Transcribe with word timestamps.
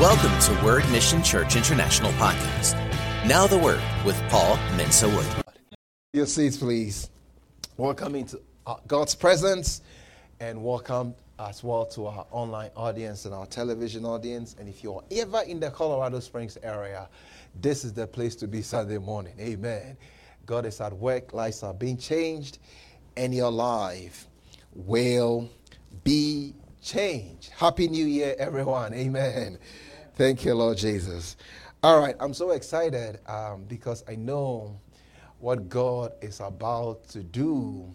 Welcome 0.00 0.36
to 0.40 0.64
Word 0.64 0.82
Mission 0.90 1.22
Church 1.22 1.54
International 1.54 2.10
Podcast. 2.14 2.74
Now 3.28 3.46
the 3.46 3.56
Word 3.56 3.80
with 4.04 4.20
Paul 4.28 4.56
Mensa 4.76 5.08
Wood. 5.08 5.24
Your 6.12 6.26
seats, 6.26 6.56
please. 6.56 7.10
Welcome 7.76 8.16
into 8.16 8.40
uh, 8.66 8.74
God's 8.88 9.14
presence 9.14 9.82
and 10.40 10.64
welcome 10.64 11.14
as 11.38 11.62
well 11.62 11.86
to 11.86 12.06
our 12.06 12.26
online 12.32 12.70
audience 12.74 13.24
and 13.24 13.32
our 13.32 13.46
television 13.46 14.04
audience. 14.04 14.56
And 14.58 14.68
if 14.68 14.82
you're 14.82 15.04
ever 15.12 15.42
in 15.42 15.60
the 15.60 15.70
Colorado 15.70 16.18
Springs 16.18 16.58
area, 16.64 17.08
this 17.60 17.84
is 17.84 17.92
the 17.92 18.08
place 18.08 18.34
to 18.36 18.48
be 18.48 18.62
Sunday 18.62 18.98
morning. 18.98 19.34
Amen. 19.38 19.96
God 20.44 20.66
is 20.66 20.80
at 20.80 20.92
work, 20.92 21.32
lives 21.32 21.62
are 21.62 21.72
being 21.72 21.98
changed, 21.98 22.58
and 23.16 23.32
your 23.32 23.52
life 23.52 24.26
will 24.74 25.48
be 26.02 26.52
changed. 26.84 27.50
Happy 27.56 27.88
New 27.88 28.04
Year, 28.04 28.36
everyone. 28.38 28.92
Amen. 28.92 29.58
Thank 30.16 30.44
you, 30.44 30.54
Lord 30.54 30.76
Jesus. 30.76 31.36
All 31.82 31.98
right, 31.98 32.14
I'm 32.20 32.34
so 32.34 32.50
excited 32.50 33.20
um, 33.26 33.64
because 33.64 34.04
I 34.06 34.16
know 34.16 34.78
what 35.40 35.70
God 35.70 36.12
is 36.20 36.40
about 36.40 37.08
to 37.08 37.22
do 37.22 37.90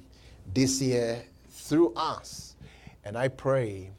this 0.53 0.81
year 0.81 1.23
through 1.49 1.93
us. 1.93 2.55
And 3.05 3.15
I 3.15 3.27
pray 3.27 3.91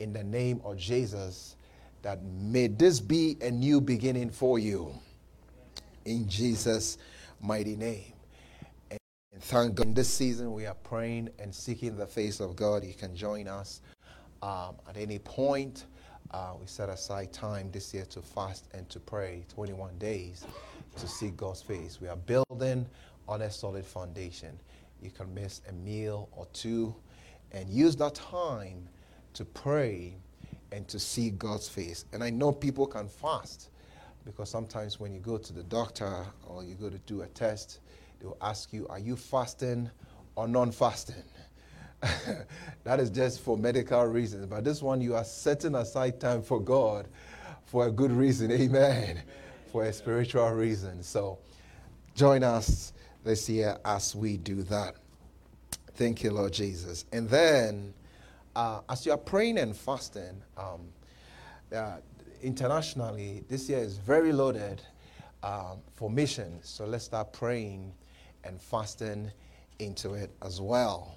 in 0.00 0.12
the 0.14 0.24
name 0.24 0.62
of 0.64 0.78
Jesus 0.78 1.56
that 2.00 2.22
may 2.24 2.68
this 2.68 2.98
be 2.98 3.36
a 3.42 3.50
new 3.50 3.78
beginning 3.78 4.30
for 4.30 4.58
you. 4.58 4.94
In 6.06 6.26
Jesus' 6.26 6.96
mighty 7.42 7.76
name. 7.76 8.12
And 8.90 8.98
thank 9.42 9.74
God. 9.74 9.88
In 9.88 9.94
this 9.94 10.08
season, 10.08 10.54
we 10.54 10.64
are 10.64 10.74
praying 10.74 11.28
and 11.38 11.54
seeking 11.54 11.96
the 11.96 12.06
face 12.06 12.40
of 12.40 12.56
God. 12.56 12.84
You 12.84 12.94
can 12.94 13.14
join 13.14 13.46
us 13.46 13.82
um, 14.42 14.76
at 14.88 14.96
any 14.96 15.18
point. 15.18 15.86
Uh, 16.32 16.52
we 16.60 16.66
set 16.66 16.88
aside 16.88 17.32
time 17.32 17.70
this 17.72 17.92
year 17.92 18.04
to 18.06 18.22
fast 18.22 18.68
and 18.72 18.88
to 18.88 19.00
pray 19.00 19.44
21 19.52 19.98
days 19.98 20.44
to 20.96 21.08
seek 21.08 21.36
God's 21.36 21.62
face. 21.62 22.00
We 22.00 22.08
are 22.08 22.16
building 22.16 22.86
on 23.28 23.42
a 23.42 23.50
solid 23.50 23.84
foundation. 23.84 24.58
You 25.02 25.10
can 25.10 25.32
miss 25.34 25.60
a 25.68 25.72
meal 25.72 26.28
or 26.32 26.46
two 26.52 26.94
and 27.52 27.68
use 27.68 27.96
that 27.96 28.14
time 28.14 28.88
to 29.34 29.44
pray 29.44 30.14
and 30.72 30.86
to 30.88 30.98
see 30.98 31.30
God's 31.30 31.68
face. 31.68 32.04
And 32.12 32.22
I 32.22 32.30
know 32.30 32.52
people 32.52 32.86
can 32.86 33.08
fast 33.08 33.70
because 34.24 34.50
sometimes 34.50 35.00
when 35.00 35.12
you 35.12 35.20
go 35.20 35.38
to 35.38 35.52
the 35.52 35.62
doctor 35.64 36.26
or 36.46 36.62
you 36.62 36.74
go 36.74 36.90
to 36.90 36.98
do 36.98 37.22
a 37.22 37.26
test, 37.28 37.80
they'll 38.20 38.36
ask 38.40 38.72
you, 38.72 38.86
Are 38.88 38.98
you 38.98 39.16
fasting 39.16 39.90
or 40.36 40.46
non 40.46 40.70
fasting? 40.70 41.24
that 42.84 43.00
is 43.00 43.10
just 43.10 43.40
for 43.40 43.56
medical 43.56 44.04
reasons. 44.04 44.46
But 44.46 44.64
this 44.64 44.82
one, 44.82 45.00
you 45.00 45.14
are 45.14 45.24
setting 45.24 45.74
aside 45.74 46.20
time 46.20 46.42
for 46.42 46.60
God 46.60 47.08
for 47.66 47.86
a 47.86 47.90
good 47.90 48.10
reason. 48.10 48.50
Amen. 48.52 49.22
For 49.70 49.84
a 49.84 49.92
spiritual 49.92 50.50
reason. 50.50 51.02
So 51.02 51.38
join 52.14 52.42
us 52.42 52.92
this 53.24 53.48
year 53.48 53.78
as 53.84 54.14
we 54.16 54.36
do 54.36 54.62
that. 54.64 54.96
Thank 55.94 56.22
you, 56.22 56.30
Lord 56.30 56.52
Jesus. 56.52 57.04
And 57.12 57.28
then, 57.28 57.92
uh, 58.56 58.80
as 58.88 59.04
you 59.04 59.12
are 59.12 59.18
praying 59.18 59.58
and 59.58 59.76
fasting, 59.76 60.42
um, 60.56 60.88
uh, 61.74 61.96
internationally, 62.42 63.44
this 63.48 63.68
year 63.68 63.78
is 63.78 63.98
very 63.98 64.32
loaded 64.32 64.80
um, 65.42 65.78
for 65.94 66.10
missions. 66.10 66.68
So 66.68 66.86
let's 66.86 67.04
start 67.04 67.32
praying 67.32 67.92
and 68.44 68.60
fasting 68.60 69.30
into 69.78 70.14
it 70.14 70.30
as 70.42 70.60
well. 70.60 71.16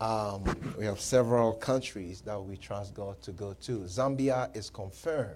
Um, 0.00 0.44
we 0.78 0.84
have 0.84 1.00
several 1.00 1.54
countries 1.54 2.20
that 2.20 2.40
we 2.40 2.56
trust 2.56 2.94
God 2.94 3.20
to 3.22 3.32
go 3.32 3.54
to. 3.62 3.80
Zambia 3.80 4.54
is 4.56 4.70
confirmed. 4.70 5.34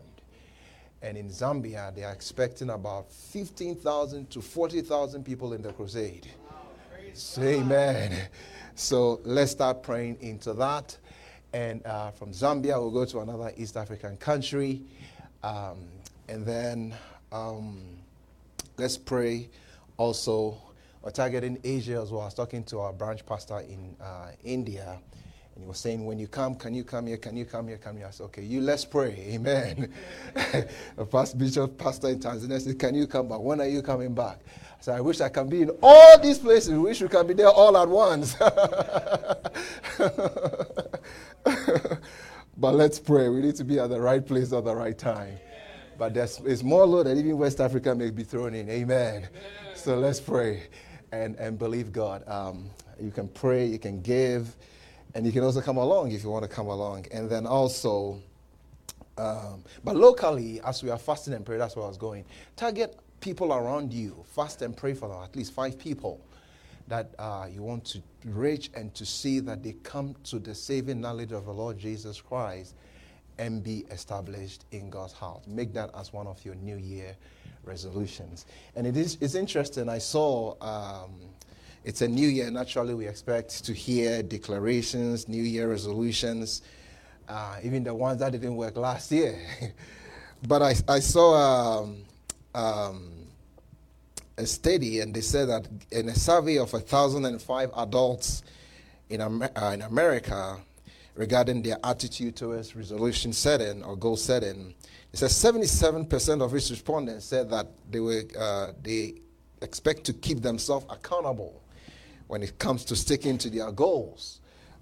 And 1.02 1.18
in 1.18 1.28
Zambia, 1.28 1.92
they 1.92 2.04
are 2.04 2.12
expecting 2.12 2.70
about 2.70 3.10
15,000 3.10 4.30
to 4.30 4.40
40,000 4.40 5.24
people 5.24 5.52
in 5.52 5.62
the 5.62 5.72
crusade. 5.72 6.28
Wow, 6.48 7.42
amen. 7.42 8.28
So 8.76 9.20
let's 9.24 9.50
start 9.50 9.82
praying 9.82 10.18
into 10.20 10.52
that. 10.54 10.96
And 11.52 11.84
uh, 11.84 12.12
from 12.12 12.30
Zambia, 12.30 12.80
we'll 12.80 12.92
go 12.92 13.04
to 13.04 13.20
another 13.20 13.52
East 13.56 13.76
African 13.76 14.16
country. 14.16 14.82
Um, 15.42 15.88
and 16.28 16.46
then 16.46 16.94
um, 17.32 17.82
let's 18.78 18.96
pray 18.96 19.50
also 19.96 20.56
we're 21.02 21.10
targeting 21.10 21.58
Asia 21.64 22.00
as 22.00 22.12
well. 22.12 22.22
I 22.22 22.26
was 22.26 22.34
talking 22.34 22.62
to 22.64 22.78
our 22.80 22.92
branch 22.92 23.26
pastor 23.26 23.58
in 23.58 23.96
uh, 24.00 24.30
India, 24.44 25.00
and 25.54 25.64
he 25.64 25.66
was 25.68 25.78
saying, 25.78 26.04
When 26.06 26.16
you 26.18 26.28
come, 26.28 26.54
can 26.54 26.74
you 26.74 26.84
come 26.84 27.08
here? 27.08 27.16
Can 27.16 27.36
you 27.36 27.44
come 27.44 27.66
here? 27.66 27.78
Come 27.78 27.96
here. 27.96 28.06
I 28.06 28.10
said, 28.10 28.24
Okay, 28.24 28.42
you 28.42 28.60
let's 28.60 28.84
pray. 28.84 29.16
Amen. 29.32 29.92
the 30.96 31.04
past 31.10 31.36
bishop, 31.36 31.76
pastor 31.76 32.10
in 32.10 32.20
Tanzania 32.20 32.60
said, 32.60 32.78
Can 32.78 32.94
you 32.94 33.08
come 33.08 33.28
back? 33.28 33.40
When 33.40 33.60
are 33.60 33.66
you 33.66 33.82
coming 33.82 34.14
back? 34.14 34.38
I 34.46 34.82
said, 34.82 34.96
I 34.96 35.00
wish 35.00 35.20
I 35.20 35.28
can 35.28 35.48
be 35.48 35.62
in 35.62 35.70
all 35.82 36.20
these 36.20 36.38
places. 36.38 36.70
We 36.70 36.78
wish 36.78 37.02
we 37.02 37.08
can 37.08 37.26
be 37.26 37.34
there 37.34 37.48
all 37.48 37.76
at 37.76 37.88
once. 37.88 38.34
but 42.56 42.74
let's 42.74 43.00
pray. 43.00 43.28
We 43.28 43.40
need 43.40 43.56
to 43.56 43.64
be 43.64 43.80
at 43.80 43.90
the 43.90 44.00
right 44.00 44.24
place 44.24 44.52
at 44.52 44.64
the 44.64 44.74
right 44.74 44.96
time. 44.96 45.36
But 45.98 46.14
there's, 46.14 46.40
it's 46.44 46.62
more 46.62 46.86
load 46.86 47.06
that 47.06 47.16
even 47.16 47.36
West 47.38 47.60
Africa 47.60 47.92
may 47.94 48.10
be 48.10 48.22
thrown 48.22 48.54
in. 48.54 48.70
Amen. 48.70 49.16
Amen. 49.16 49.28
So 49.74 49.98
let's 49.98 50.20
pray 50.20 50.62
and, 51.12 51.36
and 51.36 51.58
believe 51.58 51.92
God. 51.92 52.26
Um, 52.26 52.70
you 53.00 53.10
can 53.10 53.28
pray, 53.28 53.66
you 53.66 53.78
can 53.78 54.00
give, 54.00 54.56
and 55.14 55.24
you 55.26 55.32
can 55.32 55.44
also 55.44 55.60
come 55.60 55.76
along 55.76 56.12
if 56.12 56.24
you 56.24 56.30
want 56.30 56.44
to 56.44 56.48
come 56.48 56.66
along. 56.66 57.06
And 57.12 57.30
then 57.30 57.46
also, 57.46 58.18
um, 59.18 59.62
but 59.84 59.94
locally, 59.94 60.60
as 60.62 60.82
we 60.82 60.90
are 60.90 60.98
fasting 60.98 61.34
and 61.34 61.44
pray, 61.44 61.58
that's 61.58 61.76
where 61.76 61.84
I 61.84 61.88
was 61.88 61.98
going. 61.98 62.24
Target 62.56 62.98
people 63.20 63.52
around 63.52 63.92
you, 63.92 64.24
fast 64.34 64.62
and 64.62 64.76
pray 64.76 64.94
for 64.94 65.08
them, 65.08 65.22
at 65.22 65.36
least 65.36 65.52
five 65.52 65.78
people 65.78 66.20
that 66.88 67.14
uh, 67.18 67.46
you 67.50 67.62
want 67.62 67.84
to 67.84 68.02
reach 68.24 68.70
and 68.74 68.92
to 68.94 69.06
see 69.06 69.38
that 69.38 69.62
they 69.62 69.72
come 69.84 70.16
to 70.24 70.38
the 70.38 70.54
saving 70.54 71.00
knowledge 71.00 71.32
of 71.32 71.44
the 71.44 71.52
Lord 71.52 71.78
Jesus 71.78 72.20
Christ 72.20 72.74
and 73.38 73.62
be 73.62 73.84
established 73.90 74.64
in 74.72 74.90
God's 74.90 75.12
house. 75.12 75.42
Make 75.46 75.72
that 75.74 75.90
as 75.96 76.12
one 76.12 76.26
of 76.26 76.44
your 76.44 76.54
New 76.56 76.76
Year 76.76 77.16
resolutions. 77.64 78.46
And 78.76 78.86
it 78.86 78.96
is 78.96 79.18
it's 79.20 79.34
interesting. 79.34 79.88
I 79.88 79.98
saw 79.98 80.54
um, 80.60 81.12
it's 81.84 82.00
a 82.00 82.08
new 82.08 82.28
year. 82.28 82.50
Naturally, 82.50 82.94
we 82.94 83.06
expect 83.06 83.64
to 83.64 83.72
hear 83.72 84.22
declarations, 84.22 85.28
New 85.28 85.42
Year 85.42 85.68
resolutions, 85.68 86.62
uh, 87.28 87.58
even 87.62 87.82
the 87.82 87.94
ones 87.94 88.20
that 88.20 88.32
didn't 88.32 88.54
work 88.54 88.76
last 88.76 89.10
year. 89.10 89.36
but 90.46 90.62
I, 90.62 90.74
I 90.88 91.00
saw 91.00 91.80
um, 91.82 92.04
um, 92.54 93.12
a 94.36 94.46
study, 94.46 95.00
and 95.00 95.12
they 95.12 95.20
said 95.20 95.48
that 95.48 95.68
in 95.90 96.08
a 96.08 96.14
survey 96.14 96.58
of 96.58 96.72
1,005 96.72 97.70
adults 97.76 98.42
in, 99.08 99.20
Amer- 99.20 99.50
uh, 99.56 99.70
in 99.74 99.82
America 99.82 100.58
regarding 101.14 101.62
their 101.62 101.78
attitude 101.84 102.36
towards 102.36 102.74
resolution 102.74 103.32
setting 103.32 103.82
or 103.82 103.96
goal 103.96 104.16
setting, 104.16 104.74
it 105.12 105.18
says 105.18 105.32
77% 105.32 106.42
of 106.42 106.54
its 106.54 106.70
respondents 106.70 107.26
said 107.26 107.50
that 107.50 107.66
they, 107.90 108.00
were, 108.00 108.22
uh, 108.38 108.68
they 108.82 109.14
expect 109.60 110.04
to 110.04 110.12
keep 110.14 110.40
themselves 110.40 110.86
accountable 110.88 111.62
when 112.28 112.42
it 112.42 112.58
comes 112.58 112.84
to 112.86 112.96
sticking 112.96 113.36
to 113.38 113.50
their 113.50 113.70
goals. 113.72 114.40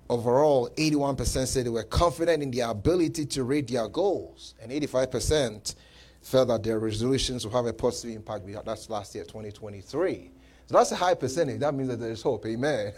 Overall, 0.08 0.68
81% 0.76 1.46
said 1.46 1.66
they 1.66 1.70
were 1.70 1.82
confident 1.82 2.42
in 2.42 2.50
their 2.50 2.70
ability 2.70 3.26
to 3.26 3.44
reach 3.44 3.68
their 3.68 3.88
goals, 3.88 4.54
and 4.60 4.70
85% 4.70 5.74
felt 6.22 6.48
that 6.48 6.62
their 6.62 6.78
resolutions 6.78 7.44
will 7.44 7.52
have 7.52 7.66
a 7.66 7.72
positive 7.72 8.16
impact. 8.16 8.44
That's 8.64 8.88
last 8.90 9.14
year, 9.14 9.24
2023. 9.24 10.30
So 10.66 10.76
that's 10.76 10.92
a 10.92 10.96
high 10.96 11.14
percentage. 11.14 11.58
That 11.58 11.74
means 11.74 11.88
that 11.88 11.98
there's 11.98 12.22
hope. 12.22 12.46
Amen. 12.46 12.92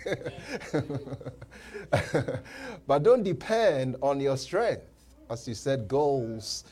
but 2.87 3.03
don't 3.03 3.23
depend 3.23 3.97
on 4.03 4.21
your 4.21 4.37
strength. 4.37 4.83
As 5.31 5.49
you 5.49 5.55
said, 5.55 5.89
goals 5.89 6.65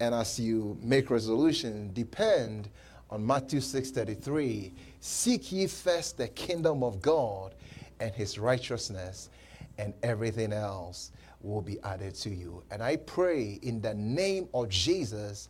and 0.00 0.14
as 0.14 0.38
you 0.38 0.78
make 0.82 1.10
resolution, 1.10 1.90
depend 1.92 2.68
on 3.10 3.26
Matthew 3.26 3.60
6:33. 3.60 4.72
Seek 5.00 5.52
ye 5.52 5.66
first 5.66 6.18
the 6.18 6.28
kingdom 6.28 6.82
of 6.82 7.00
God 7.00 7.54
and 8.00 8.12
his 8.14 8.38
righteousness, 8.38 9.30
and 9.78 9.94
everything 10.02 10.52
else 10.52 11.10
will 11.40 11.62
be 11.62 11.80
added 11.82 12.14
to 12.16 12.30
you. 12.30 12.62
And 12.70 12.82
I 12.82 12.96
pray 12.96 13.58
in 13.62 13.80
the 13.80 13.94
name 13.94 14.48
of 14.54 14.68
Jesus, 14.68 15.48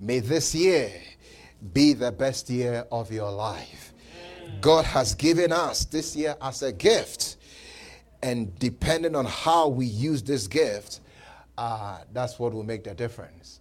may 0.00 0.20
this 0.20 0.54
year 0.54 0.92
be 1.72 1.92
the 1.92 2.10
best 2.10 2.50
year 2.50 2.86
of 2.90 3.12
your 3.12 3.30
life. 3.30 3.92
God 4.60 4.84
has 4.84 5.14
given 5.14 5.52
us 5.52 5.84
this 5.84 6.16
year 6.16 6.36
as 6.40 6.62
a 6.62 6.72
gift. 6.72 7.36
And 8.22 8.58
depending 8.58 9.14
on 9.14 9.24
how 9.24 9.68
we 9.68 9.86
use 9.86 10.22
this 10.22 10.46
gift, 10.46 11.00
uh, 11.56 12.00
that's 12.12 12.38
what 12.38 12.52
will 12.52 12.64
make 12.64 12.84
the 12.84 12.94
difference. 12.94 13.59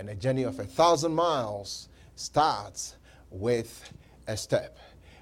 And 0.00 0.08
a 0.08 0.14
journey 0.14 0.44
of 0.44 0.58
a 0.58 0.64
thousand 0.64 1.14
miles 1.14 1.90
starts 2.16 2.96
with 3.28 3.92
a 4.28 4.34
step. 4.34 4.78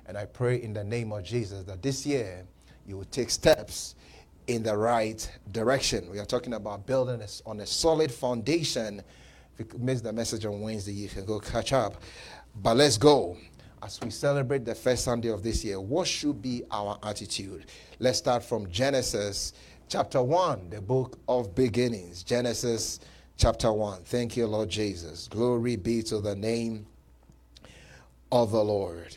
And 0.07 0.17
I 0.17 0.25
pray 0.25 0.63
in 0.63 0.73
the 0.73 0.85
name 0.85 1.11
of 1.11 1.25
Jesus 1.25 1.65
that 1.65 1.83
this 1.83 2.07
year 2.07 2.47
you 2.87 2.97
will 2.97 3.05
take 3.07 3.29
steps 3.29 3.97
in 4.47 4.63
the 4.63 4.77
right 4.77 5.29
direction. 5.51 6.09
We 6.09 6.21
are 6.21 6.25
talking 6.25 6.55
about 6.55 6.87
building 6.87 7.21
on 7.45 7.59
a 7.59 7.67
solid 7.67 8.13
foundation 8.13 9.03
If 9.59 9.73
you 9.73 9.81
missed 9.81 10.05
the 10.05 10.13
message 10.13 10.47
on 10.47 10.61
Wednesday, 10.61 10.93
you 10.93 11.09
can 11.09 11.25
go 11.25 11.41
catch 11.41 11.73
up. 11.73 12.01
But 12.63 12.77
let's 12.77 12.97
go. 12.97 13.37
As 13.83 14.01
we 14.01 14.11
celebrate 14.11 14.65
the 14.65 14.77
first 14.77 15.03
Sunday 15.03 15.31
of 15.31 15.43
this 15.43 15.65
year, 15.65 15.81
what 15.81 16.07
should 16.07 16.41
be 16.41 16.63
our 16.71 17.01
attitude? 17.03 17.67
Let's 17.99 18.19
start 18.19 18.45
from 18.45 18.71
Genesis 18.71 19.55
chapter 19.89 20.23
1, 20.23 20.71
the 20.71 20.81
book 20.81 21.19
of 21.27 21.57
beginnings. 21.57 22.23
Genesis 22.23 23.01
chapter 23.39 23.73
1. 23.73 24.03
Thank 24.03 24.37
you, 24.37 24.49
Lord 24.49 24.69
Jesus. 24.69 25.29
Glory 25.29 25.77
be 25.77 26.03
to 26.03 26.21
the 26.21 26.35
name 26.35 26.87
of 28.33 28.51
the 28.51 28.63
Lord. 28.63 29.17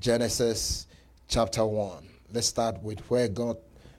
Genesis 0.00 0.88
chapter 1.28 1.64
1. 1.64 2.04
Let's 2.32 2.48
start 2.48 2.82
with 2.82 2.98
where 3.08 3.28
God, 3.28 3.56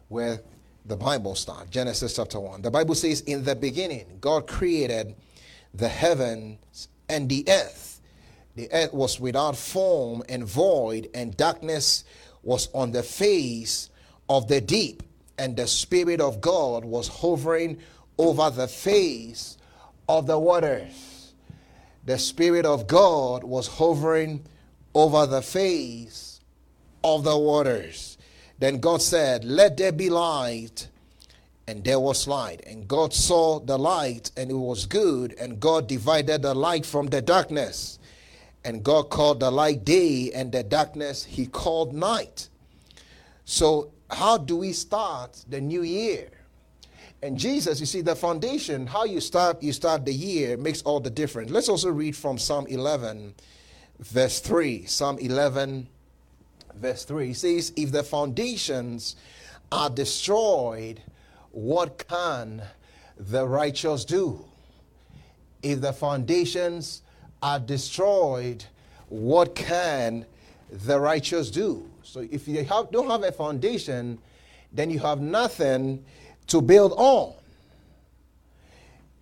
where 0.09 0.41
the 0.85 0.97
Bible 0.97 1.33
starts. 1.35 1.69
Genesis 1.69 2.13
chapter 2.13 2.41
1. 2.41 2.61
The 2.61 2.71
Bible 2.71 2.93
says, 2.93 3.21
In 3.21 3.45
the 3.45 3.55
beginning, 3.55 4.05
God 4.19 4.47
created 4.47 5.15
the 5.73 5.87
heavens 5.87 6.89
and 7.07 7.29
the 7.29 7.45
earth. 7.47 8.01
The 8.55 8.69
earth 8.73 8.93
was 8.93 9.17
without 9.17 9.55
form 9.55 10.23
and 10.27 10.43
void, 10.43 11.09
and 11.13 11.37
darkness 11.37 12.03
was 12.43 12.67
on 12.73 12.91
the 12.91 13.01
face 13.01 13.89
of 14.27 14.49
the 14.49 14.59
deep, 14.59 15.03
and 15.37 15.55
the 15.55 15.67
Spirit 15.67 16.19
of 16.19 16.41
God 16.41 16.83
was 16.83 17.07
hovering 17.07 17.79
over 18.17 18.49
the 18.49 18.67
face 18.67 19.57
of 20.07 20.27
the 20.27 20.37
waters. 20.37 21.33
The 22.05 22.17
Spirit 22.17 22.65
of 22.65 22.87
God 22.87 23.43
was 23.43 23.67
hovering 23.67 24.45
over 24.93 25.25
the 25.25 25.41
face 25.41 26.41
of 27.03 27.23
the 27.23 27.37
waters. 27.37 28.17
Then 28.59 28.79
God 28.79 29.01
said, 29.01 29.43
Let 29.45 29.77
there 29.77 29.91
be 29.91 30.09
light. 30.09 30.87
And 31.65 31.81
there 31.83 31.99
was 31.99 32.27
light. 32.27 32.61
And 32.67 32.87
God 32.89 33.13
saw 33.13 33.59
the 33.59 33.77
light, 33.77 34.31
and 34.35 34.51
it 34.51 34.55
was 34.55 34.85
good. 34.85 35.33
And 35.39 35.61
God 35.61 35.87
divided 35.87 36.41
the 36.41 36.53
light 36.53 36.85
from 36.85 37.07
the 37.07 37.21
darkness. 37.21 37.99
And 38.65 38.83
God 38.83 39.09
called 39.09 39.39
the 39.39 39.49
light 39.49 39.85
day, 39.85 40.31
and 40.33 40.51
the 40.51 40.63
darkness 40.63 41.23
he 41.23 41.45
called 41.45 41.93
night. 41.93 42.49
So, 43.45 43.91
how 44.09 44.37
do 44.37 44.57
we 44.57 44.73
start 44.73 45.43
the 45.49 45.61
new 45.61 45.83
year? 45.83 46.29
And 47.23 47.37
Jesus, 47.37 47.79
you 47.79 47.85
see, 47.85 48.01
the 48.01 48.17
foundation, 48.17 48.85
how 48.85 49.05
you 49.05 49.21
start, 49.21 49.63
you 49.63 49.71
start 49.71 50.03
the 50.03 50.11
year 50.11 50.57
makes 50.57 50.81
all 50.81 50.99
the 50.99 51.09
difference. 51.09 51.51
Let's 51.51 51.69
also 51.69 51.89
read 51.89 52.17
from 52.17 52.37
Psalm 52.37 52.67
11, 52.67 53.33
verse 53.99 54.41
3. 54.41 54.83
Psalm 54.83 55.17
11, 55.19 55.87
verse 56.75 57.05
3 57.05 57.27
he 57.27 57.33
says, 57.33 57.71
If 57.77 57.93
the 57.93 58.03
foundations 58.03 59.15
are 59.71 59.89
destroyed, 59.89 61.01
what 61.51 62.05
can 62.09 62.61
the 63.17 63.47
righteous 63.47 64.03
do? 64.03 64.43
If 65.61 65.79
the 65.79 65.93
foundations 65.93 67.03
are 67.41 67.57
destroyed, 67.57 68.65
what 69.07 69.55
can 69.55 70.25
the 70.69 70.99
righteous 70.99 71.49
do? 71.49 71.89
So 72.03 72.27
if 72.29 72.49
you 72.49 72.65
have, 72.65 72.91
don't 72.91 73.09
have 73.09 73.23
a 73.23 73.31
foundation, 73.31 74.19
then 74.73 74.89
you 74.89 74.99
have 74.99 75.21
nothing 75.21 76.03
to 76.47 76.61
build 76.61 76.93
on. 76.93 77.33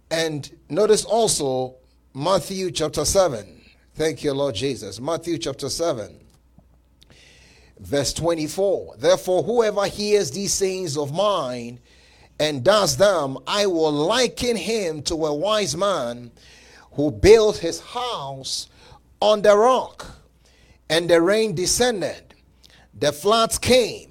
And 0.10 0.50
notice 0.70 1.06
also 1.06 1.76
Matthew 2.14 2.72
chapter 2.72 3.06
7. 3.06 3.62
Thank 3.96 4.24
you, 4.24 4.34
Lord 4.34 4.56
Jesus. 4.56 5.00
Matthew 5.00 5.38
chapter 5.38 5.70
7, 5.70 6.20
verse 7.80 8.14
24. 8.14 8.96
Therefore, 8.98 9.44
whoever 9.44 9.86
hears 9.86 10.32
these 10.32 10.54
sayings 10.54 10.98
of 10.98 11.14
mine 11.14 11.80
and 12.40 12.64
does 12.64 12.98
them, 12.98 13.38
I 13.48 13.68
will 13.68 13.92
liken 13.92 14.56
him 14.56 15.02
to 15.04 15.14
a 15.26 15.34
wise 15.34 15.78
man 15.78 16.32
who 16.94 17.12
built 17.12 17.58
his 17.58 17.80
house 17.80 18.68
on 19.22 19.42
the 19.42 19.56
rock. 19.56 20.08
And 20.90 21.10
the 21.10 21.22
rain 21.22 21.56
descended, 21.56 22.34
the 22.94 23.14
floods 23.14 23.58
came 23.58 24.11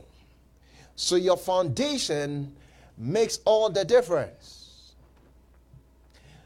So 1.01 1.15
your 1.15 1.35
foundation 1.35 2.53
makes 2.95 3.39
all 3.43 3.71
the 3.71 3.83
difference. 3.83 4.93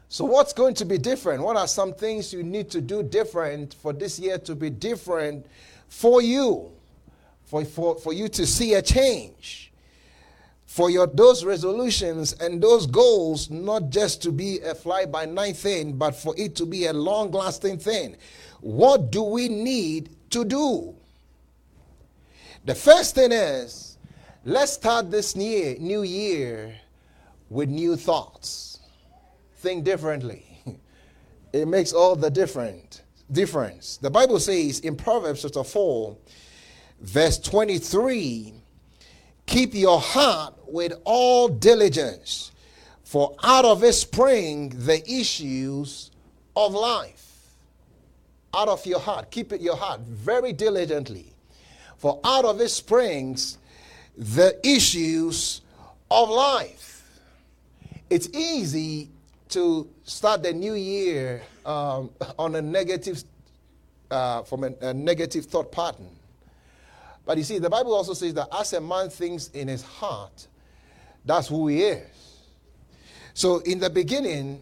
So, 0.08 0.24
what's 0.24 0.54
going 0.54 0.72
to 0.76 0.86
be 0.86 0.96
different? 0.96 1.42
What 1.42 1.58
are 1.58 1.68
some 1.68 1.92
things 1.92 2.32
you 2.32 2.42
need 2.42 2.70
to 2.70 2.80
do 2.80 3.02
different 3.02 3.74
for 3.74 3.92
this 3.92 4.18
year 4.18 4.38
to 4.38 4.54
be 4.54 4.70
different 4.70 5.44
for 5.88 6.22
you? 6.22 6.72
For, 7.44 7.66
for, 7.66 7.98
for 7.98 8.14
you 8.14 8.30
to 8.30 8.46
see 8.46 8.72
a 8.72 8.80
change? 8.80 9.72
For 10.64 10.88
your 10.88 11.06
those 11.06 11.44
resolutions 11.44 12.32
and 12.32 12.62
those 12.62 12.86
goals 12.86 13.50
not 13.50 13.90
just 13.90 14.22
to 14.22 14.32
be 14.32 14.60
a 14.60 14.74
fly 14.74 15.04
by 15.04 15.26
night 15.26 15.58
thing, 15.58 15.98
but 15.98 16.16
for 16.16 16.34
it 16.38 16.56
to 16.56 16.64
be 16.64 16.86
a 16.86 16.94
long 16.94 17.30
lasting 17.30 17.76
thing. 17.76 18.16
What 18.62 19.12
do 19.12 19.22
we 19.22 19.50
need 19.50 20.16
to 20.30 20.46
do? 20.46 20.94
The 22.64 22.74
first 22.74 23.14
thing 23.14 23.32
is 23.32 23.85
Let's 24.48 24.74
start 24.74 25.10
this 25.10 25.34
new, 25.34 25.74
new 25.80 26.04
year 26.04 26.72
with 27.50 27.68
new 27.68 27.96
thoughts. 27.96 28.78
Think 29.56 29.82
differently. 29.84 30.46
It 31.52 31.66
makes 31.66 31.92
all 31.92 32.14
the 32.14 32.30
different 32.30 33.02
difference. 33.32 33.96
The 33.96 34.10
Bible 34.10 34.38
says 34.38 34.78
in 34.80 34.94
Proverbs 34.94 35.42
chapter 35.42 35.64
4, 35.64 36.16
verse 37.00 37.38
23, 37.38 38.54
keep 39.46 39.74
your 39.74 39.98
heart 39.98 40.54
with 40.68 40.92
all 41.04 41.48
diligence, 41.48 42.52
for 43.02 43.34
out 43.42 43.64
of 43.64 43.82
it 43.82 43.94
spring 43.94 44.68
the 44.68 45.02
issues 45.10 46.12
of 46.54 46.72
life. 46.72 47.56
Out 48.54 48.68
of 48.68 48.86
your 48.86 49.00
heart, 49.00 49.32
keep 49.32 49.52
it 49.52 49.60
your 49.60 49.76
heart 49.76 50.02
very 50.02 50.52
diligently, 50.52 51.32
for 51.96 52.20
out 52.22 52.44
of 52.44 52.60
it 52.60 52.68
springs 52.68 53.58
the 54.16 54.58
issues 54.66 55.60
of 56.10 56.28
life. 56.28 57.02
It's 58.08 58.28
easy 58.30 59.10
to 59.50 59.88
start 60.04 60.42
the 60.42 60.52
new 60.52 60.74
year 60.74 61.42
um, 61.64 62.10
on 62.38 62.54
a 62.54 62.62
negative, 62.62 63.22
uh, 64.10 64.42
from 64.42 64.64
a, 64.64 64.72
a 64.80 64.94
negative 64.94 65.46
thought 65.46 65.70
pattern. 65.70 66.08
But 67.24 67.38
you 67.38 67.44
see, 67.44 67.58
the 67.58 67.70
Bible 67.70 67.92
also 67.94 68.14
says 68.14 68.34
that 68.34 68.48
as 68.58 68.72
a 68.72 68.80
man 68.80 69.10
thinks 69.10 69.48
in 69.48 69.68
his 69.68 69.82
heart, 69.82 70.46
that's 71.24 71.48
who 71.48 71.66
he 71.66 71.82
is. 71.82 72.06
So 73.34 73.58
in 73.58 73.80
the 73.80 73.90
beginning, 73.90 74.60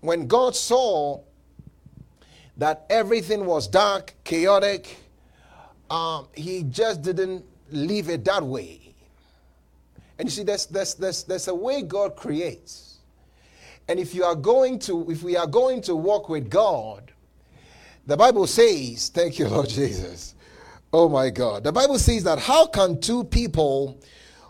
when 0.00 0.28
God 0.28 0.54
saw 0.54 1.20
that 2.56 2.86
everything 2.88 3.44
was 3.44 3.66
dark, 3.66 4.14
chaotic, 4.22 4.96
um, 5.90 6.28
he 6.34 6.62
just 6.62 7.02
didn't 7.02 7.44
leave 7.70 8.08
it 8.08 8.24
that 8.24 8.42
way. 8.42 8.85
And 10.18 10.26
you 10.26 10.30
see, 10.30 10.42
there's, 10.42 10.66
there's, 10.66 10.94
there's, 10.94 11.24
there's 11.24 11.48
a 11.48 11.54
way 11.54 11.82
God 11.82 12.16
creates. 12.16 12.98
And 13.88 14.00
if 14.00 14.14
you 14.14 14.24
are 14.24 14.34
going 14.34 14.78
to, 14.80 15.10
if 15.10 15.22
we 15.22 15.36
are 15.36 15.46
going 15.46 15.80
to 15.82 15.94
walk 15.94 16.28
with 16.28 16.50
God, 16.50 17.12
the 18.06 18.16
Bible 18.16 18.46
says, 18.46 19.08
thank 19.10 19.38
you, 19.38 19.48
Lord 19.48 19.68
Jesus. 19.68 20.34
Oh 20.92 21.08
my 21.08 21.30
God. 21.30 21.64
The 21.64 21.72
Bible 21.72 21.98
says 21.98 22.24
that 22.24 22.38
how 22.38 22.66
can 22.66 23.00
two 23.00 23.24
people 23.24 24.00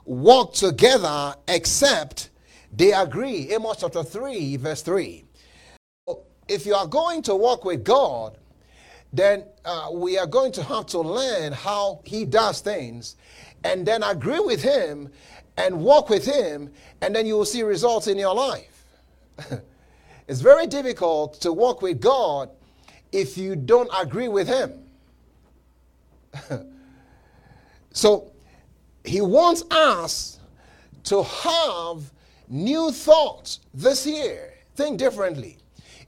walk 0.04 0.54
together 0.54 1.34
except 1.48 2.30
they 2.72 2.92
agree? 2.92 3.52
Amos 3.52 3.78
chapter 3.80 4.02
3, 4.02 4.56
verse 4.56 4.82
3. 4.82 5.24
If 6.48 6.64
you 6.64 6.74
are 6.74 6.86
going 6.86 7.22
to 7.22 7.34
walk 7.34 7.64
with 7.64 7.82
God, 7.82 8.38
then 9.12 9.44
uh, 9.64 9.88
we 9.92 10.18
are 10.18 10.26
going 10.26 10.52
to 10.52 10.62
have 10.62 10.86
to 10.86 11.00
learn 11.00 11.52
how 11.52 12.00
He 12.04 12.24
does 12.24 12.60
things 12.60 13.16
and 13.64 13.84
then 13.86 14.02
agree 14.02 14.40
with 14.40 14.62
Him 14.62 15.10
and 15.56 15.80
walk 15.80 16.08
with 16.08 16.24
Him, 16.24 16.70
and 17.00 17.14
then 17.14 17.26
you 17.26 17.34
will 17.34 17.44
see 17.44 17.62
results 17.62 18.06
in 18.06 18.18
your 18.18 18.34
life. 18.34 18.84
it's 20.28 20.40
very 20.40 20.66
difficult 20.66 21.40
to 21.40 21.52
walk 21.52 21.82
with 21.82 22.00
God 22.00 22.50
if 23.12 23.38
you 23.38 23.56
don't 23.56 23.90
agree 23.96 24.28
with 24.28 24.48
Him. 24.48 24.84
so, 27.92 28.32
He 29.04 29.20
wants 29.20 29.64
us 29.70 30.40
to 31.04 31.22
have 31.22 32.10
new 32.48 32.90
thoughts 32.90 33.60
this 33.72 34.06
year. 34.06 34.54
Think 34.74 34.98
differently. 34.98 35.58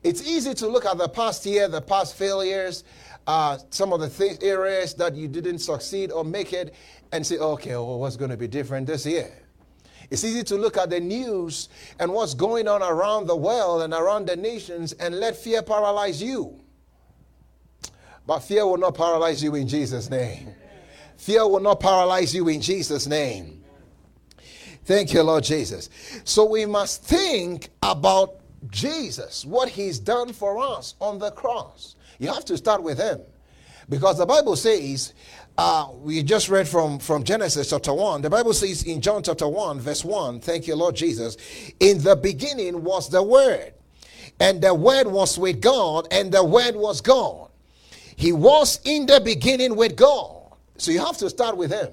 It's 0.02 0.26
easy 0.26 0.54
to 0.54 0.68
look 0.68 0.84
at 0.84 0.98
the 0.98 1.08
past 1.08 1.44
year, 1.46 1.66
the 1.68 1.80
past 1.80 2.14
failures, 2.14 2.84
uh, 3.26 3.58
some 3.70 3.92
of 3.92 4.00
the 4.00 4.08
th- 4.08 4.42
areas 4.42 4.94
that 4.94 5.14
you 5.14 5.28
didn't 5.28 5.58
succeed 5.58 6.10
or 6.12 6.24
make 6.24 6.52
it, 6.52 6.74
and 7.12 7.26
say, 7.26 7.38
okay, 7.38 7.70
well, 7.70 7.98
what's 7.98 8.16
going 8.16 8.30
to 8.30 8.36
be 8.36 8.48
different 8.48 8.86
this 8.86 9.06
year? 9.06 9.30
It's 10.10 10.24
easy 10.24 10.42
to 10.44 10.56
look 10.56 10.76
at 10.76 10.90
the 10.90 11.00
news 11.00 11.68
and 11.98 12.12
what's 12.12 12.34
going 12.34 12.66
on 12.66 12.82
around 12.82 13.26
the 13.26 13.36
world 13.36 13.82
and 13.82 13.92
around 13.92 14.26
the 14.26 14.36
nations 14.36 14.92
and 14.94 15.18
let 15.20 15.36
fear 15.36 15.62
paralyze 15.62 16.22
you. 16.22 16.60
But 18.26 18.40
fear 18.40 18.66
will 18.66 18.78
not 18.78 18.94
paralyze 18.94 19.42
you 19.42 19.54
in 19.54 19.68
Jesus' 19.68 20.10
name. 20.10 20.54
Fear 21.16 21.48
will 21.48 21.60
not 21.60 21.80
paralyze 21.80 22.34
you 22.34 22.48
in 22.48 22.60
Jesus' 22.60 23.06
name. 23.06 23.64
Thank 24.84 25.12
you, 25.12 25.22
Lord 25.22 25.44
Jesus. 25.44 25.90
So 26.24 26.44
we 26.44 26.64
must 26.64 27.02
think 27.04 27.68
about 27.82 28.36
Jesus, 28.70 29.44
what 29.44 29.68
he's 29.68 29.98
done 29.98 30.32
for 30.32 30.58
us 30.58 30.94
on 31.00 31.18
the 31.18 31.30
cross. 31.30 31.96
You 32.18 32.28
have 32.28 32.44
to 32.46 32.56
start 32.56 32.82
with 32.82 32.98
him. 32.98 33.20
Because 33.88 34.18
the 34.18 34.26
Bible 34.26 34.56
says, 34.56 35.14
uh, 35.58 35.88
we 36.02 36.22
just 36.22 36.48
read 36.48 36.68
from, 36.68 37.00
from 37.00 37.24
Genesis 37.24 37.70
chapter 37.70 37.92
1. 37.92 38.22
The 38.22 38.30
Bible 38.30 38.54
says 38.54 38.84
in 38.84 39.00
John 39.00 39.24
chapter 39.24 39.48
1, 39.48 39.80
verse 39.80 40.04
1, 40.04 40.38
thank 40.38 40.68
you, 40.68 40.76
Lord 40.76 40.94
Jesus, 40.94 41.36
in 41.80 42.00
the 42.00 42.14
beginning 42.14 42.84
was 42.84 43.08
the 43.08 43.20
Word, 43.20 43.74
and 44.38 44.62
the 44.62 44.72
Word 44.72 45.08
was 45.08 45.36
with 45.36 45.60
God, 45.60 46.06
and 46.12 46.30
the 46.30 46.44
Word 46.44 46.76
was 46.76 47.00
God. 47.00 47.50
He 48.14 48.30
was 48.30 48.78
in 48.84 49.06
the 49.06 49.20
beginning 49.20 49.74
with 49.74 49.96
God. 49.96 50.52
So 50.76 50.92
you 50.92 51.00
have 51.00 51.16
to 51.18 51.28
start 51.28 51.56
with 51.56 51.72
Him. 51.72 51.88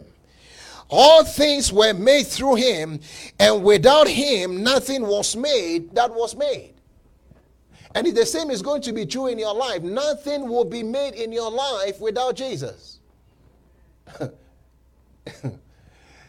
All 0.88 1.24
things 1.24 1.74
were 1.74 1.93
made 1.93 2.27
through 2.27 2.55
Him, 2.55 3.00
and 3.39 3.63
without 3.63 4.07
Him, 4.07 4.63
nothing 4.63 5.07
was 5.07 5.36
made 5.36 5.93
that 5.95 6.13
was 6.13 6.36
made. 6.36 6.75
And 7.95 8.05
the 8.15 8.27
same 8.27 8.51
is 8.51 8.62
going 8.62 8.84
to 8.84 8.93
be 8.93 9.07
true 9.07 9.25
in 9.25 9.39
your 9.39 9.55
life. 9.55 9.81
Nothing 9.81 10.48
will 10.48 10.65
be 10.65 10.84
made 10.84 11.15
in 11.15 11.31
your 11.31 11.50
life 11.50 12.00
without 12.00 12.36
Jesus. 12.36 12.94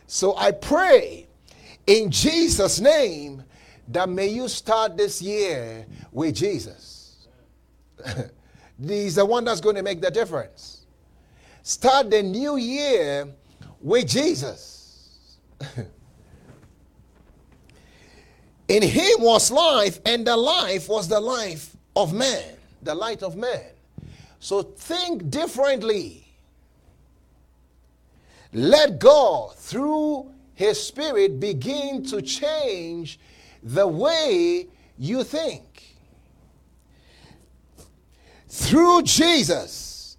so 0.06 0.36
I 0.36 0.52
pray 0.52 1.26
in 1.86 2.10
Jesus' 2.10 2.80
name 2.80 3.42
that 3.88 4.08
may 4.08 4.28
you 4.28 4.48
start 4.48 4.96
this 4.96 5.22
year 5.22 5.86
with 6.10 6.34
Jesus. 6.34 7.28
He's 8.86 9.14
the 9.14 9.24
one 9.24 9.44
that's 9.44 9.60
going 9.60 9.76
to 9.76 9.82
make 9.82 10.00
the 10.00 10.10
difference. 10.10 10.86
Start 11.62 12.10
the 12.10 12.22
new 12.22 12.56
year 12.56 13.28
with 13.80 14.08
Jesus. 14.08 15.38
In 18.68 18.82
him 18.82 19.20
was 19.20 19.50
life, 19.50 20.00
and 20.04 20.26
the 20.26 20.36
life 20.36 20.88
was 20.88 21.06
the 21.06 21.20
life 21.20 21.76
of 21.94 22.12
man, 22.12 22.56
the 22.82 22.94
light 22.94 23.22
of 23.22 23.36
man. 23.36 23.62
So 24.40 24.62
think 24.62 25.30
differently. 25.30 26.25
Let 28.52 28.98
God, 28.98 29.56
through 29.56 30.32
his 30.54 30.82
spirit, 30.82 31.38
begin 31.40 32.04
to 32.04 32.22
change 32.22 33.18
the 33.62 33.86
way 33.86 34.68
you 34.98 35.24
think. 35.24 35.96
Through 38.48 39.02
Jesus, 39.02 40.16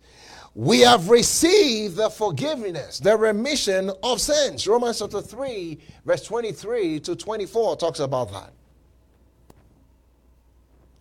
we 0.53 0.79
have 0.81 1.10
received 1.10 1.96
the 1.96 2.10
forgiveness, 2.10 3.00
the 3.00 3.15
remission 3.15 3.91
of 4.03 4.19
sins. 4.19 4.67
Romans 4.67 5.00
chapter 5.00 5.22
3, 5.22 5.79
verse 6.05 6.24
23 6.24 7.00
to 7.01 7.15
24 7.15 7.77
talks 7.77 8.00
about 8.00 8.31
that. 8.31 8.53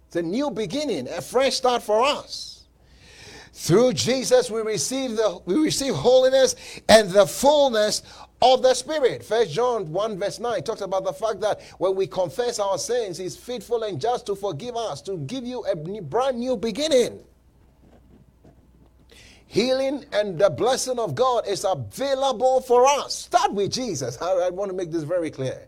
It's 0.07 0.17
a 0.17 0.23
new 0.23 0.51
beginning, 0.51 1.09
a 1.09 1.21
fresh 1.21 1.57
start 1.57 1.83
for 1.83 2.03
us. 2.03 2.56
Through 3.59 3.95
Jesus, 3.95 4.51
we 4.51 4.61
receive 4.61 5.17
the 5.17 5.41
we 5.47 5.55
receive 5.55 5.95
holiness 5.95 6.57
and 6.91 7.09
the 7.11 7.27
fullness 7.27 8.03
of 8.43 8.61
the 8.63 8.75
Spirit. 8.75 9.25
First 9.25 9.51
John 9.51 9.91
1, 9.91 10.19
verse 10.19 10.39
9 10.39 10.63
talks 10.63 10.83
about 10.83 11.05
the 11.05 11.13
fact 11.15 11.41
that 11.41 11.63
when 11.79 11.97
we 11.97 12.07
confess 12.07 12.59
our 12.59 12.77
sins, 12.77 13.17
He's 13.17 13.35
faithful 13.35 13.83
and 13.85 13.99
just 13.99 14.27
to 14.27 14.35
forgive 14.37 14.77
us, 14.77 15.01
to 15.03 15.17
give 15.21 15.45
you 15.45 15.65
a 15.65 15.75
brand 15.75 16.39
new 16.39 16.55
beginning. 16.59 17.19
Healing 19.47 20.05
and 20.13 20.39
the 20.39 20.51
blessing 20.51 20.99
of 20.99 21.15
God 21.15 21.49
is 21.49 21.65
available 21.65 22.61
for 22.61 22.85
us. 22.87 23.15
Start 23.15 23.55
with 23.55 23.73
Jesus. 23.73 24.21
I, 24.21 24.33
I 24.33 24.51
want 24.51 24.71
to 24.71 24.77
make 24.77 24.93
this 24.93 25.05
very 25.05 25.31
clear. 25.31 25.67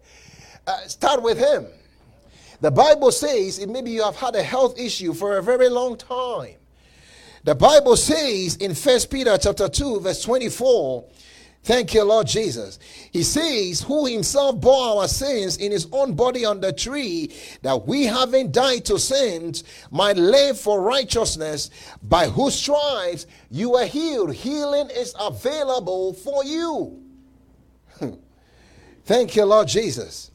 Uh, 0.66 0.86
start 0.88 1.22
with 1.22 1.38
Him. 1.38 1.66
The 2.60 2.70
Bible 2.70 3.12
says, 3.12 3.66
maybe 3.66 3.92
you 3.92 4.02
have 4.02 4.16
had 4.16 4.36
a 4.36 4.42
health 4.42 4.78
issue 4.78 5.14
for 5.14 5.38
a 5.38 5.42
very 5.42 5.70
long 5.70 5.96
time. 5.96 6.56
The 7.48 7.54
Bible 7.54 7.96
says 7.96 8.56
in 8.56 8.74
First 8.74 9.10
Peter 9.10 9.38
chapter 9.38 9.70
2, 9.70 10.00
verse 10.00 10.20
24, 10.20 11.02
Thank 11.62 11.94
you, 11.94 12.04
Lord 12.04 12.26
Jesus. 12.26 12.78
He 13.10 13.22
says, 13.22 13.80
Who 13.80 14.04
himself 14.04 14.60
bore 14.60 15.00
our 15.00 15.08
sins 15.08 15.56
in 15.56 15.72
his 15.72 15.86
own 15.90 16.12
body 16.12 16.44
on 16.44 16.60
the 16.60 16.74
tree, 16.74 17.32
that 17.62 17.86
we, 17.86 18.04
having 18.04 18.52
died 18.52 18.84
to 18.84 18.98
sins, 18.98 19.64
might 19.90 20.18
live 20.18 20.60
for 20.60 20.82
righteousness, 20.82 21.70
by 22.02 22.26
whose 22.26 22.54
stripes 22.54 23.26
you 23.50 23.76
are 23.76 23.86
healed. 23.86 24.34
Healing 24.34 24.90
is 24.90 25.14
available 25.18 26.12
for 26.12 26.44
you. 26.44 27.02
Hmm. 27.98 28.10
Thank 29.06 29.36
you, 29.36 29.46
Lord 29.46 29.68
Jesus. 29.68 30.32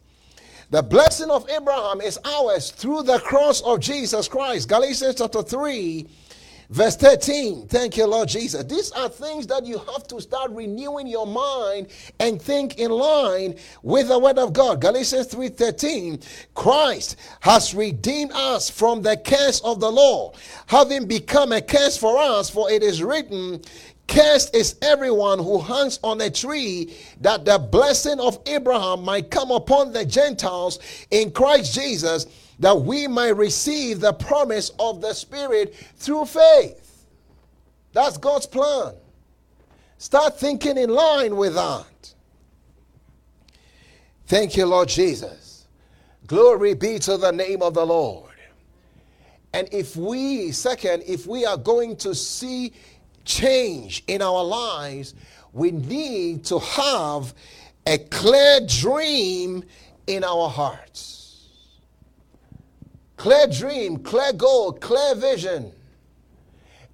The 0.72 0.82
blessing 0.82 1.29
of 1.29 1.48
Abraham 1.48 2.01
is 2.01 2.17
ours 2.25 2.72
through 2.72 3.03
the 3.03 3.20
cross 3.20 3.62
of 3.62 3.82
Jesus 3.82 4.27
Christ. 4.27 4.67
Galatians 4.67 5.13
chapter 5.20 5.43
3 5.43 6.10
Verse 6.74 6.96
13, 6.96 7.68
thank 7.68 7.98
you, 7.98 8.08
Lord 8.08 8.30
Jesus. 8.30 8.63
These 8.63 8.92
are 8.94 9.08
things 9.08 9.46
that 9.46 9.63
you 9.63 9.77
have 9.77 10.08
to 10.08 10.20
start 10.20 10.50
renewing 10.50 11.06
your 11.06 11.27
mind 11.27 11.86
and 12.20 12.42
think 12.42 12.80
in 12.80 12.89
line 12.89 13.60
with 13.84 14.08
the 14.08 14.18
word 14.18 14.39
of 14.39 14.53
God. 14.53 14.82
Galatians 14.82 15.27
3:13, 15.27 16.20
Christ 16.56 17.15
has 17.42 17.75
redeemed 17.75 18.32
us 18.34 18.72
from 18.72 19.03
the 19.03 19.15
curse 19.18 19.60
of 19.60 19.82
the 19.82 19.92
law, 19.92 20.34
having 20.65 21.06
become 21.06 21.51
a 21.51 21.62
curse 21.62 21.96
for 21.96 22.18
us, 22.18 22.50
for 22.50 22.72
it 22.72 22.82
is 22.82 23.03
written, 23.03 23.62
Cursed 24.08 24.56
is 24.56 24.75
everyone 24.82 25.38
who 25.38 25.60
hangs 25.60 26.00
on 26.03 26.20
a 26.22 26.32
tree, 26.32 26.96
that 27.22 27.46
the 27.46 27.60
blessing 27.60 28.20
of 28.20 28.39
Abraham 28.48 29.03
might 29.03 29.30
come 29.30 29.51
upon 29.51 29.94
the 29.94 30.06
Gentiles 30.06 30.80
in 31.12 31.30
Christ 31.30 31.75
Jesus 31.75 32.25
that 32.60 32.81
we 32.81 33.07
might 33.07 33.36
receive 33.36 34.00
the 34.00 34.13
promise 34.13 34.72
of 34.79 35.01
the 35.01 35.13
Spirit 35.13 35.75
through 35.95 36.25
faith. 36.25 37.05
That's 37.93 38.17
God's 38.17 38.45
plan. 38.45 38.93
Start 39.98 40.39
thinking 40.39 40.77
in 40.77 40.89
line 40.89 41.36
with 41.36 41.55
that. 41.55 42.13
Thank 44.27 44.57
you, 44.57 44.65
Lord 44.65 44.89
Jesus. 44.89 45.67
Glory 46.27 46.74
be 46.74 47.00
to 47.00 47.17
the 47.17 47.31
name 47.31 47.62
of 47.62 47.74
the 47.74 47.86
Lord. 47.86 48.31
And 49.53 49.67
if 49.72 49.95
we, 49.95 50.51
second, 50.51 51.03
if 51.05 51.27
we 51.27 51.45
are 51.45 51.57
going 51.57 51.95
to 51.98 52.15
see 52.15 52.74
change 53.25 54.03
in 54.07 54.22
our 54.22 54.43
lives, 54.43 55.13
we 55.51 55.72
need 55.72 56.43
to 56.45 56.60
have 56.60 57.33
a 57.86 57.98
clear 57.98 58.62
dream 58.65 59.63
in 60.07 60.24
our 60.24 60.50
hearts 60.50 61.23
clear 63.17 63.48
dream, 63.48 63.98
clear 63.98 64.34
goal, 64.34 64.74
clear 64.74 65.15
vision. 65.15 65.72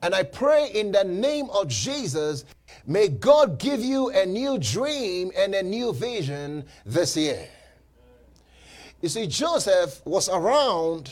And 0.01 0.15
I 0.15 0.23
pray 0.23 0.71
in 0.71 0.91
the 0.91 1.03
name 1.03 1.49
of 1.49 1.67
Jesus, 1.67 2.45
may 2.87 3.09
God 3.09 3.59
give 3.59 3.81
you 3.81 4.09
a 4.11 4.25
new 4.25 4.57
dream 4.57 5.31
and 5.35 5.53
a 5.53 5.63
new 5.63 5.93
vision 5.93 6.65
this 6.85 7.17
year. 7.17 7.47
You 9.01 9.09
see, 9.09 9.27
Joseph 9.27 10.01
was 10.05 10.29
around 10.29 11.11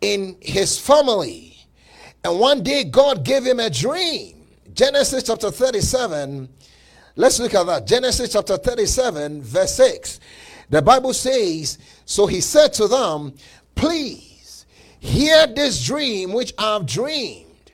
in 0.00 0.36
his 0.40 0.78
family, 0.78 1.56
and 2.24 2.38
one 2.38 2.62
day 2.62 2.84
God 2.84 3.24
gave 3.24 3.44
him 3.44 3.60
a 3.60 3.70
dream. 3.70 4.46
Genesis 4.74 5.22
chapter 5.22 5.50
37, 5.50 6.48
let's 7.16 7.38
look 7.38 7.54
at 7.54 7.66
that. 7.66 7.86
Genesis 7.86 8.32
chapter 8.32 8.56
37, 8.56 9.42
verse 9.42 9.74
6. 9.74 10.20
The 10.70 10.80
Bible 10.80 11.12
says, 11.12 11.78
So 12.06 12.26
he 12.26 12.40
said 12.40 12.72
to 12.74 12.88
them, 12.88 13.34
Please 13.74 14.32
Hear 15.02 15.48
this 15.48 15.84
dream 15.84 16.32
which 16.32 16.54
I've 16.56 16.86
dreamed. 16.86 17.72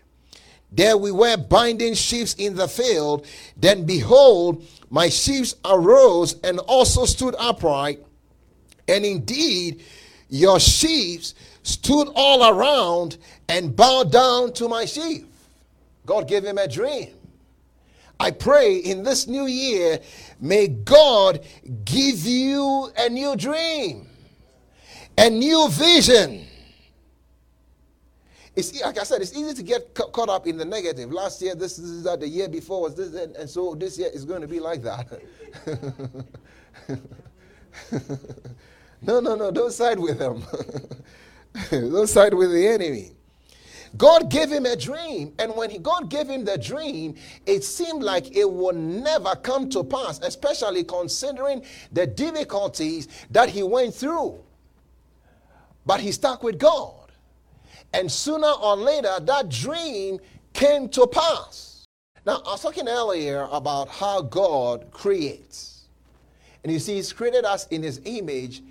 There 0.73 0.97
we 0.97 1.12
were 1.12 1.37
binding 1.37 1.93
sheaves 1.93 2.35
in 2.38 2.57
the 2.57 2.67
field. 2.67 3.26
Then 3.55 3.85
behold, 3.85 4.67
my 4.88 5.11
sheaves 5.11 5.55
arose 5.62 6.40
and 6.43 6.59
also 6.59 7.05
stood 7.05 7.37
upright. 7.38 8.02
And 8.88 9.05
indeed, 9.05 9.85
your 10.31 10.59
sheaves 10.59 11.35
stood 11.62 12.09
all 12.14 12.49
around 12.49 13.19
and 13.47 13.76
bowed 13.76 14.11
down 14.11 14.55
to 14.55 14.67
my 14.67 14.87
sheaf. 14.87 15.26
God 16.07 16.28
gave 16.28 16.45
him 16.45 16.57
a 16.57 16.67
dream. 16.67 17.11
I 18.19 18.31
pray 18.31 18.76
in 18.76 19.02
this 19.02 19.26
new 19.26 19.45
year, 19.45 20.00
may 20.40 20.69
God 20.69 21.45
give 21.85 22.25
you 22.25 22.90
a 22.97 23.11
new 23.11 23.37
dream, 23.37 24.08
a 25.19 25.31
new 25.31 25.69
vision 25.71 26.49
it's 28.59 28.83
like 28.83 28.99
I 28.99 29.05
said, 29.05 29.23
it's 29.23 29.37
easy 29.37 29.55
to 29.55 29.63
get 29.63 29.95
ca- 29.95 30.09
caught 30.09 30.29
up 30.29 30.49
in 30.49 30.57
the 30.57 30.65
negative. 30.65 31.13
Last 31.13 31.41
year, 31.41 31.55
this, 31.55 31.79
is 31.79 32.03
that. 32.03 32.19
The 32.19 32.27
year 32.27 32.49
before 32.49 32.83
was 32.83 32.97
this, 32.97 33.15
and, 33.15 33.37
and 33.37 33.49
so 33.49 33.77
this 33.77 33.97
year 33.97 34.11
is 34.13 34.25
going 34.25 34.41
to 34.41 34.49
be 34.49 34.59
like 34.59 34.83
that. 34.83 35.07
no, 39.01 39.21
no, 39.21 39.37
no. 39.37 39.53
Don't 39.53 39.73
side 39.73 40.01
with 40.01 40.19
them. 40.19 40.43
don't 41.71 42.09
side 42.09 42.35
with 42.35 42.51
the 42.51 42.67
enemy. 42.67 43.13
God 43.97 44.29
gave 44.29 44.51
him 44.51 44.67
a 44.67 44.75
dream, 44.75 45.35
and 45.39 45.55
when 45.55 45.71
he, 45.71 45.79
God 45.79 46.11
gave 46.11 46.29
him 46.29 46.45
the 46.45 46.59
dream, 46.59 47.15
it 47.47 47.63
seemed 47.63 48.03
like 48.03 48.37
it 48.37 48.51
would 48.51 48.75
never 48.77 49.37
come 49.37 49.71
to 49.71 49.85
pass, 49.85 50.19
especially 50.19 50.83
considering 50.83 51.65
the 51.93 52.09
difficulties 52.09 53.07
that 53.31 53.49
he 53.49 53.63
went 53.63 53.95
through. 53.95 54.43
But 55.88 56.00
he 56.00 56.12
stuck 56.12 56.42
with 56.42 56.59
God. 56.59 57.11
And 57.95 58.12
sooner 58.12 58.50
or 58.50 58.76
later, 58.76 59.18
that 59.21 59.49
dream 59.49 60.21
came 60.52 60.90
to 60.90 61.07
pass. 61.07 61.87
Now, 62.26 62.42
I 62.45 62.50
was 62.50 62.61
talking 62.61 62.87
earlier 62.87 63.49
about 63.50 63.88
how 63.88 64.21
God 64.21 64.90
creates. 64.90 65.87
And 66.62 66.71
you 66.71 66.78
see, 66.78 66.97
He's 66.97 67.11
created 67.11 67.47
us 67.47 67.66
in 67.68 67.83
His 67.83 68.02
image 68.04 68.62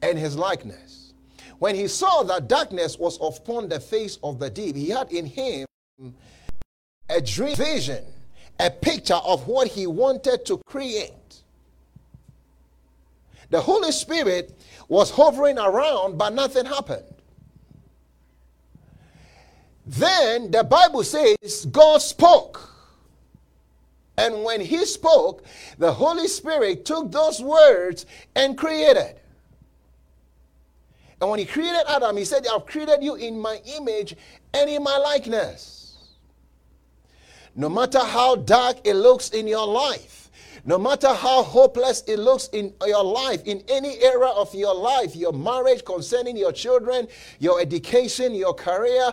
and 0.00 0.16
His 0.16 0.36
likeness. 0.36 1.12
When 1.58 1.74
He 1.74 1.88
saw 1.88 2.22
that 2.22 2.46
darkness 2.46 2.96
was 2.96 3.18
upon 3.20 3.68
the 3.68 3.80
face 3.80 4.20
of 4.22 4.38
the 4.38 4.48
deep, 4.48 4.76
He 4.76 4.90
had 4.90 5.10
in 5.10 5.26
Him 5.26 5.66
a 7.08 7.20
dream 7.20 7.56
vision, 7.56 8.04
a 8.60 8.70
picture 8.70 9.14
of 9.14 9.48
what 9.48 9.66
He 9.66 9.88
wanted 9.88 10.46
to 10.46 10.60
create. 10.66 11.14
The 13.50 13.60
Holy 13.60 13.92
Spirit 13.92 14.58
was 14.88 15.10
hovering 15.10 15.58
around, 15.58 16.18
but 16.18 16.32
nothing 16.32 16.66
happened. 16.66 17.04
Then 19.86 20.50
the 20.50 20.62
Bible 20.62 21.02
says 21.02 21.66
God 21.70 22.00
spoke. 22.00 22.68
And 24.16 24.44
when 24.44 24.60
he 24.60 24.84
spoke, 24.84 25.44
the 25.78 25.92
Holy 25.92 26.28
Spirit 26.28 26.84
took 26.84 27.10
those 27.10 27.42
words 27.42 28.06
and 28.36 28.56
created. 28.56 29.16
And 31.20 31.30
when 31.30 31.38
he 31.38 31.46
created 31.46 31.82
Adam, 31.88 32.16
he 32.16 32.24
said, 32.24 32.46
I've 32.46 32.66
created 32.66 33.02
you 33.02 33.14
in 33.14 33.40
my 33.40 33.60
image 33.78 34.14
and 34.54 34.68
in 34.70 34.82
my 34.82 34.96
likeness. 34.98 35.96
No 37.56 37.68
matter 37.68 38.00
how 38.00 38.36
dark 38.36 38.78
it 38.84 38.94
looks 38.94 39.30
in 39.30 39.46
your 39.46 39.66
life, 39.66 40.19
no 40.64 40.78
matter 40.78 41.08
how 41.08 41.42
hopeless 41.42 42.02
it 42.06 42.18
looks 42.18 42.48
in 42.48 42.74
your 42.86 43.04
life, 43.04 43.42
in 43.44 43.62
any 43.68 43.98
area 44.00 44.28
of 44.28 44.54
your 44.54 44.74
life, 44.74 45.16
your 45.16 45.32
marriage, 45.32 45.84
concerning 45.84 46.36
your 46.36 46.52
children, 46.52 47.08
your 47.38 47.60
education, 47.60 48.34
your 48.34 48.54
career, 48.54 49.12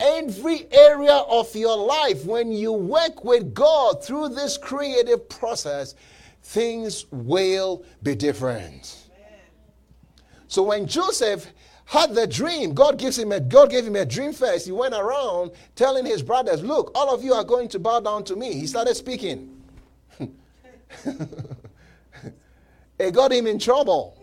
every 0.00 0.66
area 0.72 1.16
of 1.16 1.54
your 1.54 1.76
life, 1.76 2.24
when 2.24 2.52
you 2.52 2.72
work 2.72 3.24
with 3.24 3.52
God 3.52 4.02
through 4.02 4.30
this 4.30 4.56
creative 4.56 5.28
process, 5.28 5.94
things 6.42 7.04
will 7.10 7.84
be 8.02 8.14
different. 8.14 8.96
So 10.46 10.62
when 10.62 10.86
Joseph 10.86 11.46
had 11.84 12.14
the 12.14 12.26
dream, 12.26 12.74
God 12.74 12.98
gives 12.98 13.18
him 13.18 13.32
a 13.32 13.40
God 13.40 13.70
gave 13.70 13.86
him 13.86 13.96
a 13.96 14.04
dream 14.04 14.32
first. 14.32 14.66
He 14.66 14.72
went 14.72 14.94
around 14.94 15.52
telling 15.74 16.06
his 16.06 16.22
brothers, 16.22 16.62
"Look, 16.62 16.90
all 16.94 17.12
of 17.14 17.24
you 17.24 17.34
are 17.34 17.44
going 17.44 17.68
to 17.68 17.78
bow 17.78 18.00
down 18.00 18.24
to 18.24 18.36
me." 18.36 18.52
He 18.52 18.66
started 18.66 18.94
speaking. 18.94 19.57
it 22.98 23.12
got 23.12 23.32
him 23.32 23.46
in 23.46 23.58
trouble. 23.58 24.22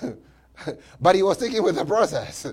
but 1.00 1.14
he 1.14 1.22
was 1.22 1.36
sticking 1.38 1.62
with 1.62 1.76
the 1.76 1.84
process. 1.84 2.46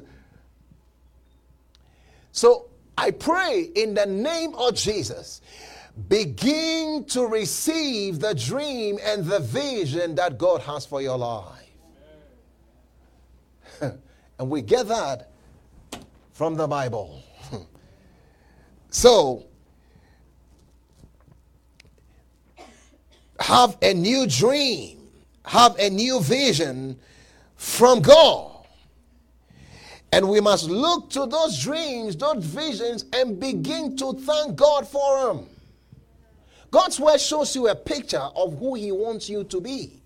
So 2.31 2.69
I 2.97 3.11
pray 3.11 3.69
in 3.75 3.93
the 3.93 4.05
name 4.05 4.53
of 4.55 4.75
Jesus, 4.75 5.41
begin 6.07 7.05
to 7.09 7.25
receive 7.25 8.19
the 8.19 8.33
dream 8.33 8.97
and 9.03 9.25
the 9.25 9.39
vision 9.39 10.15
that 10.15 10.37
God 10.37 10.61
has 10.61 10.85
for 10.85 11.01
your 11.01 11.17
life. 11.17 11.57
and 13.81 14.49
we 14.49 14.61
get 14.61 14.87
that 14.87 15.31
from 16.33 16.55
the 16.55 16.67
Bible. 16.67 17.23
so, 18.89 19.45
have 23.41 23.77
a 23.81 23.93
new 23.93 24.27
dream, 24.27 24.99
have 25.45 25.77
a 25.79 25.89
new 25.89 26.21
vision 26.21 26.97
from 27.55 28.01
God. 28.01 28.65
And 30.13 30.27
we 30.29 30.41
must 30.41 30.69
look 30.69 31.09
to 31.11 31.25
those 31.25 31.61
dreams, 31.61 32.15
those 32.15 32.43
visions, 32.43 33.05
and 33.13 33.39
begin 33.39 33.95
to 33.97 34.13
thank 34.13 34.55
God 34.55 34.87
for 34.87 35.27
them. 35.27 35.47
God's 36.69 36.99
word 36.99 37.19
shows 37.19 37.55
you 37.55 37.67
a 37.67 37.75
picture 37.75 38.17
of 38.19 38.57
who 38.59 38.75
He 38.75 38.91
wants 38.91 39.29
you 39.29 39.43
to 39.45 39.59
be. 39.59 40.01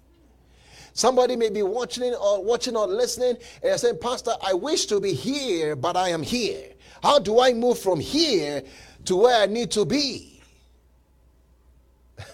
Somebody 0.93 1.35
may 1.35 1.49
be 1.49 1.61
watching 1.61 2.13
or 2.13 2.43
watching 2.43 2.77
or 2.77 2.87
listening 2.87 3.35
and 3.61 3.79
saying, 3.79 3.97
Pastor, 3.99 4.31
I 4.41 4.53
wish 4.53 4.85
to 4.85 4.99
be 4.99 5.13
here, 5.13 5.75
but 5.75 5.97
I 5.97 6.09
am 6.09 6.23
here. 6.23 6.71
How 7.03 7.19
do 7.19 7.41
I 7.41 7.53
move 7.53 7.77
from 7.79 7.99
here 7.99 8.63
to 9.05 9.15
where 9.17 9.41
I 9.41 9.45
need 9.45 9.71
to 9.71 9.85
be? 9.85 10.41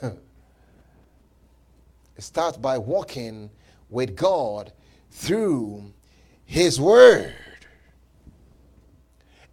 it 2.21 2.23
starts 2.23 2.55
by 2.55 2.77
walking 2.77 3.49
with 3.89 4.15
God 4.15 4.71
through 5.09 5.91
His 6.45 6.79
Word. 6.79 7.33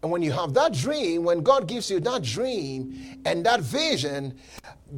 And 0.03 0.13
when 0.13 0.21
you 0.21 0.33
have 0.33 0.53
that 0.53 0.75
dream, 0.75 1.25
when 1.25 1.43
God 1.43 1.67
gives 1.67 1.91
you 1.91 1.99
that 2.01 2.23
dream 2.23 3.23
and 3.25 3.45
that 3.47 3.63
vision, 3.63 4.39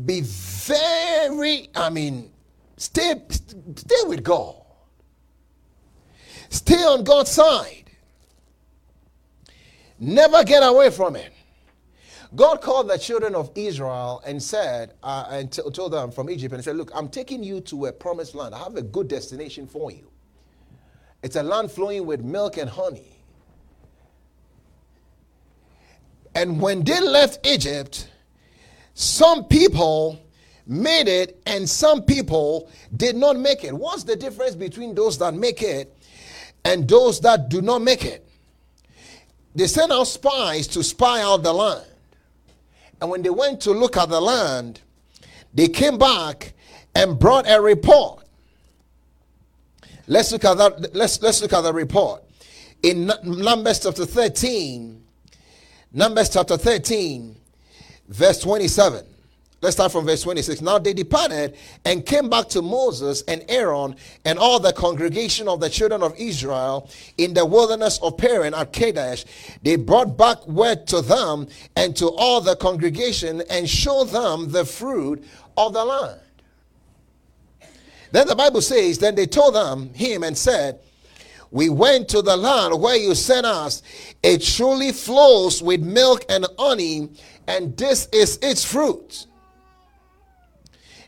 be 0.05 0.23
very, 0.23 1.69
I 1.77 1.91
mean, 1.91 2.33
stay, 2.77 3.15
stay 3.29 4.03
with 4.07 4.25
God. 4.25 4.57
Stay 6.49 6.83
on 6.83 7.05
God's 7.05 7.31
side. 7.31 7.85
Never 10.01 10.43
get 10.43 10.65
away 10.65 10.91
from 10.91 11.15
it. 11.15 11.33
God 12.35 12.61
called 12.61 12.89
the 12.89 12.97
children 12.97 13.35
of 13.35 13.51
Israel 13.57 14.23
and 14.25 14.41
said, 14.41 14.95
uh, 15.03 15.27
and 15.31 15.51
t- 15.51 15.63
told 15.73 15.93
them 15.93 16.13
from 16.13 16.31
Egypt, 16.31 16.55
and 16.55 16.63
said, 16.63 16.77
Look, 16.77 16.93
I'm 16.95 17.09
taking 17.09 17.43
you 17.43 17.61
to 17.63 17.87
a 17.87 17.93
promised 17.93 18.35
land. 18.35 18.55
I 18.55 18.59
have 18.59 18.77
a 18.77 18.83
good 18.83 19.09
destination 19.09 19.67
for 19.67 19.91
you. 19.91 20.09
It's 21.23 21.37
a 21.37 21.43
land 21.43 21.73
flowing 21.73 22.07
with 22.07 22.23
milk 22.23 22.57
and 22.57 22.71
honey. 22.71 23.21
And 26.35 26.61
when 26.61 26.85
they 26.85 27.01
left 27.01 27.45
Egypt, 27.45 28.09
some 28.95 29.45
people 29.45 30.21
made 30.67 31.09
it 31.09 31.43
and 31.47 31.69
some 31.69 32.03
people 32.03 32.71
did 32.97 33.17
not 33.17 33.37
make 33.37 33.65
it. 33.65 33.73
What's 33.73 34.05
the 34.05 34.15
difference 34.15 34.55
between 34.55 34.95
those 34.95 35.19
that 35.19 35.35
make 35.35 35.63
it 35.63 35.97
and 36.65 36.89
those 36.89 37.21
that 37.21 37.49
do 37.49 37.61
not 37.61 37.83
make 37.83 38.05
it? 38.05 38.27
They 39.55 39.67
sent 39.67 39.91
out 39.91 40.05
spies 40.05 40.69
to 40.69 40.85
spy 40.85 41.23
out 41.23 41.43
the 41.43 41.53
land. 41.53 41.90
And 43.01 43.11
when 43.11 43.23
they 43.23 43.31
went 43.31 43.61
to 43.63 43.73
look 43.73 43.97
at 43.97 44.09
the 44.09 44.21
land, 44.21 44.81
they 45.55 45.69
came 45.69 45.99
back 45.99 46.53
and 46.95 47.19
brought 47.19 47.49
a 47.49 47.61
report. 47.61 48.25
Let's 50.07 50.33
look 50.33 50.45
at 50.45 50.59
that. 50.59 50.95
Let's, 50.95 51.23
let's 51.23 51.41
look 51.41 51.53
at 51.53 51.61
the 51.63 51.73
report. 51.73 52.23
In 52.83 53.11
Numbers 53.25 53.81
chapter 53.81 54.05
13, 54.05 55.03
Numbers 55.93 56.31
chapter 56.31 56.57
13, 56.57 57.37
verse 58.09 58.41
27. 58.41 59.05
Let's 59.63 59.77
start 59.77 59.93
from 59.93 60.07
verse 60.07 60.23
26. 60.23 60.63
Now 60.63 60.79
they 60.79 60.95
departed 60.95 61.55
and 61.85 62.07
came 62.07 62.31
back 62.31 62.49
to 62.49 62.63
Moses 62.63 63.23
and 63.29 63.45
Aaron 63.47 63.95
and 64.25 64.39
all 64.39 64.59
the 64.59 64.73
congregation 64.73 65.49
of 65.49 65.61
the 65.61 65.69
children 65.69 66.03
of 66.03 66.15
Israel 66.19 66.89
in 67.19 67.35
the 67.35 67.45
wilderness 67.45 67.99
of 68.03 68.17
Paran 68.17 68.55
at 68.55 68.73
Kadesh. 68.73 69.27
They 69.63 69.77
brought 69.77 70.17
back 70.17 70.47
word 70.47 70.87
to 70.89 71.03
them 71.03 71.47
and 71.77 71.95
to 71.97 72.09
all 72.09 72.41
the 72.41 72.57
congregation 72.57 73.43
and 73.51 73.69
showed 73.69 74.09
them 74.09 74.51
the 74.51 74.65
fruit 74.65 75.23
of 75.59 75.75
the 75.75 75.85
land. 75.85 76.21
Then 78.13 78.27
the 78.27 78.37
Bible 78.37 78.63
says, 78.63 78.99
Then 78.99 79.15
they 79.15 79.27
told 79.27 79.55
them, 79.55 79.93
him, 79.93 80.23
and 80.23 80.37
said, 80.37 80.81
we 81.53 81.69
went 81.69 82.09
to 82.11 82.23
the 82.23 82.37
land 82.37 82.81
where 82.81 82.97
you 82.97 83.15
sent 83.17 83.45
us. 83.45 83.83
It 84.23 84.41
truly 84.41 84.93
flows 84.93 85.61
with 85.61 85.81
milk 85.83 86.25
and 86.29 86.47
honey, 86.57 87.11
and 87.49 87.77
this 87.77 88.09
is 88.13 88.39
its 88.41 88.65
fruit. 88.65 89.27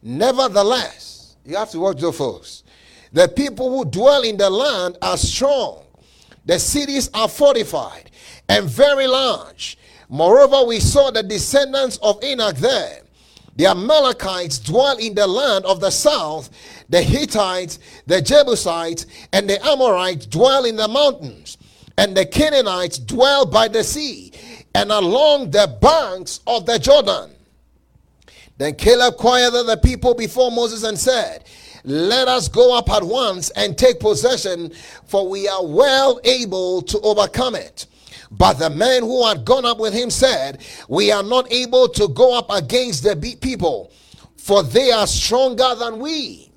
Nevertheless, 0.03 1.37
you 1.45 1.57
have 1.57 1.71
to 1.71 1.81
watch 1.81 2.01
those 2.01 2.17
folks. 2.17 2.65
The 3.13 3.29
people 3.29 3.71
who 3.71 3.85
dwell 3.85 4.23
in 4.23 4.37
the 4.37 4.51
land 4.51 4.99
are 5.03 5.17
strong. 5.17 5.85
The 6.45 6.59
cities 6.59 7.09
are 7.15 7.29
fortified 7.29 8.11
and 8.49 8.69
very 8.69 9.07
large. 9.07 9.79
Moreover, 10.09 10.67
we 10.67 10.81
saw 10.81 11.11
the 11.11 11.23
descendants 11.23 11.99
of 12.03 12.23
Anak 12.23 12.57
there. 12.57 13.03
The 13.57 13.67
Amalekites 13.67 14.59
dwell 14.59 14.97
in 14.97 15.15
the 15.15 15.27
land 15.27 15.65
of 15.67 15.81
the 15.81 15.91
south. 15.91 16.51
The 16.89 17.03
Hittites, 17.03 17.79
the 18.07 18.21
Jebusites, 18.21 19.07
and 19.33 19.49
the 19.49 19.65
Amorites 19.65 20.27
dwell 20.27 20.65
in 20.65 20.77
the 20.77 20.89
mountains. 20.89 21.59
and 21.99 22.17
the 22.17 22.25
Canaanites 22.25 22.99
dwell 22.99 23.45
by 23.45 23.69
the 23.69 23.85
sea 23.85 24.33
and 24.75 24.91
along 24.91 25.51
the 25.51 25.77
banks 25.81 26.41
of 26.47 26.65
the 26.65 26.79
Jordan. 26.79 27.32
Then 28.63 28.77
Caleb 28.77 29.17
quieted 29.17 29.67
the 29.67 29.77
people 29.77 30.15
before 30.15 30.53
Moses 30.53 30.85
and 30.85 30.97
said, 30.97 31.43
Let 31.83 32.29
us 32.29 32.47
go 32.47 32.79
up 32.79 32.89
at 32.91 33.03
once 33.03 33.51
and 33.51 33.77
take 33.77 33.99
possession, 33.99 34.71
for 35.05 35.29
we 35.29 35.49
are 35.49 35.67
well 35.67 36.21
able 36.23 36.81
to 36.83 37.01
overcome 37.01 37.57
it. 37.57 37.87
But 38.31 38.61
the 38.61 38.71
men 38.71 39.03
who 39.03 39.27
had 39.27 39.45
gone 39.45 39.65
up 39.65 39.81
with 39.81 39.93
him 39.93 40.11
said, 40.11 40.63
We 40.89 41.11
are 41.11 41.25
not 41.25 41.53
able 41.53 41.89
to 41.89 42.07
go 42.07 42.39
up 42.39 42.51
against 42.51 43.03
the 43.03 43.17
people, 43.41 43.91
for 44.37 44.63
they 44.63 44.93
are 44.93 45.09
stronger 45.09 45.75
than 45.77 45.99
we. 45.99 46.53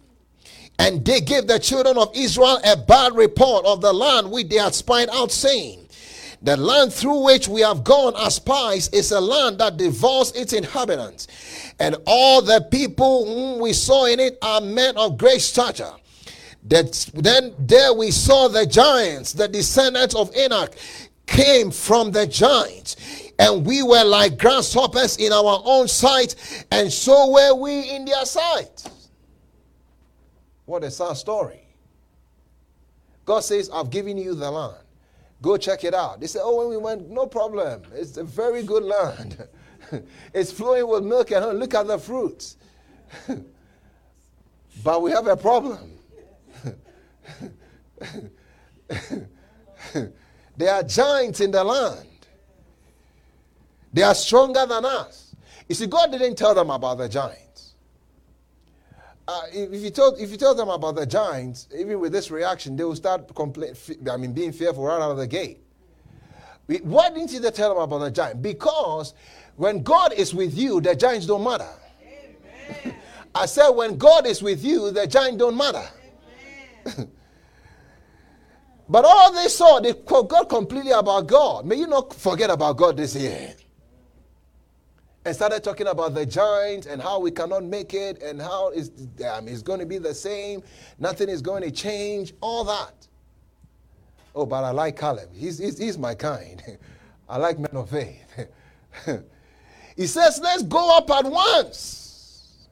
And 0.78 1.04
they 1.04 1.22
gave 1.22 1.48
the 1.48 1.58
children 1.58 1.98
of 1.98 2.12
Israel 2.14 2.60
a 2.64 2.78
bad 2.78 3.16
report 3.16 3.66
of 3.66 3.82
the 3.82 3.94
land 3.94 4.30
which 4.30 4.50
they 4.50 4.58
had 4.58 4.76
spied 4.76 5.10
out, 5.12 5.32
saying, 5.32 5.85
The 6.42 6.58
land 6.58 6.94
through 6.94 7.24
which 7.24 7.48
we 7.48 7.62
have 7.62 7.84
gone 7.84 8.14
as 8.18 8.36
spies 8.36 8.90
is 8.90 9.12
a 9.12 9.20
land 9.22 9.60
that 9.60 9.78
devours 9.78 10.32
its 10.34 10.54
inhabitants. 10.54 11.28
And 11.80 11.96
all 12.06 12.42
the 12.42 12.68
people 12.72 13.26
whom 13.26 13.60
we 13.60 13.74
saw 13.74 14.06
in 14.06 14.20
it 14.20 14.38
are 14.42 14.62
men 14.62 14.98
of 14.98 15.18
great 15.18 15.42
stature. 15.42 15.94
That 16.68 17.10
then 17.14 17.54
there 17.60 17.94
we 17.94 18.12
saw 18.12 18.48
the 18.48 18.66
giants, 18.66 19.34
the 19.34 19.48
descendants 19.48 20.16
of 20.16 20.36
Anak, 20.36 20.76
came 21.28 21.72
from 21.72 22.12
the 22.12 22.28
giants, 22.28 22.96
and 23.40 23.66
we 23.66 23.84
were 23.84 24.04
like 24.04 24.38
grasshoppers 24.38 25.18
in 25.18 25.32
our 25.32 25.62
own 25.66 25.88
sight, 25.88 26.36
and 26.72 26.92
so 26.92 27.32
were 27.32 27.56
we 27.56 27.90
in 27.90 28.06
their 28.06 28.26
sight. 28.26 28.84
What 30.66 30.84
a 30.84 30.92
sad 30.92 31.18
story. 31.18 31.62
God 33.26 33.42
says, 33.42 33.70
I've 33.72 33.90
given 33.90 34.18
you 34.18 34.36
the 34.36 34.50
land. 34.50 34.85
Go 35.42 35.58
check 35.58 35.84
it 35.84 35.94
out. 35.94 36.20
They 36.20 36.28
said, 36.28 36.42
Oh, 36.44 36.58
when 36.58 36.70
we 36.70 36.78
went, 36.78 37.10
no 37.10 37.28
problem. 37.28 37.84
It's 37.94 38.18
a 38.18 38.24
very 38.24 38.64
good 38.64 38.84
land. 38.84 39.48
it's 40.34 40.52
flowing 40.52 40.88
with 40.88 41.04
milk 41.04 41.32
and 41.32 41.44
honey. 41.44 41.60
Look 41.60 41.74
at 41.74 41.88
the 41.88 41.98
fruits. 41.98 42.58
but 44.84 45.02
we 45.02 45.12
have 45.12 45.28
a 45.28 45.38
problem. 45.38 45.92
There 50.58 50.74
are 50.74 50.84
giants 50.84 51.42
in 51.42 51.52
the 51.52 51.64
land. 51.64 52.08
They 53.92 54.04
are 54.04 54.16
stronger 54.16 54.66
than 54.66 54.86
us. 54.86 55.36
You 55.68 55.76
see, 55.76 55.88
God 55.88 56.12
didn't 56.12 56.36
tell 56.36 56.54
them 56.54 56.70
about 56.70 56.98
the 56.98 57.10
giants. 57.10 57.42
Uh, 59.28 59.42
if, 59.52 59.82
you 59.82 59.90
told 59.90 60.20
if 60.20 60.30
you 60.30 60.38
tell 60.38 60.54
them 60.54 60.70
about 60.70 60.96
the 60.96 61.06
giants, 61.06 61.68
even 61.76 62.00
with 62.00 62.12
this 62.12 62.30
reaction, 62.30 62.76
they 62.76 62.84
will 62.84 62.96
start 62.96 63.34
complaining. 63.34 63.76
I 64.12 64.18
mean, 64.18 64.34
being 64.34 64.52
fearful 64.52 64.84
right 64.84 65.02
out 65.02 65.12
of 65.12 65.18
the 65.18 65.28
gate. 65.28 65.62
Why 66.84 67.10
didn't 67.10 67.32
you 67.32 67.40
tell 67.52 67.74
them 67.74 67.84
about 67.84 68.00
the 68.00 68.12
giant? 68.12 68.42
Because 68.42 69.14
when 69.56 69.84
God 69.84 70.14
is 70.14 70.34
with 70.34 70.56
you, 70.56 70.82
the 70.82 70.96
giants 70.96 71.26
don't 71.26 71.44
matter. 71.44 71.70
I 73.36 73.46
said, 73.46 73.70
when 73.70 73.98
God 73.98 74.26
is 74.26 74.42
with 74.42 74.64
you, 74.64 74.92
the 74.92 75.08
giant 75.08 75.40
don't 75.40 75.58
matter. 75.58 75.88
But 78.88 79.06
all 79.06 79.34
they 79.34 79.48
saw, 79.48 79.80
they 79.80 79.94
forgot 79.94 80.48
completely 80.48 80.92
about 80.92 81.28
God. 81.28 81.66
May 81.66 81.78
you 81.78 81.88
not 81.88 82.14
forget 82.14 82.50
about 82.50 82.78
God 82.78 82.98
this 82.98 83.16
year. 83.16 83.56
And 85.26 85.36
started 85.36 85.64
talking 85.64 85.88
about 85.88 86.14
the 86.14 86.24
giants 86.24 86.86
and 86.86 87.02
how 87.02 87.20
we 87.20 87.32
cannot 87.32 87.64
make 87.64 87.96
it 87.96 88.22
and 88.22 88.40
how 88.40 88.70
it's, 88.70 88.92
um, 89.28 89.48
it's 89.48 89.64
going 89.64 89.80
to 89.80 89.86
be 89.86 89.98
the 89.98 90.14
same. 90.14 90.62
Nothing 91.00 91.30
is 91.30 91.42
going 91.42 91.64
to 91.64 91.72
change. 91.72 92.34
All 92.42 92.64
that. 92.66 93.08
Oh, 94.36 94.46
but 94.46 94.64
I 94.64 94.70
like 94.70 95.00
Caleb. 95.00 95.30
He's, 95.34 95.58
he's, 95.58 95.80
he's 95.80 95.98
my 95.98 96.14
kind. 96.14 96.62
I 97.30 97.38
like 97.38 97.58
men 97.58 97.72
of 97.74 97.90
faith. 97.90 98.48
he 99.98 100.06
says, 100.06 100.40
let's 100.44 100.62
go 100.62 100.96
up 100.96 101.10
at 101.10 101.26
once. 101.26 102.68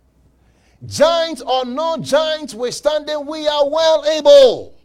Giants 0.86 1.42
or 1.42 1.66
no 1.66 1.98
giants 1.98 2.54
withstanding, 2.54 3.26
we 3.26 3.48
are 3.48 3.68
well 3.68 4.06
able. 4.06 4.76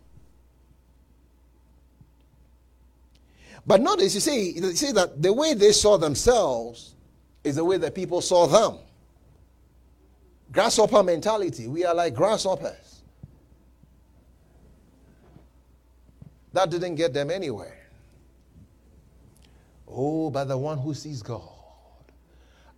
But 3.66 3.82
notice, 3.82 4.14
you 4.14 4.20
see, 4.20 4.52
you 4.52 4.72
see 4.74 4.92
that 4.92 5.20
the 5.20 5.34
way 5.34 5.52
they 5.52 5.72
saw 5.72 5.98
themselves 5.98 6.94
is 7.48 7.56
the 7.56 7.64
way 7.64 7.76
that 7.78 7.94
people 7.94 8.20
saw 8.20 8.46
them. 8.46 8.78
Grasshopper 10.52 11.02
mentality. 11.02 11.66
We 11.66 11.84
are 11.84 11.94
like 11.94 12.14
grasshoppers. 12.14 13.02
That 16.52 16.70
didn't 16.70 16.94
get 16.94 17.12
them 17.12 17.30
anywhere. 17.30 17.76
Oh, 19.86 20.30
but 20.30 20.44
the 20.44 20.56
one 20.56 20.78
who 20.78 20.94
sees 20.94 21.22
God. 21.22 21.42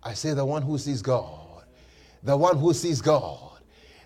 I 0.03 0.13
say 0.13 0.33
the 0.33 0.45
one 0.45 0.61
who 0.61 0.77
sees 0.77 1.01
God. 1.01 1.63
The 2.23 2.35
one 2.35 2.57
who 2.57 2.73
sees 2.73 3.01
God. 3.01 3.59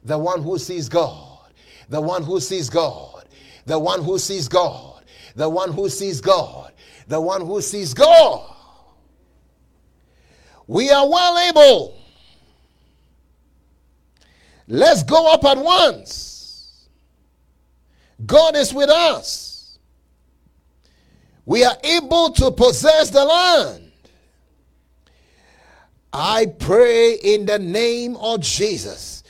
The 0.04 0.18
one 0.18 0.42
who 0.42 0.60
sees 0.60 0.90
God. 0.90 1.50
The 1.90 2.02
one 2.02 2.24
who 2.24 2.40
sees 2.40 2.70
God. 2.70 3.26
The 3.66 3.80
one 3.80 4.04
who 4.04 4.20
sees 4.20 4.48
God. 4.48 5.04
The 5.36 5.50
one 5.50 5.72
who 5.72 5.90
sees 5.90 6.22
God 6.22 6.66
the 7.08 7.22
one 7.22 7.46
who 7.46 7.62
sees 7.62 7.94
God. 7.94 8.55
We 10.68 10.90
are 10.90 11.08
well 11.08 11.38
able. 11.50 12.00
Let's 14.68 15.04
go 15.04 15.32
up 15.32 15.44
at 15.46 15.58
once. 15.58 16.88
God 18.26 18.56
is 18.56 18.74
with 18.74 18.90
us. 18.90 19.78
We 21.46 21.64
are 21.64 21.78
able 21.84 22.32
to 22.32 22.50
possess 22.52 23.12
the 23.12 23.24
land. 23.24 23.92
I 26.12 26.48
pray 26.48 27.14
in 27.14 27.46
the 27.46 27.60
name 27.60 28.16
of 28.18 28.42
Jesus 28.42 29.24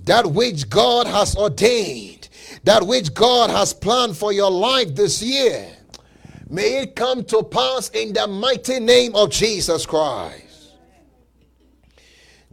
that 0.00 0.26
which 0.26 0.68
God 0.68 1.06
has 1.06 1.36
ordained, 1.36 2.28
that 2.64 2.84
which 2.84 3.14
God 3.14 3.50
has 3.50 3.72
planned 3.72 4.16
for 4.16 4.32
your 4.32 4.50
life 4.50 4.94
this 4.94 5.22
year 5.22 5.68
May 6.52 6.82
it 6.82 6.94
come 6.94 7.24
to 7.24 7.42
pass 7.42 7.88
in 7.94 8.12
the 8.12 8.26
mighty 8.26 8.78
name 8.78 9.14
of 9.14 9.30
Jesus 9.30 9.86
Christ. 9.86 10.41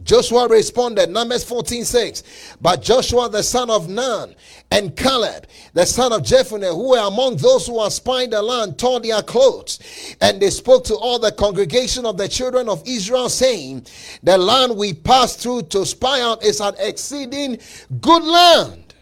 Joshua 0.04 0.48
responded, 0.48 1.10
Numbers 1.10 1.44
14 1.44 1.84
6. 1.84 2.56
But 2.60 2.82
Joshua 2.82 3.28
the 3.28 3.42
son 3.42 3.70
of 3.70 3.88
Nun 3.88 4.34
and 4.70 4.96
Caleb 4.96 5.46
the 5.72 5.86
son 5.86 6.12
of 6.12 6.22
Jephunneh, 6.22 6.74
who 6.74 6.90
were 6.90 7.06
among 7.06 7.36
those 7.36 7.66
who 7.66 7.82
had 7.82 7.92
spied 7.92 8.30
the 8.30 8.42
land, 8.42 8.78
tore 8.78 9.00
their 9.00 9.22
clothes. 9.22 9.78
And 10.20 10.40
they 10.40 10.50
spoke 10.50 10.84
to 10.84 10.94
all 10.94 11.18
the 11.18 11.32
congregation 11.32 12.06
of 12.06 12.16
the 12.16 12.28
children 12.28 12.68
of 12.68 12.82
Israel, 12.86 13.28
saying, 13.28 13.86
The 14.22 14.36
land 14.36 14.76
we 14.76 14.94
passed 14.94 15.40
through 15.40 15.62
to 15.62 15.86
spy 15.86 16.20
out 16.20 16.42
is 16.42 16.60
an 16.60 16.74
exceeding 16.78 17.58
good 18.00 18.22
land. 18.22 18.94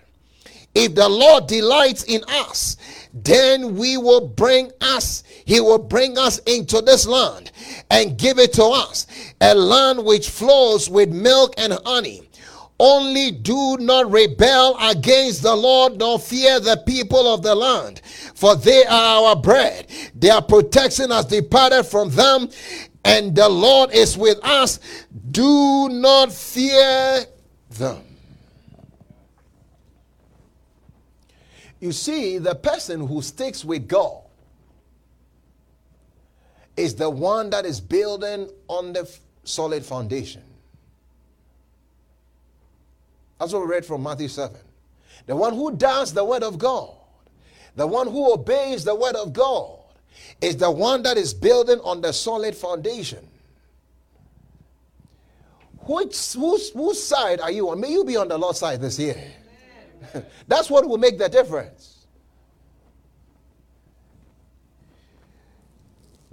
If 0.74 0.94
the 0.94 1.08
Lord 1.08 1.46
delights 1.46 2.04
in 2.04 2.22
us, 2.28 2.76
then 3.24 3.76
we 3.76 3.96
will 3.96 4.26
bring 4.28 4.70
us, 4.80 5.22
he 5.44 5.60
will 5.60 5.78
bring 5.78 6.18
us 6.18 6.38
into 6.40 6.80
this 6.80 7.06
land 7.06 7.50
and 7.90 8.18
give 8.18 8.38
it 8.38 8.52
to 8.54 8.64
us, 8.64 9.06
a 9.40 9.54
land 9.54 10.04
which 10.04 10.28
flows 10.28 10.88
with 10.88 11.10
milk 11.10 11.54
and 11.56 11.78
honey. 11.84 12.28
Only 12.80 13.32
do 13.32 13.76
not 13.78 14.10
rebel 14.10 14.76
against 14.80 15.42
the 15.42 15.56
Lord, 15.56 15.98
nor 15.98 16.18
fear 16.18 16.60
the 16.60 16.80
people 16.86 17.32
of 17.32 17.42
the 17.42 17.54
land, 17.54 18.00
for 18.34 18.54
they 18.54 18.84
are 18.84 19.26
our 19.26 19.36
bread. 19.36 19.88
Their 20.14 20.40
protection 20.40 21.10
has 21.10 21.24
departed 21.24 21.84
from 21.84 22.10
them, 22.10 22.48
and 23.04 23.34
the 23.34 23.48
Lord 23.48 23.90
is 23.90 24.16
with 24.16 24.38
us. 24.44 24.78
Do 25.32 25.88
not 25.88 26.32
fear 26.32 27.24
them. 27.70 28.07
You 31.80 31.92
see, 31.92 32.38
the 32.38 32.54
person 32.54 33.06
who 33.06 33.22
sticks 33.22 33.64
with 33.64 33.86
God 33.86 34.22
is 36.76 36.94
the 36.94 37.10
one 37.10 37.50
that 37.50 37.64
is 37.64 37.80
building 37.80 38.48
on 38.68 38.92
the 38.92 39.10
solid 39.44 39.84
foundation. 39.84 40.42
That's 43.38 43.52
what 43.52 43.62
we 43.62 43.68
read 43.68 43.84
from 43.84 44.02
Matthew 44.02 44.28
7. 44.28 44.56
The 45.26 45.36
one 45.36 45.54
who 45.54 45.76
does 45.76 46.12
the 46.12 46.24
word 46.24 46.42
of 46.42 46.58
God, 46.58 46.94
the 47.76 47.86
one 47.86 48.08
who 48.08 48.32
obeys 48.32 48.84
the 48.84 48.94
word 48.94 49.14
of 49.14 49.32
God, 49.32 49.78
is 50.40 50.56
the 50.56 50.70
one 50.70 51.02
that 51.02 51.16
is 51.16 51.34
building 51.34 51.78
on 51.80 52.00
the 52.00 52.12
solid 52.12 52.56
foundation. 52.56 53.28
Which, 55.80 56.32
whose, 56.32 56.70
whose 56.70 57.02
side 57.02 57.40
are 57.40 57.50
you 57.50 57.70
on? 57.70 57.80
May 57.80 57.92
you 57.92 58.04
be 58.04 58.16
on 58.16 58.28
the 58.28 58.36
Lord's 58.36 58.58
side 58.58 58.80
this 58.80 58.98
year. 58.98 59.16
That's 60.48 60.70
what 60.70 60.86
will 60.88 60.98
make 60.98 61.18
the 61.18 61.28
difference. 61.28 62.06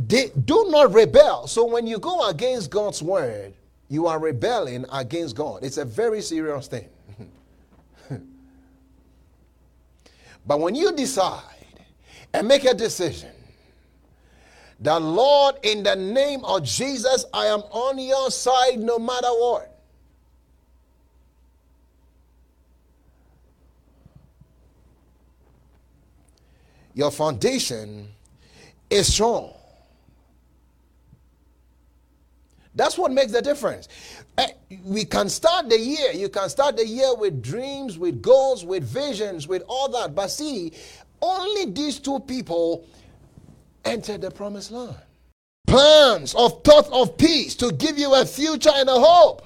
Do 0.05 0.67
not 0.69 0.93
rebel. 0.93 1.47
So 1.47 1.65
when 1.65 1.87
you 1.87 1.99
go 1.99 2.27
against 2.29 2.69
God's 2.69 3.01
word, 3.01 3.53
you 3.87 4.07
are 4.07 4.19
rebelling 4.19 4.85
against 4.91 5.35
God. 5.35 5.63
It's 5.63 5.77
a 5.77 5.85
very 5.85 6.21
serious 6.21 6.67
thing. 6.67 6.89
but 10.45 10.59
when 10.59 10.75
you 10.75 10.91
decide 10.91 11.55
and 12.35 12.47
make 12.47 12.65
a 12.65 12.73
decision. 12.73 13.31
The 14.79 14.99
Lord, 14.99 15.55
in 15.63 15.83
the 15.83 15.95
name 15.95 16.43
of 16.43 16.63
Jesus, 16.63 17.25
I 17.33 17.45
am 17.45 17.61
on 17.71 17.97
your 17.97 18.29
side 18.29 18.79
no 18.79 18.99
matter 18.99 19.29
what. 19.29 19.74
Your 26.95 27.11
foundation 27.11 28.07
is 28.89 29.13
strong. 29.13 29.53
That's 32.73 32.97
what 32.97 33.11
makes 33.11 33.33
the 33.33 33.41
difference. 33.41 33.89
Eh, 34.37 34.47
we 34.83 35.05
can 35.05 35.29
start 35.29 35.69
the 35.69 35.77
year. 35.77 36.11
You 36.11 36.29
can 36.29 36.49
start 36.49 36.77
the 36.77 36.85
year 36.87 37.13
with 37.15 37.41
dreams, 37.41 37.97
with 37.97 38.21
goals, 38.21 38.65
with 38.65 38.83
visions, 38.83 39.47
with 39.47 39.63
all 39.67 39.89
that. 39.89 40.15
But 40.15 40.29
see, 40.29 40.71
only 41.21 41.71
these 41.71 41.99
two 41.99 42.19
people 42.21 42.85
entered 43.83 44.21
the 44.21 44.31
promised 44.31 44.71
land. 44.71 44.95
Plans 45.67 46.33
of 46.35 46.63
thought 46.63 46.89
of 46.91 47.17
peace 47.17 47.55
to 47.55 47.71
give 47.73 47.97
you 47.97 48.13
a 48.13 48.25
future 48.25 48.71
and 48.73 48.87
a 48.87 48.99
hope. 48.99 49.41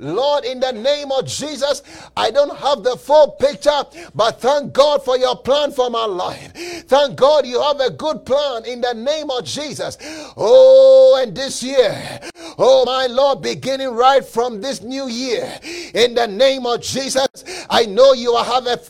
Lord, 0.00 0.44
in 0.44 0.60
the 0.60 0.72
name 0.72 1.12
of 1.12 1.26
Jesus, 1.26 1.82
I 2.16 2.30
don't 2.30 2.56
have 2.56 2.82
the 2.82 2.96
full 2.96 3.32
picture, 3.32 3.84
but 4.14 4.40
thank 4.40 4.72
God 4.72 5.04
for 5.04 5.18
your 5.18 5.36
plan 5.36 5.72
for 5.72 5.90
my 5.90 6.06
life. 6.06 6.52
Thank 6.86 7.16
God 7.16 7.46
you 7.46 7.60
have 7.60 7.80
a 7.80 7.90
good 7.90 8.24
plan 8.24 8.64
in 8.64 8.80
the 8.80 8.94
name 8.94 9.30
of 9.30 9.44
Jesus. 9.44 9.98
Oh, 10.36 11.20
and 11.22 11.36
this 11.36 11.62
year, 11.62 12.20
oh 12.58 12.84
my 12.86 13.06
Lord, 13.06 13.42
beginning 13.42 13.90
right 13.90 14.24
from 14.24 14.62
this 14.62 14.80
new 14.80 15.06
year, 15.06 15.58
in 15.94 16.14
the 16.14 16.26
name 16.26 16.64
of 16.64 16.80
Jesus, 16.80 17.28
I 17.68 17.84
know 17.84 18.14
you 18.14 18.34
have 18.36 18.66
a 18.66 18.80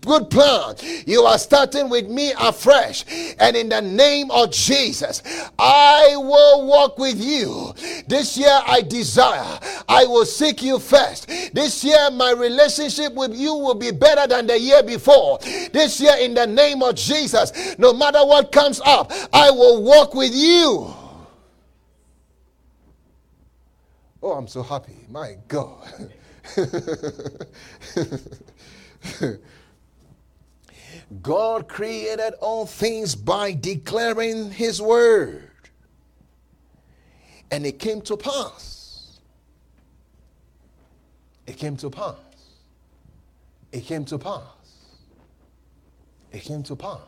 good 0.00 0.30
plan. 0.30 0.76
You 1.06 1.22
are 1.22 1.38
starting 1.38 1.88
with 1.88 2.08
me 2.08 2.32
afresh. 2.38 3.04
And 3.38 3.56
in 3.56 3.68
the 3.68 3.82
name 3.82 4.30
of 4.30 4.52
Jesus, 4.52 5.22
I 5.58 6.14
will 6.16 6.66
walk 6.66 6.98
with 6.98 7.22
you. 7.22 7.74
This 8.06 8.36
year, 8.36 8.60
I 8.66 8.82
desire, 8.82 9.58
I 9.88 10.04
will 10.04 10.26
seek 10.26 10.62
you 10.62 10.78
first. 10.78 11.28
This 11.52 11.84
year, 11.84 12.10
my 12.12 12.32
relationship 12.32 13.14
with 13.14 13.36
you 13.36 13.54
will 13.54 13.74
be 13.74 13.90
better 13.90 14.26
than 14.26 14.46
the 14.46 14.58
year 14.58 14.82
before. 14.82 15.38
This 15.72 16.00
year, 16.00 16.16
in 16.20 16.34
the 16.34 16.46
name 16.46 16.82
of 16.82 16.94
Jesus, 16.94 17.76
no 17.78 17.92
matter 17.92 18.24
what 18.24 18.52
comes 18.52 18.80
up, 18.84 19.10
I 19.32 19.50
will 19.50 19.82
walk 19.82 20.14
with 20.14 20.34
you. 20.34 20.94
Oh, 24.22 24.32
I'm 24.32 24.48
so 24.48 24.62
happy. 24.62 24.96
My 25.10 25.36
God. 25.48 26.10
God 31.22 31.68
created 31.68 32.34
all 32.40 32.66
things 32.66 33.14
by 33.14 33.52
declaring 33.52 34.50
his 34.50 34.80
word. 34.80 35.50
And 37.50 37.66
it 37.66 37.78
came 37.78 38.00
to 38.02 38.16
pass. 38.16 39.20
It 41.46 41.56
came 41.56 41.76
to 41.76 41.90
pass. 41.90 42.16
It 43.70 43.84
came 43.84 44.04
to 44.06 44.18
pass. 44.18 44.42
It 46.32 46.40
came 46.40 46.62
to 46.64 46.76
pass. 46.76 46.98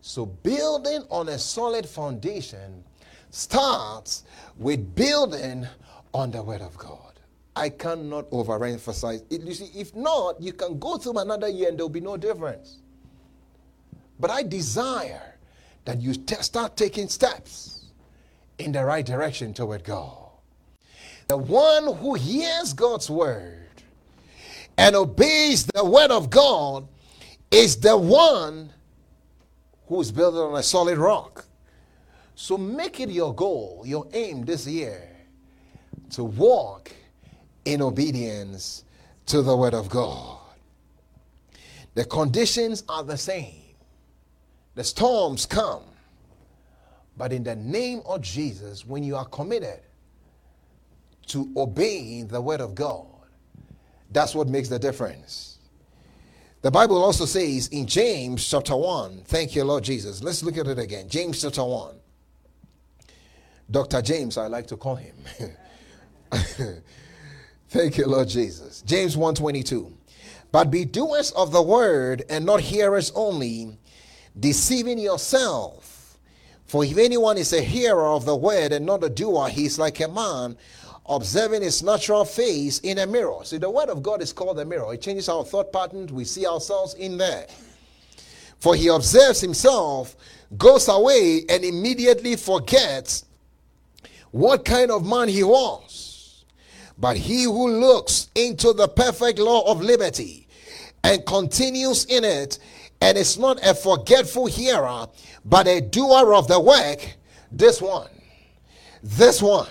So, 0.00 0.26
building 0.26 1.04
on 1.10 1.28
a 1.28 1.38
solid 1.38 1.88
foundation 1.88 2.82
starts 3.30 4.24
with 4.58 4.94
building 4.94 5.66
on 6.12 6.30
the 6.30 6.42
Word 6.42 6.60
of 6.60 6.76
God. 6.76 7.11
I 7.54 7.68
cannot 7.68 8.30
overemphasize 8.30 9.24
it. 9.30 9.42
You 9.42 9.54
see, 9.54 9.70
if 9.78 9.94
not, 9.94 10.40
you 10.40 10.52
can 10.52 10.78
go 10.78 10.96
through 10.96 11.18
another 11.18 11.48
year 11.48 11.68
and 11.68 11.78
there'll 11.78 11.90
be 11.90 12.00
no 12.00 12.16
difference. 12.16 12.78
But 14.18 14.30
I 14.30 14.42
desire 14.42 15.36
that 15.84 16.00
you 16.00 16.14
t- 16.14 16.36
start 16.36 16.76
taking 16.76 17.08
steps 17.08 17.86
in 18.58 18.72
the 18.72 18.84
right 18.84 19.04
direction 19.04 19.52
toward 19.52 19.84
God. 19.84 20.30
The 21.28 21.36
one 21.36 21.96
who 21.96 22.14
hears 22.14 22.72
God's 22.72 23.10
word 23.10 23.58
and 24.78 24.96
obeys 24.96 25.66
the 25.66 25.84
word 25.84 26.10
of 26.10 26.30
God 26.30 26.88
is 27.50 27.76
the 27.76 27.96
one 27.96 28.72
who 29.86 30.00
is 30.00 30.10
built 30.10 30.34
on 30.34 30.58
a 30.58 30.62
solid 30.62 30.98
rock. 30.98 31.44
So 32.34 32.56
make 32.56 32.98
it 33.00 33.10
your 33.10 33.34
goal, 33.34 33.82
your 33.84 34.06
aim 34.12 34.44
this 34.44 34.66
year 34.66 35.08
to 36.10 36.24
walk 36.24 36.92
in 37.64 37.82
obedience 37.82 38.84
to 39.26 39.42
the 39.42 39.56
word 39.56 39.74
of 39.74 39.88
God. 39.88 40.38
The 41.94 42.04
conditions 42.04 42.84
are 42.88 43.04
the 43.04 43.16
same. 43.16 43.74
The 44.74 44.84
storms 44.84 45.46
come. 45.46 45.82
But 47.16 47.32
in 47.32 47.44
the 47.44 47.56
name 47.56 48.00
of 48.06 48.22
Jesus, 48.22 48.86
when 48.86 49.02
you 49.02 49.16
are 49.16 49.26
committed 49.26 49.80
to 51.26 51.52
obeying 51.56 52.28
the 52.28 52.40
word 52.40 52.60
of 52.60 52.74
God, 52.74 53.06
that's 54.10 54.34
what 54.34 54.48
makes 54.48 54.68
the 54.68 54.78
difference. 54.78 55.58
The 56.62 56.70
Bible 56.70 57.02
also 57.02 57.24
says 57.24 57.68
in 57.68 57.86
James 57.86 58.48
chapter 58.48 58.76
1, 58.76 59.22
thank 59.24 59.54
you, 59.54 59.64
Lord 59.64 59.84
Jesus. 59.84 60.22
Let's 60.22 60.42
look 60.42 60.56
at 60.56 60.66
it 60.66 60.78
again. 60.78 61.08
James 61.08 61.42
chapter 61.42 61.64
1. 61.64 61.96
Dr. 63.70 64.02
James, 64.02 64.38
I 64.38 64.46
like 64.46 64.66
to 64.68 64.76
call 64.76 64.96
him. 64.96 65.14
Thank 67.72 67.96
you, 67.96 68.04
Lord 68.04 68.28
Jesus. 68.28 68.82
James 68.84 69.16
1:22. 69.16 69.90
But 70.52 70.70
be 70.70 70.84
doers 70.84 71.30
of 71.30 71.52
the 71.52 71.62
word 71.62 72.22
and 72.28 72.44
not 72.44 72.60
hearers 72.60 73.10
only, 73.14 73.78
deceiving 74.38 74.98
yourself. 74.98 76.18
For 76.66 76.84
if 76.84 76.98
anyone 76.98 77.38
is 77.38 77.54
a 77.54 77.62
hearer 77.62 78.08
of 78.08 78.26
the 78.26 78.36
word 78.36 78.74
and 78.74 78.84
not 78.84 79.02
a 79.02 79.08
doer, 79.08 79.48
he 79.48 79.64
is 79.64 79.78
like 79.78 80.00
a 80.00 80.08
man 80.08 80.58
observing 81.06 81.62
his 81.62 81.82
natural 81.82 82.26
face 82.26 82.78
in 82.80 82.98
a 82.98 83.06
mirror. 83.06 83.38
See, 83.42 83.56
the 83.56 83.70
word 83.70 83.88
of 83.88 84.02
God 84.02 84.20
is 84.20 84.34
called 84.34 84.60
a 84.60 84.66
mirror. 84.66 84.92
It 84.92 85.00
changes 85.00 85.30
our 85.30 85.42
thought 85.42 85.72
patterns. 85.72 86.12
We 86.12 86.26
see 86.26 86.46
ourselves 86.46 86.92
in 86.92 87.16
there. 87.16 87.46
For 88.58 88.74
he 88.74 88.88
observes 88.88 89.40
himself, 89.40 90.14
goes 90.58 90.88
away, 90.88 91.46
and 91.48 91.64
immediately 91.64 92.36
forgets 92.36 93.24
what 94.30 94.66
kind 94.66 94.90
of 94.90 95.06
man 95.06 95.28
he 95.28 95.42
was. 95.42 96.11
But 97.02 97.16
he 97.16 97.42
who 97.42 97.68
looks 97.80 98.28
into 98.36 98.72
the 98.72 98.86
perfect 98.86 99.40
law 99.40 99.68
of 99.68 99.82
liberty 99.82 100.46
and 101.02 101.26
continues 101.26 102.04
in 102.04 102.22
it, 102.22 102.60
and 103.00 103.18
is 103.18 103.36
not 103.36 103.58
a 103.66 103.74
forgetful 103.74 104.46
hearer, 104.46 105.08
but 105.44 105.66
a 105.66 105.80
doer 105.80 106.32
of 106.32 106.46
the 106.46 106.60
work, 106.60 107.16
this 107.50 107.82
one, 107.82 108.08
this 109.02 109.42
one, 109.42 109.66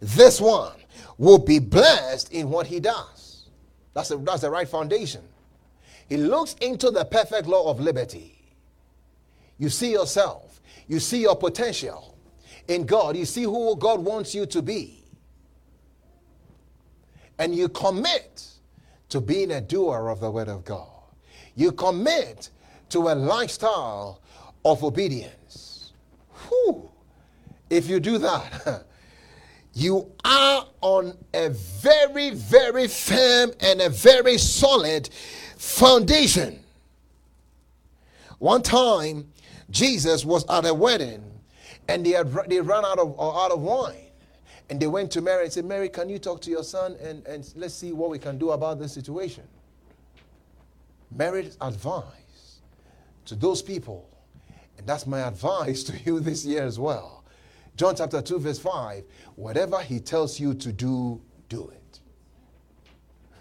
this 0.00 0.40
one 0.40 0.72
will 1.18 1.38
be 1.38 1.60
blessed 1.60 2.32
in 2.32 2.50
what 2.50 2.66
he 2.66 2.80
does. 2.80 3.46
That's, 3.94 4.08
the 4.08 4.16
that's 4.18 4.40
the 4.40 4.50
right 4.50 4.68
foundation. 4.68 5.22
He 6.08 6.16
looks 6.16 6.54
into 6.54 6.90
the 6.90 7.04
perfect 7.04 7.46
law 7.46 7.70
of 7.70 7.78
liberty. 7.78 8.36
You 9.56 9.68
see 9.68 9.92
yourself, 9.92 10.60
you 10.88 10.98
see 10.98 11.20
your 11.20 11.36
potential 11.36 12.16
in 12.66 12.86
God, 12.86 13.16
you 13.16 13.24
see 13.24 13.44
who 13.44 13.76
God 13.76 14.00
wants 14.00 14.34
you 14.34 14.46
to 14.46 14.60
be 14.62 14.99
and 17.40 17.54
you 17.54 17.70
commit 17.70 18.44
to 19.08 19.20
being 19.20 19.50
a 19.50 19.60
doer 19.62 20.08
of 20.10 20.20
the 20.20 20.30
Word 20.30 20.48
of 20.48 20.62
God. 20.62 20.86
You 21.56 21.72
commit 21.72 22.50
to 22.90 23.08
a 23.08 23.14
lifestyle 23.14 24.20
of 24.64 24.84
obedience. 24.84 25.94
Whew. 26.48 26.90
If 27.70 27.88
you 27.88 27.98
do 27.98 28.18
that, 28.18 28.84
you 29.72 30.12
are 30.22 30.66
on 30.82 31.16
a 31.32 31.48
very, 31.48 32.30
very 32.30 32.86
firm 32.86 33.52
and 33.60 33.80
a 33.80 33.88
very 33.88 34.36
solid 34.36 35.08
foundation. 35.56 36.62
One 38.38 38.62
time, 38.62 39.32
Jesus 39.70 40.26
was 40.26 40.44
at 40.50 40.66
a 40.66 40.74
wedding 40.74 41.24
and 41.88 42.04
they, 42.04 42.10
had, 42.10 42.30
they 42.48 42.60
ran 42.60 42.84
out 42.84 42.98
of, 42.98 43.18
out 43.18 43.50
of 43.50 43.60
wine. 43.62 44.09
And 44.70 44.78
they 44.78 44.86
went 44.86 45.10
to 45.12 45.20
Mary 45.20 45.44
and 45.44 45.52
said, 45.52 45.64
Mary, 45.64 45.88
can 45.88 46.08
you 46.08 46.20
talk 46.20 46.40
to 46.42 46.50
your 46.50 46.62
son 46.62 46.96
and, 47.02 47.26
and 47.26 47.52
let's 47.56 47.74
see 47.74 47.92
what 47.92 48.08
we 48.08 48.20
can 48.20 48.38
do 48.38 48.52
about 48.52 48.78
this 48.78 48.92
situation? 48.92 49.42
Mary's 51.10 51.58
advice 51.60 52.60
to 53.24 53.34
those 53.34 53.62
people, 53.62 54.08
and 54.78 54.86
that's 54.86 55.08
my 55.08 55.22
advice 55.22 55.82
to 55.84 55.98
you 56.04 56.20
this 56.20 56.44
year 56.44 56.62
as 56.62 56.78
well. 56.78 57.24
John 57.76 57.96
chapter 57.96 58.22
2, 58.22 58.38
verse 58.38 58.60
5 58.60 59.02
whatever 59.34 59.80
he 59.80 59.98
tells 59.98 60.38
you 60.38 60.54
to 60.54 60.72
do, 60.72 61.20
do 61.48 61.72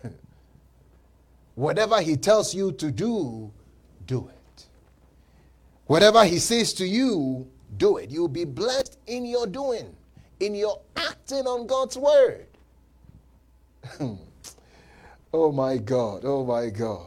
it. 0.03 0.11
whatever 1.55 2.01
he 2.01 2.17
tells 2.17 2.55
you 2.55 2.71
to 2.71 2.89
do, 2.89 3.51
do 4.07 4.27
it. 4.29 4.65
Whatever 5.85 6.25
he 6.25 6.39
says 6.39 6.73
to 6.73 6.87
you, 6.87 7.47
do 7.77 7.97
it. 7.97 8.09
You'll 8.09 8.27
be 8.29 8.45
blessed 8.45 8.97
in 9.05 9.25
your 9.27 9.45
doing 9.45 9.95
in 10.39 10.55
your 10.55 10.79
acting 10.95 11.45
on 11.45 11.67
God's 11.67 11.97
word. 11.97 12.47
oh 15.33 15.51
my 15.51 15.77
God, 15.77 16.21
oh 16.23 16.45
my 16.45 16.69
God. 16.69 17.05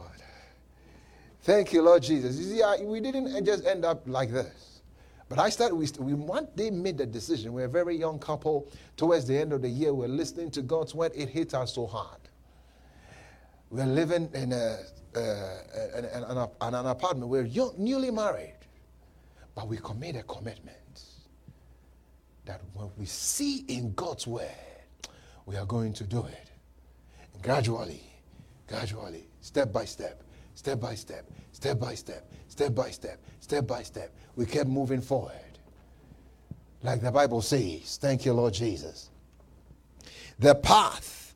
Thank 1.41 1.73
you, 1.73 1.81
Lord 1.81 2.03
Jesus. 2.03 2.37
You 2.37 2.43
see, 2.43 2.63
I, 2.63 2.77
we 2.77 2.99
didn't 2.99 3.45
just 3.45 3.65
end 3.65 3.83
up 3.83 4.03
like 4.07 4.31
this. 4.31 4.81
But 5.27 5.39
I 5.39 5.49
started, 5.49 5.75
we, 5.75 5.87
we 5.99 6.13
one 6.13 6.47
day 6.55 6.69
made 6.69 6.97
the 6.97 7.05
decision. 7.05 7.53
We're 7.53 7.65
a 7.65 7.69
very 7.69 7.97
young 7.97 8.19
couple. 8.19 8.67
Towards 8.95 9.25
the 9.25 9.37
end 9.37 9.51
of 9.51 9.61
the 9.61 9.69
year, 9.69 9.93
we're 9.93 10.07
listening 10.07 10.51
to 10.51 10.61
God's 10.61 10.93
word. 10.95 11.11
It 11.15 11.29
hit 11.29 11.53
us 11.53 11.73
so 11.73 11.87
hard. 11.87 12.19
We're 13.69 13.85
living 13.85 14.29
in, 14.33 14.53
a, 14.53 14.77
uh, 15.15 16.37
an, 16.61 16.85
apartment. 16.85 17.29
We're 17.29 17.45
young, 17.45 17.73
newly 17.77 18.11
married. 18.11 18.55
But 19.55 19.67
we 19.67 19.79
made 19.97 20.15
a 20.15 20.23
commitment 20.23 20.77
that 22.45 22.61
when 22.73 22.89
we 22.97 23.05
see 23.05 23.65
in 23.67 23.93
God's 23.93 24.27
word, 24.27 24.49
we 25.45 25.55
are 25.55 25.65
going 25.65 25.93
to 25.93 26.03
do 26.03 26.25
it. 26.25 26.51
Gradually, 27.41 28.03
gradually, 28.67 29.27
step 29.41 29.71
by 29.71 29.85
step, 29.85 30.23
step 30.55 30.79
by 30.79 30.95
step, 30.95 31.29
step 31.51 31.79
by 31.79 31.95
step, 31.95 32.31
step 32.47 32.75
by 32.75 32.91
step, 32.91 33.23
step 33.39 33.67
by 33.67 33.83
step. 33.83 34.15
We 34.35 34.45
kept 34.45 34.69
moving 34.69 35.01
forward. 35.01 35.33
Like 36.81 37.01
the 37.01 37.11
Bible 37.11 37.41
says, 37.41 37.97
thank 38.01 38.25
you, 38.25 38.33
Lord 38.33 38.53
Jesus. 38.53 39.09
The 40.39 40.55
path 40.55 41.35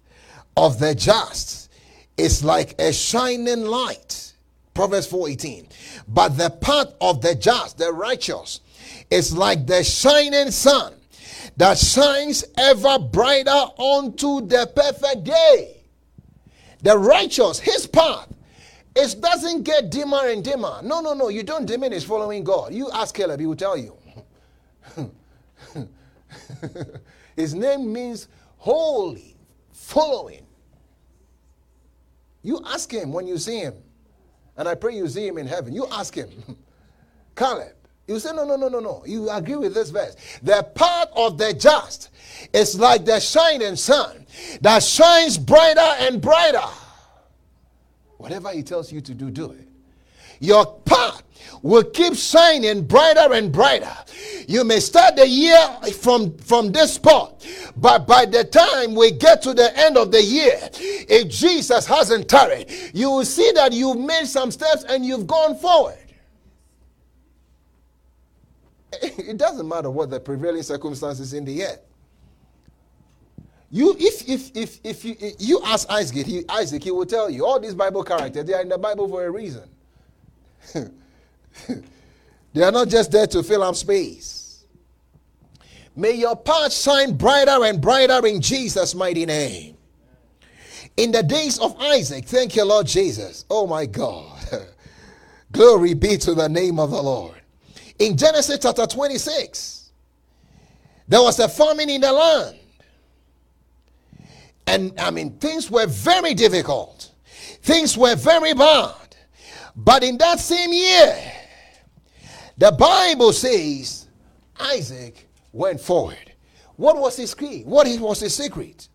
of 0.58 0.80
the 0.80 0.93
just 0.93 1.72
is 2.17 2.43
like 2.43 2.80
a 2.82 2.91
shining 2.91 3.65
light. 3.65 4.34
Proverbs 4.74 5.08
4:18. 5.08 5.67
But 6.08 6.38
the 6.38 6.50
path 6.50 6.93
of 7.00 7.22
the 7.22 7.36
just, 7.36 7.78
the 7.78 7.91
righteous, 7.91 8.62
is 9.10 9.36
like 9.36 9.65
the 9.65 9.84
shining 9.84 10.52
sun 10.52 10.96
that 11.58 11.78
shines 11.78 12.46
ever 12.58 13.00
brighter 13.00 13.65
unto 13.80 14.41
the 14.48 14.72
perfect 14.76 15.26
day. 15.26 15.84
The 16.82 16.98
righteous, 16.98 17.60
his 17.60 17.88
path 17.88 18.30
it 18.98 19.22
doesn't 19.22 19.63
get 19.63 19.91
dimmer 19.91 20.28
and 20.28 20.43
dimmer. 20.43 20.82
No, 20.84 21.02
no, 21.02 21.13
no. 21.13 21.30
You 21.30 21.43
don't 21.43 21.67
diminish 21.67 22.04
following 22.04 22.43
God. 22.43 22.74
You 22.74 22.89
ask 22.91 23.13
Caleb, 23.13 23.39
he 23.39 23.46
will 23.46 23.56
tell 23.56 23.78
you. 23.78 23.96
His 27.36 27.54
name 27.54 27.93
means 27.93 28.28
holy, 28.58 29.36
following. 29.72 30.48
You 32.41 32.62
ask 32.65 32.91
him 32.91 33.13
when 33.13 33.28
you 33.28 33.38
see 33.38 33.60
him. 33.60 33.76
And 34.58 34.67
I 34.67 34.74
pray 34.76 34.96
you 34.96 35.08
see 35.08 35.28
him 35.28 35.38
in 35.38 35.46
heaven. 35.46 35.74
You 35.74 35.88
ask 35.91 36.15
him. 36.15 36.32
Caleb. 37.36 37.74
You 38.08 38.20
say, 38.20 38.32
no, 38.34 38.46
no, 38.46 38.56
no, 38.56 38.70
no, 38.70 38.80
no. 38.80 39.04
You 39.06 39.30
agree 39.30 39.58
with 39.58 39.74
this 39.74 39.89
verse. 39.89 40.15
The 40.41 40.63
path 40.76 41.10
of 41.13 41.38
the 41.38 41.54
just 41.54 42.10
is 42.54 42.80
like 42.80 43.04
the 43.04 43.20
shining 43.20 43.76
sun 43.76 44.26
that 44.62 44.82
shines 44.82 45.38
brighter 45.38 45.80
and 45.80 46.22
brighter. 46.22 46.63
Whatever 48.17 48.52
he 48.52 48.63
tells 48.63 48.91
you 48.91 49.02
to 49.02 49.13
do, 49.13 49.30
do 49.30 49.52
it. 49.52 49.67
Your 50.39 50.65
path 50.86 51.24
will 51.62 51.84
keep 51.84 52.15
shining 52.15 52.84
brighter 52.84 53.34
and 53.34 53.52
brighter. 53.52 53.91
You 54.48 54.63
may 54.63 54.80
start 54.80 55.17
the 55.17 55.28
year 55.28 55.60
from, 56.00 56.38
from 56.38 56.72
this 56.72 56.93
spot, 56.93 57.46
but 57.76 58.08
by 58.08 58.26
the 58.26 58.43
time 58.46 58.96
we 58.96 59.12
get 59.12 59.41
to 59.41 59.54
the 59.54 59.78
end 59.78 59.98
of 59.98 60.12
the 60.12 60.22
year, 60.22 60.58
if 60.74 61.28
Jesus 61.30 61.86
hasn't 61.86 62.30
tarried, 62.30 62.72
you 62.93 63.10
will 63.12 63.26
see 63.26 63.52
that 63.56 63.74
you've 63.74 63.98
made 64.00 64.28
some 64.28 64.52
steps 64.52 64.86
and 64.86 65.06
you've 65.06 65.28
gone 65.28 65.58
forward. 65.58 65.98
It 69.02 69.38
doesn't 69.38 69.67
matter 69.67 69.89
what 69.89 70.10
the 70.10 70.19
prevailing 70.19 70.63
circumstances 70.63 71.34
in 71.34 71.45
the 71.45 71.63
end. 71.63 71.80
You, 73.69 73.95
if 74.00 74.28
if 74.30 74.56
if 74.56 74.80
if 74.84 75.06
you, 75.06 75.15
you 75.39 75.62
ask 75.65 75.89
Isaac, 75.89 76.26
he, 76.26 76.43
Isaac, 76.47 76.84
he 76.84 76.91
will 76.91 77.06
tell 77.06 77.30
you 77.30 77.45
all 77.45 77.60
these 77.60 77.76
Bible 77.76 78.04
characters. 78.04 78.45
They 78.45 78.54
are 78.54 78.62
in 78.62 78.69
the 78.69 78.78
Bible 78.78 79.10
for 79.10 79.26
a 79.26 79.32
reason. 79.32 79.69
they 80.73 82.63
are 82.63 82.71
not 82.71 82.88
just 82.88 83.12
there 83.12 83.28
to 83.28 83.43
fill 83.43 83.63
up 83.63 83.76
space. 83.76 84.65
May 85.95 86.13
your 86.13 86.36
path 86.36 86.71
shine 86.71 87.17
brighter 87.17 87.65
and 87.65 87.82
brighter 87.82 88.26
in 88.26 88.39
Jesus' 88.39 88.95
mighty 88.95 89.26
name. 89.26 89.76
In 90.95 91.12
the 91.12 91.23
days 91.23 91.60
of 91.60 91.76
Isaac, 91.80 92.26
thank 92.26 92.56
you, 92.56 92.63
Lord 92.63 92.88
Jesus. 92.88 93.45
Oh 93.50 93.67
my 93.67 93.86
God. 93.86 94.39
Glory 95.52 95.93
be 95.93 96.17
to 96.17 96.34
the 96.36 96.47
name 96.47 96.80
of 96.80 96.91
the 96.91 97.02
Lord. 97.02 97.37
In 97.99 98.15
Genesis 98.15 98.60
chapter 98.62 98.86
26, 98.86 99.91
there 101.07 101.21
was 101.21 101.39
a 101.39 101.47
famine 101.49 101.89
in 101.89 102.01
the 102.01 102.12
land. 102.12 102.57
And 104.67 104.99
I 104.99 105.12
mean, 105.12 105.38
things 105.38 105.71
were 105.71 105.88
very 105.88 106.33
difficult, 106.33 107.12
things 107.62 107.97
were 107.97 108.15
very 108.15 108.53
bad. 108.53 108.93
But 109.75 110.03
in 110.03 110.17
that 110.17 110.39
same 110.39 110.73
year, 110.73 111.33
the 112.57 112.71
Bible 112.71 113.31
says 113.31 114.07
Isaac 114.60 115.27
went 115.53 115.79
forward. 115.79 116.33
What 116.75 116.97
was 116.97 117.15
his 117.15 117.33
key? 117.33 117.63
What 117.63 117.88
was 117.99 118.19
his 118.19 118.36
secret? 118.36 118.88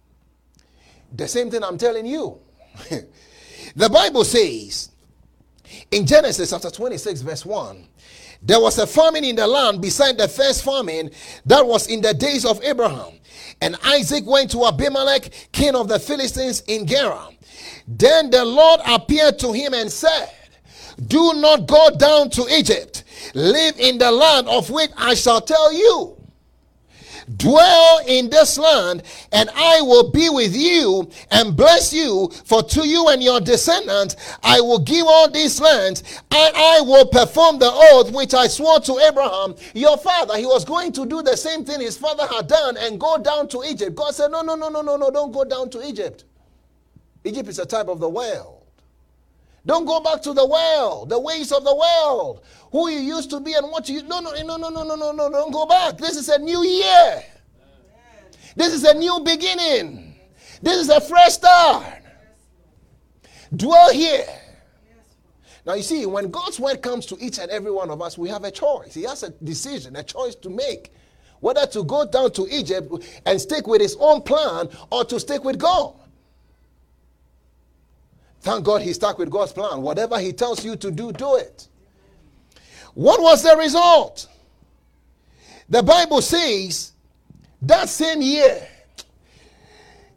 The 1.14 1.28
same 1.28 1.50
thing 1.50 1.62
I'm 1.62 1.78
telling 1.78 2.06
you. 2.06 2.38
the 3.76 3.88
Bible 3.88 4.24
says 4.24 4.90
in 5.90 6.06
Genesis 6.06 6.50
chapter 6.50 6.70
26, 6.70 7.20
verse 7.22 7.46
1 7.46 7.88
there 8.42 8.60
was 8.60 8.78
a 8.78 8.86
famine 8.86 9.24
in 9.24 9.36
the 9.36 9.46
land 9.46 9.80
beside 9.80 10.18
the 10.18 10.28
first 10.28 10.64
famine 10.64 11.10
that 11.46 11.64
was 11.66 11.86
in 11.86 12.00
the 12.00 12.12
days 12.12 12.44
of 12.44 12.62
Abraham. 12.62 13.12
And 13.60 13.76
Isaac 13.84 14.24
went 14.26 14.50
to 14.50 14.66
Abimelech, 14.66 15.30
king 15.52 15.76
of 15.76 15.88
the 15.88 16.00
Philistines 16.00 16.62
in 16.66 16.86
Gerar. 16.86 17.28
Then 17.86 18.30
the 18.30 18.44
Lord 18.44 18.80
appeared 18.86 19.38
to 19.40 19.52
him 19.52 19.74
and 19.74 19.90
said, 19.90 20.30
Do 21.06 21.34
not 21.34 21.66
go 21.66 21.90
down 21.96 22.30
to 22.30 22.48
Egypt. 22.50 23.04
Live 23.34 23.78
in 23.78 23.98
the 23.98 24.10
land 24.10 24.48
of 24.48 24.70
which 24.70 24.90
I 24.96 25.14
shall 25.14 25.40
tell 25.40 25.72
you. 25.72 26.16
Dwell 27.36 28.00
in 28.06 28.30
this 28.30 28.58
land, 28.58 29.02
and 29.30 29.48
I 29.54 29.80
will 29.82 30.10
be 30.10 30.28
with 30.28 30.56
you 30.56 31.08
and 31.30 31.56
bless 31.56 31.92
you. 31.92 32.30
For 32.44 32.62
to 32.62 32.86
you 32.86 33.08
and 33.08 33.22
your 33.22 33.40
descendants 33.40 34.16
I 34.42 34.60
will 34.60 34.78
give 34.78 35.06
all 35.06 35.30
these 35.30 35.60
lands, 35.60 36.02
and 36.30 36.56
I 36.56 36.80
will 36.80 37.06
perform 37.06 37.58
the 37.58 37.70
oath 37.72 38.12
which 38.12 38.34
I 38.34 38.48
swore 38.48 38.80
to 38.80 38.98
Abraham, 38.98 39.54
your 39.74 39.96
father. 39.98 40.36
He 40.36 40.46
was 40.46 40.64
going 40.64 40.92
to 40.92 41.06
do 41.06 41.22
the 41.22 41.36
same 41.36 41.64
thing 41.64 41.80
his 41.80 41.96
father 41.96 42.26
had 42.26 42.48
done 42.48 42.76
and 42.76 42.98
go 42.98 43.18
down 43.18 43.48
to 43.48 43.62
Egypt. 43.64 43.94
God 43.94 44.14
said, 44.14 44.30
No, 44.30 44.42
no, 44.42 44.54
no, 44.54 44.68
no, 44.68 44.82
no, 44.82 44.96
no, 44.96 45.10
don't 45.10 45.32
go 45.32 45.44
down 45.44 45.70
to 45.70 45.86
Egypt. 45.86 46.24
Egypt 47.24 47.48
is 47.48 47.58
a 47.58 47.66
type 47.66 47.88
of 47.88 48.00
the 48.00 48.08
world. 48.08 48.62
Don't 49.64 49.84
go 49.84 50.00
back 50.00 50.20
to 50.22 50.32
the 50.32 50.44
world, 50.44 51.08
the 51.08 51.20
ways 51.20 51.52
of 51.52 51.62
the 51.62 51.74
world, 51.74 52.42
who 52.72 52.88
you 52.88 52.98
used 52.98 53.30
to 53.30 53.38
be 53.38 53.52
and 53.52 53.70
what 53.70 53.88
you. 53.88 54.02
No, 54.02 54.20
no, 54.20 54.32
no, 54.32 54.56
no, 54.56 54.68
no, 54.68 54.82
no, 54.82 54.96
no, 54.96 55.12
no, 55.12 55.30
don't 55.30 55.52
go 55.52 55.66
back. 55.66 55.98
This 55.98 56.16
is 56.16 56.28
a 56.28 56.38
new 56.38 56.64
year. 56.64 57.22
This 58.56 58.72
is 58.72 58.84
a 58.84 58.94
new 58.94 59.20
beginning. 59.20 60.14
This 60.60 60.78
is 60.78 60.88
a 60.88 61.00
fresh 61.00 61.34
start. 61.34 61.84
Dwell 63.54 63.92
here. 63.92 64.26
Now, 65.64 65.74
you 65.74 65.82
see, 65.82 66.06
when 66.06 66.30
God's 66.30 66.58
word 66.58 66.82
comes 66.82 67.06
to 67.06 67.16
each 67.24 67.38
and 67.38 67.50
every 67.50 67.70
one 67.70 67.90
of 67.90 68.02
us, 68.02 68.18
we 68.18 68.28
have 68.30 68.42
a 68.44 68.50
choice. 68.50 68.94
He 68.94 69.02
has 69.02 69.22
a 69.22 69.30
decision, 69.30 69.94
a 69.94 70.02
choice 70.02 70.34
to 70.36 70.50
make 70.50 70.92
whether 71.40 71.66
to 71.66 71.82
go 71.82 72.06
down 72.06 72.30
to 72.30 72.46
Egypt 72.50 73.04
and 73.26 73.40
stick 73.40 73.66
with 73.66 73.80
his 73.80 73.96
own 73.98 74.22
plan 74.22 74.68
or 74.90 75.04
to 75.04 75.18
stick 75.18 75.42
with 75.42 75.58
God. 75.58 75.94
Thank 78.40 78.64
God 78.64 78.80
he 78.82 78.92
stuck 78.92 79.18
with 79.18 79.28
God's 79.28 79.52
plan. 79.52 79.82
Whatever 79.82 80.18
he 80.20 80.32
tells 80.32 80.64
you 80.64 80.76
to 80.76 80.90
do, 80.90 81.12
do 81.12 81.36
it. 81.36 81.68
What 82.94 83.20
was 83.20 83.42
the 83.42 83.56
result? 83.56 84.28
The 85.68 85.82
Bible 85.82 86.20
says 86.20 86.92
that 87.62 87.88
same 87.88 88.20
year, 88.20 88.66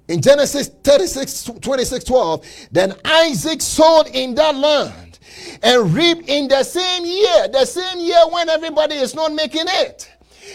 in 0.08 0.22
Genesis 0.22 0.70
36 0.84 1.52
26 1.62 2.04
12, 2.04 2.46
then 2.72 2.94
Isaac 3.06 3.62
sowed 3.62 4.08
in 4.08 4.36
that 4.36 4.56
land 4.56 5.20
and 5.64 5.94
reaped 5.94 6.30
in 6.30 6.48
the 6.48 6.64
same 6.64 7.06
year, 7.06 7.48
the 7.48 7.66
same 7.66 8.00
year 8.00 8.22
when 8.30 8.50
everybody 8.50 8.96
is 8.96 9.16
not 9.16 9.34
making 9.34 9.66
it, 9.66 10.12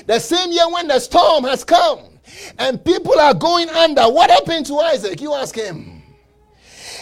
the 0.06 0.18
same 0.18 0.52
year 0.52 0.68
when 0.70 0.86
the 0.86 0.98
storm 1.00 1.44
has 1.44 1.64
come 1.64 2.00
and 2.58 2.84
people 2.84 3.18
are 3.18 3.34
going 3.34 3.68
under. 3.70 4.02
What 4.02 4.30
happened 4.30 4.66
to 4.66 4.78
Isaac? 4.78 5.20
You 5.20 5.34
ask 5.34 5.54
him 5.56 6.00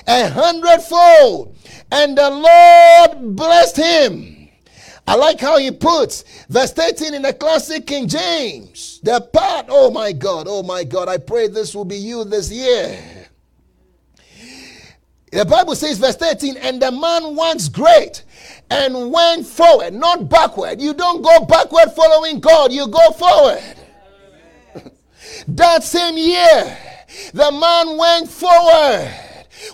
a 0.08 0.28
hundredfold. 0.28 1.54
And 1.90 2.18
the 2.18 2.30
Lord 2.30 3.36
blessed 3.36 3.76
him. 3.76 4.37
I 5.08 5.14
like 5.14 5.40
how 5.40 5.56
he 5.56 5.70
puts 5.70 6.22
verse 6.50 6.70
13 6.74 7.14
in 7.14 7.22
the 7.22 7.32
classic 7.32 7.86
King 7.86 8.08
James. 8.08 9.00
The 9.02 9.22
part, 9.22 9.64
oh 9.70 9.90
my 9.90 10.12
God, 10.12 10.44
oh 10.46 10.62
my 10.62 10.84
God, 10.84 11.08
I 11.08 11.16
pray 11.16 11.48
this 11.48 11.74
will 11.74 11.86
be 11.86 11.96
you 11.96 12.24
this 12.24 12.52
year. 12.52 13.26
The 15.32 15.46
Bible 15.46 15.76
says, 15.76 15.96
verse 15.98 16.16
13, 16.16 16.58
and 16.58 16.82
the 16.82 16.92
man 16.92 17.34
once 17.34 17.70
great 17.70 18.22
and 18.68 19.10
went 19.10 19.46
forward, 19.46 19.94
not 19.94 20.28
backward. 20.28 20.78
You 20.78 20.92
don't 20.92 21.22
go 21.22 21.46
backward 21.46 21.90
following 21.92 22.38
God, 22.38 22.70
you 22.70 22.86
go 22.86 23.10
forward. 23.12 23.62
that 25.48 25.84
same 25.84 26.18
year, 26.18 26.76
the 27.32 27.50
man 27.50 27.96
went 27.96 28.28
forward 28.28 29.10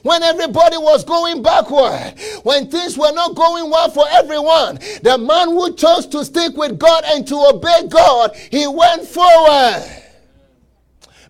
when 0.03 0.22
everybody 0.22 0.76
was 0.76 1.05
going 1.05 1.43
backward, 1.43 2.14
when 2.43 2.70
things 2.70 2.97
were 2.97 3.12
not 3.12 3.35
going 3.35 3.70
well 3.70 3.91
for 3.91 4.05
everyone, 4.11 4.78
the 5.03 5.18
man 5.18 5.49
who 5.49 5.74
chose 5.74 6.07
to 6.07 6.24
stick 6.24 6.57
with 6.57 6.78
God 6.78 7.05
and 7.07 7.26
to 7.28 7.37
obey 7.37 7.89
God, 7.89 8.35
he 8.37 8.66
went 8.66 9.05
forward. 9.05 9.85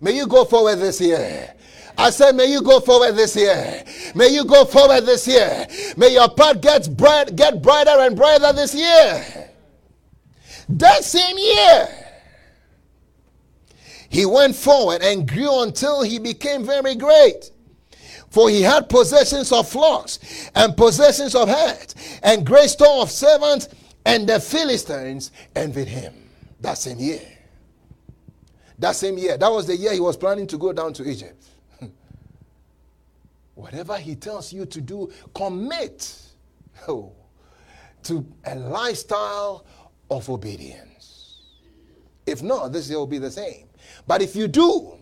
May 0.01 0.13
you 0.13 0.27
go 0.27 0.45
forward 0.45 0.77
this 0.77 1.01
year. 1.01 1.55
I 1.97 2.11
said, 2.11 2.35
may 2.35 2.47
you 2.47 2.61
go 2.61 2.81
forward 2.81 3.13
this 3.13 3.37
year. 3.37 3.85
May 4.15 4.29
you 4.29 4.45
go 4.45 4.65
forward 4.65 5.03
this 5.03 5.29
year. 5.29 5.67
May 5.97 6.13
your 6.13 6.29
path 6.29 6.61
get 6.61 6.97
bright, 6.97 7.37
get 7.37 7.63
brighter 7.63 7.99
and 8.01 8.17
brighter 8.17 8.53
this 8.53 8.75
year. 8.75 9.51
That 10.69 11.05
same 11.05 11.39
year, 11.39 11.89
he 14.09 14.27
went 14.27 14.57
forward 14.57 15.03
and 15.03 15.29
grew 15.29 15.63
until 15.63 16.03
he 16.03 16.19
became 16.19 16.65
very 16.65 16.95
great. 16.95 17.51
For 18.35 18.51
he 18.51 18.63
had 18.63 18.89
possessions 18.89 19.53
of 19.53 19.69
flocks 19.69 20.51
and 20.57 20.77
possessions 20.77 21.37
of 21.37 21.49
herds 21.49 21.95
and 22.21 22.45
great 22.45 22.69
store 22.69 23.03
of 23.03 23.09
servants, 23.09 23.69
and 24.05 24.29
the 24.29 24.41
Philistines 24.41 25.31
envied 25.55 25.87
him. 25.87 26.13
That 26.61 26.77
same 26.77 26.99
year. 26.99 27.21
That 28.77 28.97
same 28.97 29.19
year. 29.19 29.39
That 29.39 29.53
was 29.53 29.69
the 29.69 29.77
year 29.77 29.93
he 29.93 30.01
was 30.01 30.17
planning 30.17 30.49
to 30.49 30.59
go 30.59 30.73
down 30.73 30.93
to 30.95 31.09
Egypt. 31.09 31.45
Whatever 33.55 33.99
he 33.99 34.17
tells 34.17 34.53
you 34.53 34.67
to 34.67 34.81
do, 34.81 35.13
commit 35.33 36.21
oh, 36.89 37.13
to 38.03 38.27
a 38.47 38.57
lifestyle 38.57 39.65
of 40.11 40.29
obedience. 40.29 41.41
If 42.27 42.43
not, 42.43 42.73
this 42.73 42.89
year 42.89 42.99
will 42.99 43.07
be 43.07 43.19
the 43.19 43.31
same. 43.31 43.69
But 44.09 44.23
if 44.23 44.35
you 44.35 44.49
do, 44.49 44.99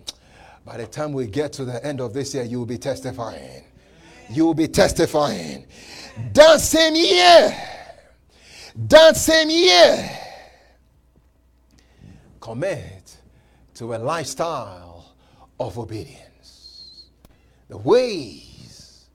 by 0.65 0.77
the 0.77 0.87
time 0.87 1.13
we 1.13 1.27
get 1.27 1.53
to 1.55 1.65
the 1.65 1.85
end 1.85 2.01
of 2.01 2.13
this 2.13 2.35
year, 2.35 2.45
you 2.45 2.59
will 2.59 2.67
be 2.67 2.79
testifying. 2.79 3.65
You 4.31 4.47
will 4.47 4.55
be 4.55 4.69
testifying. 4.69 5.67
That 6.35 6.61
same 6.61 6.95
year, 6.95 7.57
that 8.77 9.17
same 9.17 9.51
year, 9.51 10.19
commit 12.41 13.17
to 13.75 13.95
a 13.95 13.99
lifestyle 13.99 15.15
of 15.59 15.79
obedience. 15.79 17.09
The 17.69 17.79
ways, 17.79 19.07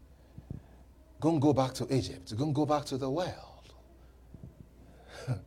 gonna 1.19 1.39
go 1.39 1.53
back 1.53 1.73
to 1.75 1.95
Egypt, 1.95 2.35
gonna 2.35 2.51
go 2.51 2.65
back 2.65 2.85
to 2.85 2.97
the 2.97 3.09
world. 3.09 3.73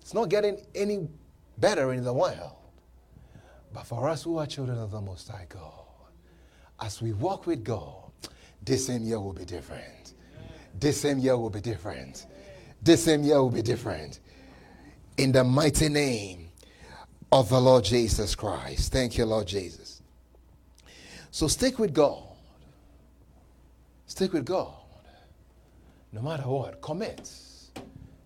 it's 0.00 0.14
not 0.14 0.28
getting 0.28 0.58
any 0.74 1.08
better 1.56 1.92
in 1.92 2.04
the 2.04 2.12
world. 2.12 2.57
But 3.72 3.86
for 3.86 4.08
us 4.08 4.22
who 4.22 4.38
are 4.38 4.46
children 4.46 4.78
of 4.78 4.90
the 4.90 5.00
Most 5.00 5.28
High 5.28 5.46
God, 5.48 5.84
as 6.80 7.02
we 7.02 7.12
walk 7.12 7.46
with 7.46 7.64
God, 7.64 8.10
this 8.62 8.86
same 8.86 9.02
year 9.02 9.20
will 9.20 9.32
be 9.32 9.44
different. 9.44 10.14
This 10.78 11.00
same 11.00 11.18
year 11.18 11.36
will 11.36 11.50
be 11.50 11.60
different. 11.60 12.26
This 12.82 13.04
same 13.04 13.22
year 13.22 13.42
will 13.42 13.50
be 13.50 13.62
different. 13.62 14.20
In 15.16 15.32
the 15.32 15.44
mighty 15.44 15.88
name 15.88 16.48
of 17.32 17.48
the 17.48 17.60
Lord 17.60 17.84
Jesus 17.84 18.34
Christ. 18.34 18.92
Thank 18.92 19.18
you, 19.18 19.26
Lord 19.26 19.46
Jesus. 19.46 20.00
So 21.30 21.48
stick 21.48 21.78
with 21.78 21.92
God. 21.92 22.22
Stick 24.06 24.32
with 24.32 24.44
God. 24.44 24.72
No 26.12 26.22
matter 26.22 26.44
what, 26.44 26.80
commit. 26.80 27.30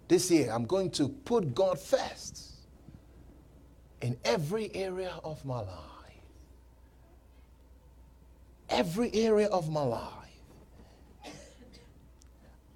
This 0.07 0.30
year, 0.30 0.53
I'm 0.53 0.66
going 0.66 0.90
to 0.93 1.09
put 1.09 1.55
God 1.55 1.80
first 1.80 2.51
in 4.03 4.18
every 4.24 4.74
area 4.74 5.14
of 5.24 5.44
my 5.44 5.61
life. 5.61 5.68
Every 8.68 9.14
area 9.14 9.46
of 9.48 9.70
my 9.70 9.82
life. 9.82 10.11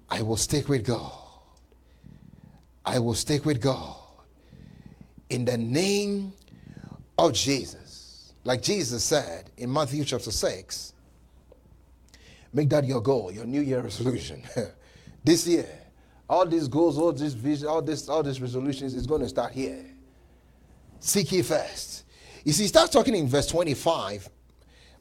I 0.09 0.21
will 0.21 0.37
stick 0.37 0.69
with 0.69 0.85
God. 0.85 1.11
I 2.85 2.99
will 2.99 3.13
stick 3.13 3.45
with 3.45 3.61
God. 3.61 3.97
In 5.29 5.43
the 5.43 5.57
name 5.57 6.31
of 7.17 7.33
Jesus. 7.33 8.31
Like 8.45 8.61
Jesus 8.61 9.03
said 9.03 9.51
in 9.57 9.71
Matthew 9.71 10.05
chapter 10.05 10.31
6, 10.31 10.93
make 12.53 12.69
that 12.69 12.85
your 12.85 13.01
goal, 13.01 13.29
your 13.31 13.45
new 13.45 13.59
year 13.59 13.81
resolution. 13.81 14.43
this 15.25 15.45
year, 15.45 15.67
all 16.29 16.45
these 16.45 16.69
goals, 16.69 16.97
all 16.97 17.11
these 17.11 17.33
vision, 17.33 17.67
all 17.67 17.81
this, 17.81 18.07
all 18.07 18.23
these 18.23 18.39
resolutions 18.39 18.93
is 18.93 19.05
going 19.05 19.21
to 19.21 19.27
start 19.27 19.51
here. 19.51 19.86
Seek 20.99 21.31
ye 21.31 21.41
first. 21.41 22.03
You 22.43 22.53
see, 22.53 22.63
he 22.63 22.69
starts 22.69 22.91
talking 22.91 23.15
in 23.15 23.27
verse 23.27 23.47
25, 23.47 24.29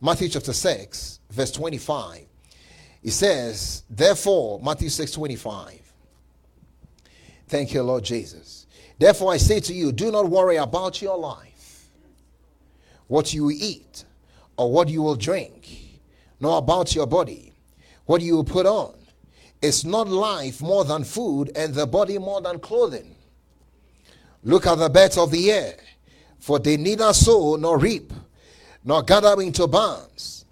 Matthew 0.00 0.28
chapter 0.28 0.52
6, 0.52 1.20
verse 1.30 1.50
25. 1.52 2.26
He 3.02 3.10
says, 3.10 3.84
Therefore, 3.88 4.60
Matthew 4.60 4.88
6 4.88 5.12
25. 5.12 5.80
Thank 7.48 7.72
you, 7.72 7.82
Lord 7.82 8.04
Jesus. 8.04 8.66
Therefore, 8.98 9.32
I 9.32 9.36
say 9.36 9.60
to 9.60 9.72
you, 9.72 9.92
do 9.92 10.10
not 10.10 10.28
worry 10.28 10.56
about 10.56 11.00
your 11.00 11.16
life, 11.16 11.88
what 13.06 13.32
you 13.32 13.50
eat, 13.50 14.04
or 14.56 14.72
what 14.72 14.88
you 14.88 15.02
will 15.02 15.16
drink, 15.16 16.00
nor 16.40 16.58
about 16.58 16.94
your 16.94 17.06
body, 17.06 17.52
what 18.06 18.22
you 18.22 18.36
will 18.36 18.44
put 18.44 18.66
on. 18.66 18.94
It's 19.62 19.84
not 19.84 20.08
life 20.08 20.60
more 20.60 20.84
than 20.84 21.04
food, 21.04 21.52
and 21.54 21.74
the 21.74 21.86
body 21.86 22.18
more 22.18 22.40
than 22.40 22.58
clothing? 22.58 23.14
Look 24.42 24.66
at 24.66 24.78
the 24.78 24.88
birds 24.88 25.18
of 25.18 25.30
the 25.30 25.50
air, 25.50 25.76
for 26.38 26.58
they 26.58 26.76
neither 26.76 27.12
sow 27.12 27.56
nor 27.56 27.78
reap, 27.78 28.12
nor 28.84 29.02
gather 29.02 29.40
into 29.42 29.66
barns. 29.66 30.44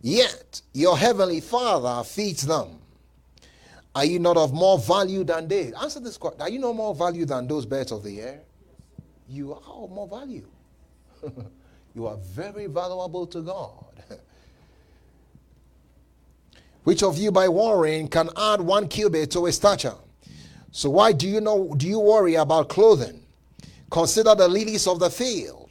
Yet 0.00 0.62
your 0.72 0.98
heavenly 0.98 1.40
Father 1.40 2.02
feeds 2.04 2.42
them. 2.42 2.78
Are 3.94 4.04
you 4.04 4.18
not 4.18 4.36
of 4.36 4.52
more 4.52 4.78
value 4.78 5.22
than 5.22 5.48
they? 5.48 5.72
Answer 5.74 6.00
this 6.00 6.16
question. 6.16 6.40
Are 6.40 6.48
you 6.48 6.58
no 6.58 6.72
more 6.72 6.94
value 6.94 7.26
than 7.26 7.46
those 7.46 7.66
birds 7.66 7.92
of 7.92 8.02
the 8.02 8.20
air? 8.20 8.40
You 9.28 9.52
are 9.52 9.60
of 9.66 9.90
more 9.90 10.08
value. 10.08 10.46
you 11.94 12.06
are 12.06 12.16
very 12.16 12.66
valuable 12.66 13.26
to 13.26 13.42
God. 13.42 13.84
Which 16.84 17.02
of 17.02 17.18
you 17.18 17.30
by 17.30 17.48
worrying 17.48 18.08
can 18.08 18.30
add 18.36 18.60
one 18.60 18.88
cubit 18.88 19.30
to 19.32 19.44
his 19.44 19.56
stature? 19.56 19.94
So 20.70 20.88
why 20.88 21.12
do 21.12 21.28
you 21.28 21.40
know 21.40 21.74
do 21.76 21.86
you 21.86 22.00
worry 22.00 22.34
about 22.36 22.70
clothing? 22.70 23.21
Consider 23.92 24.34
the 24.34 24.48
lilies 24.48 24.86
of 24.86 25.00
the 25.00 25.10
field, 25.10 25.70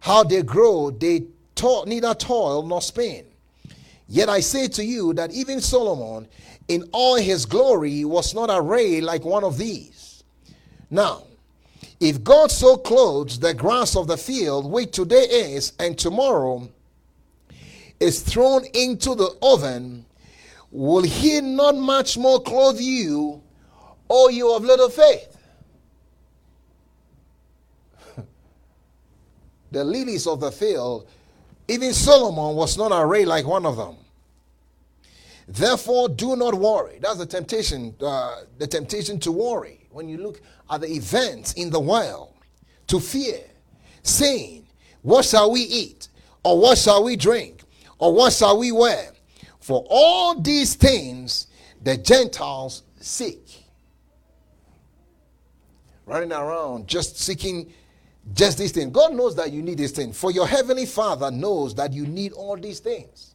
how 0.00 0.22
they 0.22 0.42
grow, 0.42 0.90
they 0.90 1.24
to- 1.54 1.84
neither 1.86 2.12
toil 2.12 2.62
nor 2.62 2.82
spin. 2.82 3.24
Yet 4.06 4.28
I 4.28 4.40
say 4.40 4.68
to 4.68 4.84
you 4.84 5.14
that 5.14 5.32
even 5.32 5.58
Solomon, 5.62 6.28
in 6.68 6.86
all 6.92 7.14
his 7.16 7.46
glory, 7.46 8.04
was 8.04 8.34
not 8.34 8.50
arrayed 8.52 9.04
like 9.04 9.24
one 9.24 9.42
of 9.42 9.56
these. 9.56 10.22
Now, 10.90 11.22
if 11.98 12.22
God 12.22 12.50
so 12.50 12.76
clothes 12.76 13.38
the 13.38 13.54
grass 13.54 13.96
of 13.96 14.06
the 14.06 14.18
field, 14.18 14.70
which 14.70 14.92
today 14.92 15.24
is 15.24 15.72
and 15.78 15.96
tomorrow 15.96 16.68
is 17.98 18.20
thrown 18.20 18.66
into 18.74 19.14
the 19.14 19.34
oven, 19.40 20.04
will 20.70 21.04
he 21.04 21.40
not 21.40 21.76
much 21.76 22.18
more 22.18 22.42
clothe 22.42 22.80
you, 22.80 23.40
O 24.10 24.28
you 24.28 24.54
of 24.54 24.62
little 24.62 24.90
faith? 24.90 25.31
The 29.72 29.82
lilies 29.82 30.26
of 30.26 30.40
the 30.40 30.52
field, 30.52 31.08
even 31.66 31.92
Solomon 31.92 32.54
was 32.54 32.76
not 32.76 32.92
arrayed 32.92 33.26
like 33.26 33.46
one 33.46 33.66
of 33.66 33.76
them. 33.76 33.96
Therefore, 35.48 36.08
do 36.08 36.36
not 36.36 36.54
worry. 36.54 36.98
That's 37.00 37.18
the 37.18 37.26
temptation, 37.26 37.94
uh, 38.00 38.42
the 38.58 38.66
temptation 38.66 39.18
to 39.20 39.32
worry 39.32 39.80
when 39.90 40.08
you 40.08 40.18
look 40.18 40.40
at 40.70 40.82
the 40.82 40.88
events 40.88 41.54
in 41.54 41.70
the 41.70 41.80
world, 41.80 42.32
to 42.86 43.00
fear, 43.00 43.40
saying, 44.02 44.66
What 45.02 45.24
shall 45.24 45.50
we 45.50 45.60
eat? 45.60 46.08
Or 46.44 46.58
what 46.60 46.78
shall 46.78 47.04
we 47.04 47.16
drink? 47.16 47.62
Or 47.98 48.14
what 48.14 48.32
shall 48.32 48.58
we 48.58 48.72
wear? 48.72 49.10
For 49.60 49.86
all 49.88 50.40
these 50.40 50.74
things 50.74 51.46
the 51.82 51.96
Gentiles 51.96 52.82
seek. 53.00 53.64
Running 56.06 56.32
around 56.32 56.88
just 56.88 57.18
seeking 57.18 57.72
just 58.34 58.58
these 58.58 58.72
things. 58.72 58.92
God 58.92 59.14
knows 59.14 59.34
that 59.36 59.52
you 59.52 59.62
need 59.62 59.78
these 59.78 59.90
things. 59.90 60.18
For 60.18 60.30
your 60.30 60.46
heavenly 60.46 60.86
Father 60.86 61.30
knows 61.30 61.74
that 61.74 61.92
you 61.92 62.06
need 62.06 62.32
all 62.32 62.56
these 62.56 62.78
things. 62.80 63.34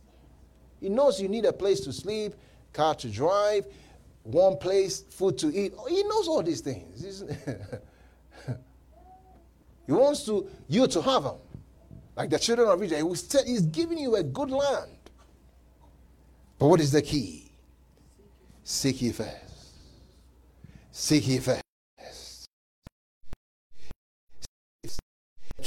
He 0.79 0.89
knows 0.89 1.21
you 1.21 1.27
need 1.27 1.45
a 1.45 1.53
place 1.53 1.81
to 1.81 1.93
sleep, 1.93 2.33
car 2.71 2.95
to 2.95 3.09
drive, 3.09 3.65
warm 4.23 4.57
place, 4.57 5.01
food 5.01 5.37
to 5.39 5.47
eat. 5.47 5.73
He 5.89 6.03
knows 6.03 6.27
all 6.27 6.43
these 6.43 6.61
things. 6.61 7.23
he 9.85 9.91
wants 9.91 10.23
to 10.25 10.49
you 10.67 10.87
to 10.87 11.01
have 11.01 11.23
them. 11.23 11.37
Like 12.15 12.29
the 12.29 12.39
children 12.39 12.67
of 12.69 12.81
Israel, 12.81 13.13
he's 13.45 13.61
giving 13.63 13.97
you 13.97 14.15
a 14.15 14.23
good 14.23 14.49
land. 14.49 14.91
But 16.57 16.67
what 16.67 16.79
is 16.79 16.91
the 16.91 17.01
key? 17.01 17.51
Seek 18.63 19.01
ye 19.01 19.11
first. 19.11 19.31
Seek 20.91 21.27
ye 21.27 21.37
first. 21.39 21.66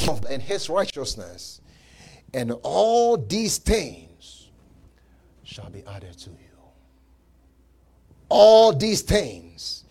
And 0.09 0.43
his 0.43 0.69
righteousness, 0.69 1.61
and 2.33 2.53
all 2.63 3.17
these 3.17 3.59
things 3.59 4.49
shall 5.43 5.71
be 5.71 5.85
added 5.87 6.17
to 6.19 6.31
you. 6.31 6.37
All 8.29 8.73
these 8.73 9.03
things 9.03 9.85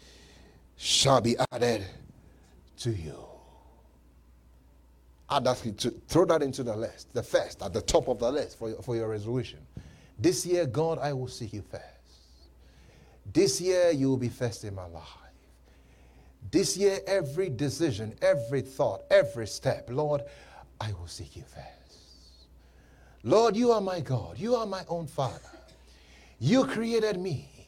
shall 0.77 1.19
be 1.19 1.35
added 1.51 1.85
to 2.77 2.91
you. 2.91 3.15
Add 5.29 5.43
that, 5.43 5.77
to, 5.77 5.91
throw 6.07 6.25
that 6.25 6.41
into 6.41 6.63
the 6.63 6.75
list, 6.75 7.13
the 7.13 7.21
first, 7.21 7.61
at 7.61 7.73
the 7.73 7.81
top 7.81 8.07
of 8.07 8.17
the 8.19 8.31
list 8.31 8.57
for 8.57 8.71
for 8.81 8.95
your 8.95 9.09
resolution. 9.09 9.59
This 10.17 10.45
year, 10.45 10.65
God, 10.65 10.97
I 10.97 11.13
will 11.13 11.27
seek 11.27 11.53
you 11.53 11.61
first. 11.61 11.83
This 13.31 13.61
year, 13.61 13.91
you 13.91 14.09
will 14.09 14.17
be 14.17 14.29
first 14.29 14.63
in 14.63 14.73
my 14.73 14.87
life. 14.87 15.28
This 16.51 16.75
year, 16.77 16.99
every 17.05 17.49
decision, 17.49 18.15
every 18.21 18.61
thought, 18.61 19.03
every 19.11 19.47
step, 19.47 19.87
Lord, 19.91 20.21
I 20.81 20.91
will 20.93 21.07
seek 21.07 21.35
you 21.35 21.43
first. 21.43 21.67
Lord, 23.23 23.55
you 23.55 23.71
are 23.71 23.81
my 23.81 23.99
God. 23.99 24.39
You 24.39 24.55
are 24.55 24.65
my 24.65 24.83
own 24.87 25.07
Father. 25.07 25.39
You 26.39 26.65
created 26.65 27.19
me. 27.19 27.67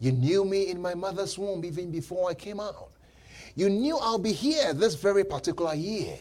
You 0.00 0.12
knew 0.12 0.44
me 0.44 0.68
in 0.68 0.82
my 0.82 0.94
mother's 0.94 1.38
womb 1.38 1.64
even 1.64 1.90
before 1.90 2.28
I 2.28 2.34
came 2.34 2.60
out. 2.60 2.90
You 3.54 3.68
knew 3.68 3.96
I'll 3.98 4.18
be 4.18 4.32
here 4.32 4.72
this 4.74 4.94
very 4.94 5.24
particular 5.24 5.74
year. 5.74 6.18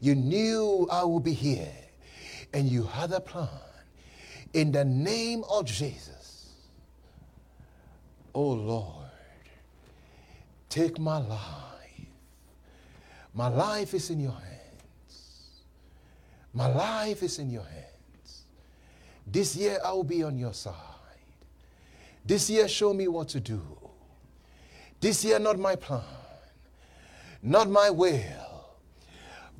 You 0.00 0.14
knew 0.14 0.88
I 0.90 1.04
will 1.04 1.20
be 1.20 1.32
here. 1.32 1.72
And 2.52 2.68
you 2.68 2.82
had 2.82 3.12
a 3.12 3.20
plan. 3.20 3.48
In 4.54 4.72
the 4.72 4.84
name 4.84 5.44
of 5.50 5.66
Jesus. 5.66 6.50
Oh 8.34 8.50
Lord, 8.50 9.07
take 10.68 10.98
my 10.98 11.18
life. 11.18 11.38
My 13.34 13.48
life 13.48 13.94
is 13.94 14.10
in 14.10 14.20
your 14.20 14.32
hands. 14.32 15.62
My 16.52 16.66
life 16.66 17.22
is 17.22 17.38
in 17.38 17.50
your 17.50 17.62
hands. 17.64 18.42
This 19.26 19.54
year 19.54 19.78
I 19.84 19.92
will 19.92 20.04
be 20.04 20.22
on 20.22 20.38
your 20.38 20.54
side. 20.54 20.74
This 22.28 22.50
year, 22.50 22.68
show 22.68 22.92
me 22.92 23.08
what 23.08 23.28
to 23.28 23.40
do. 23.40 23.62
This 25.00 25.24
year, 25.24 25.38
not 25.38 25.58
my 25.58 25.76
plan, 25.76 26.02
not 27.42 27.70
my 27.70 27.88
will, 27.88 28.66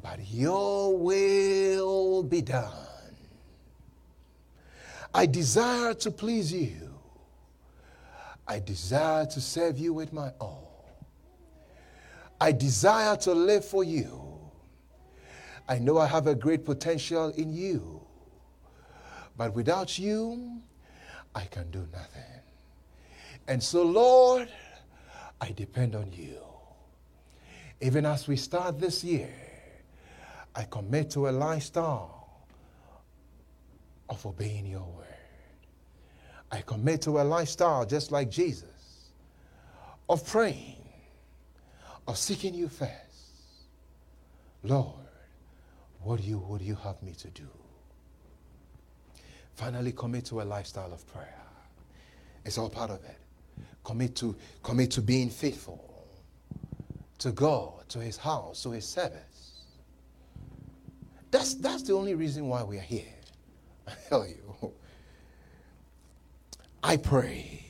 but 0.03 0.19
your 0.31 0.95
will 0.99 2.23
be 2.23 2.43
done. 2.43 2.71
I 5.15 5.25
desire 5.25 5.95
to 5.95 6.11
please 6.11 6.53
you. 6.53 6.95
I 8.47 8.61
desire 8.61 9.25
to 9.25 9.41
serve 9.41 9.79
you 9.79 9.95
with 9.95 10.13
my 10.13 10.31
all. 10.39 10.68
I 12.41 12.53
desire 12.53 13.17
to 13.19 13.33
live 13.33 13.65
for 13.65 13.85
you. 13.85 14.23
I 15.69 15.79
know 15.79 15.99
I 15.99 16.07
have 16.07 16.27
a 16.27 16.35
great 16.35 16.65
potential 16.65 17.31
in 17.31 17.53
you. 17.53 18.01
But 19.37 19.55
without 19.55 19.99
you, 19.99 20.61
I 21.35 21.45
can 21.45 21.71
do 21.71 21.87
nothing. 21.93 22.23
And 23.47 23.63
so, 23.63 23.83
Lord, 23.83 24.49
I 25.41 25.53
depend 25.53 25.95
on 25.95 26.11
you. 26.13 26.39
Even 27.81 28.05
as 28.05 28.27
we 28.27 28.37
start 28.37 28.81
this 28.81 29.05
year, 29.05 29.33
I 30.55 30.65
commit 30.65 31.11
to 31.11 31.29
a 31.29 31.31
lifestyle 31.31 32.19
of 34.09 34.25
obeying 34.27 34.67
your 34.67 34.83
word. 34.83 35.07
I 36.51 36.63
commit 36.63 37.03
to 37.03 37.21
a 37.21 37.23
lifestyle 37.23 37.85
just 37.85 38.11
like 38.11 38.31
Jesus 38.31 39.11
of 40.09 40.27
praying, 40.27 40.88
of 42.09 42.17
seeking 42.17 42.55
you 42.55 42.69
first. 42.69 42.93
Lord, 44.65 44.95
what 46.03 46.21
do 46.21 46.27
you, 46.27 46.39
what 46.39 46.59
do 46.59 46.65
you 46.65 46.75
have 46.75 47.01
me 47.03 47.13
to 47.13 47.29
do? 47.29 47.47
Finally, 49.55 49.93
commit 49.93 50.25
to 50.25 50.41
a 50.41 50.45
lifestyle 50.45 50.93
of 50.93 51.07
prayer. 51.13 51.43
It's 52.45 52.57
all 52.57 52.71
part 52.71 52.91
of 52.91 53.05
it. 53.05 53.19
Commit 53.85 54.17
to, 54.17 54.35
commit 54.63 54.91
to 54.93 55.03
being 55.03 55.29
faithful 55.29 55.85
to 57.19 57.31
God, 57.31 57.87
to 57.91 57.99
His 57.99 58.17
house, 58.17 58.63
to 58.63 58.71
His 58.71 58.87
service. 58.87 59.65
That's, 61.31 61.55
that's 61.55 61.83
the 61.83 61.93
only 61.93 62.15
reason 62.15 62.49
why 62.49 62.63
we 62.63 62.79
are 62.79 62.83
here. 62.83 63.05
I 63.87 63.93
tell 64.09 64.27
you. 64.27 64.73
I 66.83 66.97
pray 66.97 67.67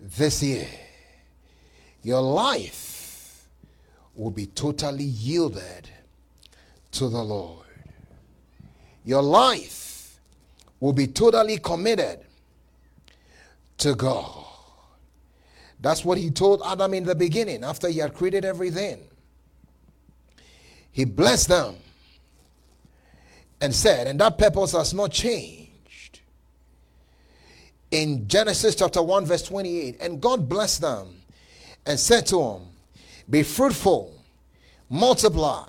this 0.00 0.42
year 0.42 0.66
your 2.06 2.22
life 2.22 3.48
will 4.14 4.30
be 4.30 4.46
totally 4.46 5.02
yielded 5.02 5.90
to 6.92 7.08
the 7.08 7.20
Lord. 7.20 7.66
Your 9.04 9.22
life 9.22 10.20
will 10.78 10.92
be 10.92 11.08
totally 11.08 11.58
committed 11.58 12.20
to 13.78 13.96
God. 13.96 14.44
That's 15.80 16.04
what 16.04 16.16
he 16.16 16.30
told 16.30 16.62
Adam 16.64 16.94
in 16.94 17.02
the 17.02 17.16
beginning 17.16 17.64
after 17.64 17.88
he 17.88 17.98
had 17.98 18.14
created 18.14 18.44
everything. 18.44 19.00
He 20.92 21.04
blessed 21.04 21.48
them 21.48 21.74
and 23.60 23.74
said, 23.74 24.06
and 24.06 24.20
that 24.20 24.38
purpose 24.38 24.70
has 24.70 24.94
not 24.94 25.10
changed. 25.10 26.20
In 27.90 28.28
Genesis 28.28 28.76
chapter 28.76 29.02
1, 29.02 29.26
verse 29.26 29.42
28, 29.42 29.96
and 30.00 30.20
God 30.20 30.48
blessed 30.48 30.82
them 30.82 31.15
and 31.86 31.98
said 31.98 32.26
to 32.26 32.42
him, 32.42 32.62
Be 33.30 33.42
fruitful, 33.42 34.14
multiply, 34.90 35.68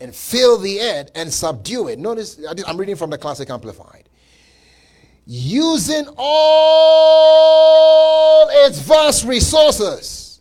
and 0.00 0.14
fill 0.14 0.58
the 0.58 0.80
earth 0.80 1.10
and 1.14 1.32
subdue 1.32 1.88
it. 1.88 1.98
Notice, 1.98 2.40
I'm 2.66 2.76
reading 2.76 2.96
from 2.96 3.10
the 3.10 3.18
Classic 3.18 3.50
Amplified 3.50 4.08
using 5.30 6.06
all 6.16 7.28
its 8.50 8.78
vast 8.78 9.26
resources 9.26 10.40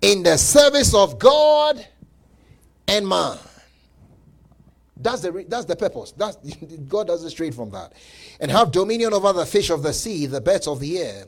in 0.00 0.22
the 0.22 0.36
service 0.36 0.94
of 0.94 1.18
God 1.18 1.84
and 2.86 3.08
man. 3.08 3.38
That's 4.96 5.22
the, 5.22 5.44
that's 5.48 5.64
the 5.64 5.74
purpose. 5.74 6.12
That's, 6.12 6.36
God 6.88 7.08
does 7.08 7.24
it 7.24 7.30
straight 7.30 7.54
from 7.54 7.70
that. 7.70 7.92
And 8.40 8.52
have 8.52 8.70
dominion 8.70 9.12
over 9.14 9.32
the 9.32 9.46
fish 9.46 9.70
of 9.70 9.82
the 9.82 9.92
sea, 9.92 10.26
the 10.26 10.40
birds 10.40 10.68
of 10.68 10.78
the 10.78 10.98
air, 10.98 11.24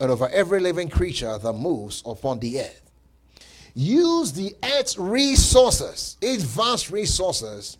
and 0.00 0.10
over 0.10 0.28
every 0.28 0.60
living 0.60 0.88
creature 0.88 1.38
that 1.38 1.52
moves 1.52 2.02
upon 2.06 2.38
the 2.38 2.60
earth. 2.60 2.90
Use 3.74 4.32
the 4.32 4.54
earth's 4.64 4.98
resources, 4.98 6.16
its 6.20 6.42
vast 6.42 6.90
resources, 6.90 7.78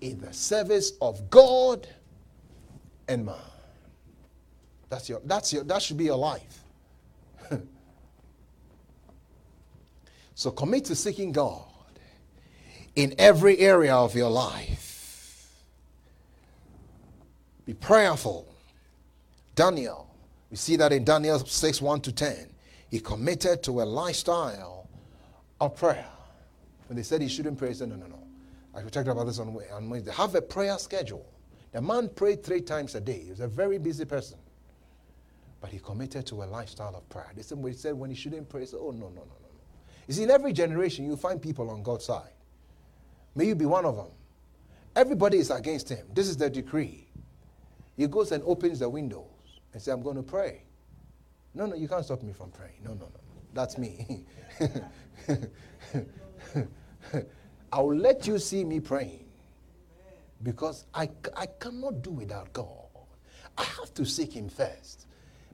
in 0.00 0.20
the 0.20 0.32
service 0.32 0.92
of 1.00 1.30
God 1.30 1.88
and 3.08 3.26
man. 3.26 3.34
That's 4.88 5.08
your, 5.08 5.20
that's 5.24 5.52
your, 5.52 5.64
that 5.64 5.82
should 5.82 5.96
be 5.96 6.04
your 6.04 6.18
life. 6.18 6.62
so 10.34 10.50
commit 10.50 10.84
to 10.86 10.94
seeking 10.94 11.32
God 11.32 11.64
in 12.94 13.14
every 13.18 13.58
area 13.58 13.94
of 13.94 14.14
your 14.14 14.30
life. 14.30 15.52
Be 17.64 17.74
prayerful. 17.74 18.46
Daniel, 19.54 20.08
we 20.50 20.56
see 20.56 20.76
that 20.76 20.92
in 20.92 21.04
Daniel 21.04 21.38
6 21.38 21.82
1 21.82 22.00
to 22.02 22.12
10. 22.12 22.50
He 22.90 23.00
committed 23.00 23.62
to 23.64 23.82
a 23.82 23.84
lifestyle 23.84 24.88
of 25.60 25.76
prayer. 25.76 26.06
When 26.86 26.96
they 26.96 27.02
said 27.02 27.20
he 27.20 27.28
shouldn't 27.28 27.58
pray, 27.58 27.68
he 27.68 27.74
said, 27.74 27.88
No, 27.88 27.96
no, 27.96 28.06
no. 28.06 28.22
I 28.74 28.82
talked 28.82 29.08
about 29.08 29.26
this 29.26 29.38
on 29.38 29.52
Wednesday. 29.54 30.10
They 30.10 30.16
have 30.16 30.34
a 30.34 30.42
prayer 30.42 30.78
schedule. 30.78 31.26
The 31.72 31.80
man 31.80 32.08
prayed 32.10 32.44
three 32.44 32.60
times 32.60 32.94
a 32.94 33.00
day. 33.00 33.22
He 33.24 33.30
was 33.30 33.40
a 33.40 33.48
very 33.48 33.78
busy 33.78 34.04
person. 34.04 34.38
But 35.60 35.70
he 35.70 35.78
committed 35.78 36.26
to 36.26 36.42
a 36.42 36.44
lifestyle 36.44 36.94
of 36.94 37.08
prayer. 37.08 37.30
The 37.34 37.42
same 37.42 37.62
way 37.62 37.72
he 37.72 37.76
said 37.76 37.94
when 37.94 38.10
he 38.10 38.16
shouldn't 38.16 38.48
pray, 38.48 38.60
he 38.60 38.66
said, 38.66 38.78
Oh, 38.80 38.92
no, 38.92 39.08
no, 39.08 39.14
no, 39.14 39.22
no, 39.22 39.24
no. 39.24 39.60
You 40.06 40.14
see, 40.14 40.22
in 40.22 40.30
every 40.30 40.52
generation, 40.52 41.06
you 41.06 41.16
find 41.16 41.42
people 41.42 41.70
on 41.70 41.82
God's 41.82 42.04
side. 42.04 42.30
May 43.34 43.46
you 43.46 43.54
be 43.54 43.66
one 43.66 43.84
of 43.84 43.96
them. 43.96 44.10
Everybody 44.94 45.38
is 45.38 45.50
against 45.50 45.88
him. 45.88 46.06
This 46.14 46.28
is 46.28 46.36
the 46.36 46.48
decree. 46.48 47.08
He 47.96 48.06
goes 48.06 48.32
and 48.32 48.42
opens 48.46 48.78
the 48.78 48.88
windows 48.88 49.26
and 49.76 49.82
says, 49.82 49.92
I'm 49.92 50.00
going 50.00 50.16
to 50.16 50.22
pray. 50.22 50.62
No, 51.52 51.66
no, 51.66 51.74
you 51.74 51.86
can't 51.86 52.02
stop 52.02 52.22
me 52.22 52.32
from 52.32 52.50
praying. 52.50 52.78
No, 52.82 52.94
no, 52.94 53.00
no. 53.00 53.20
That's 53.52 53.76
me. 53.76 54.24
I'll 57.70 57.94
let 57.94 58.26
you 58.26 58.38
see 58.38 58.64
me 58.64 58.80
praying 58.80 59.26
because 60.42 60.86
I, 60.94 61.10
I 61.36 61.44
cannot 61.44 62.00
do 62.00 62.10
without 62.10 62.54
God. 62.54 62.88
I 63.58 63.64
have 63.64 63.92
to 63.92 64.06
seek 64.06 64.32
Him 64.32 64.48
first 64.48 65.08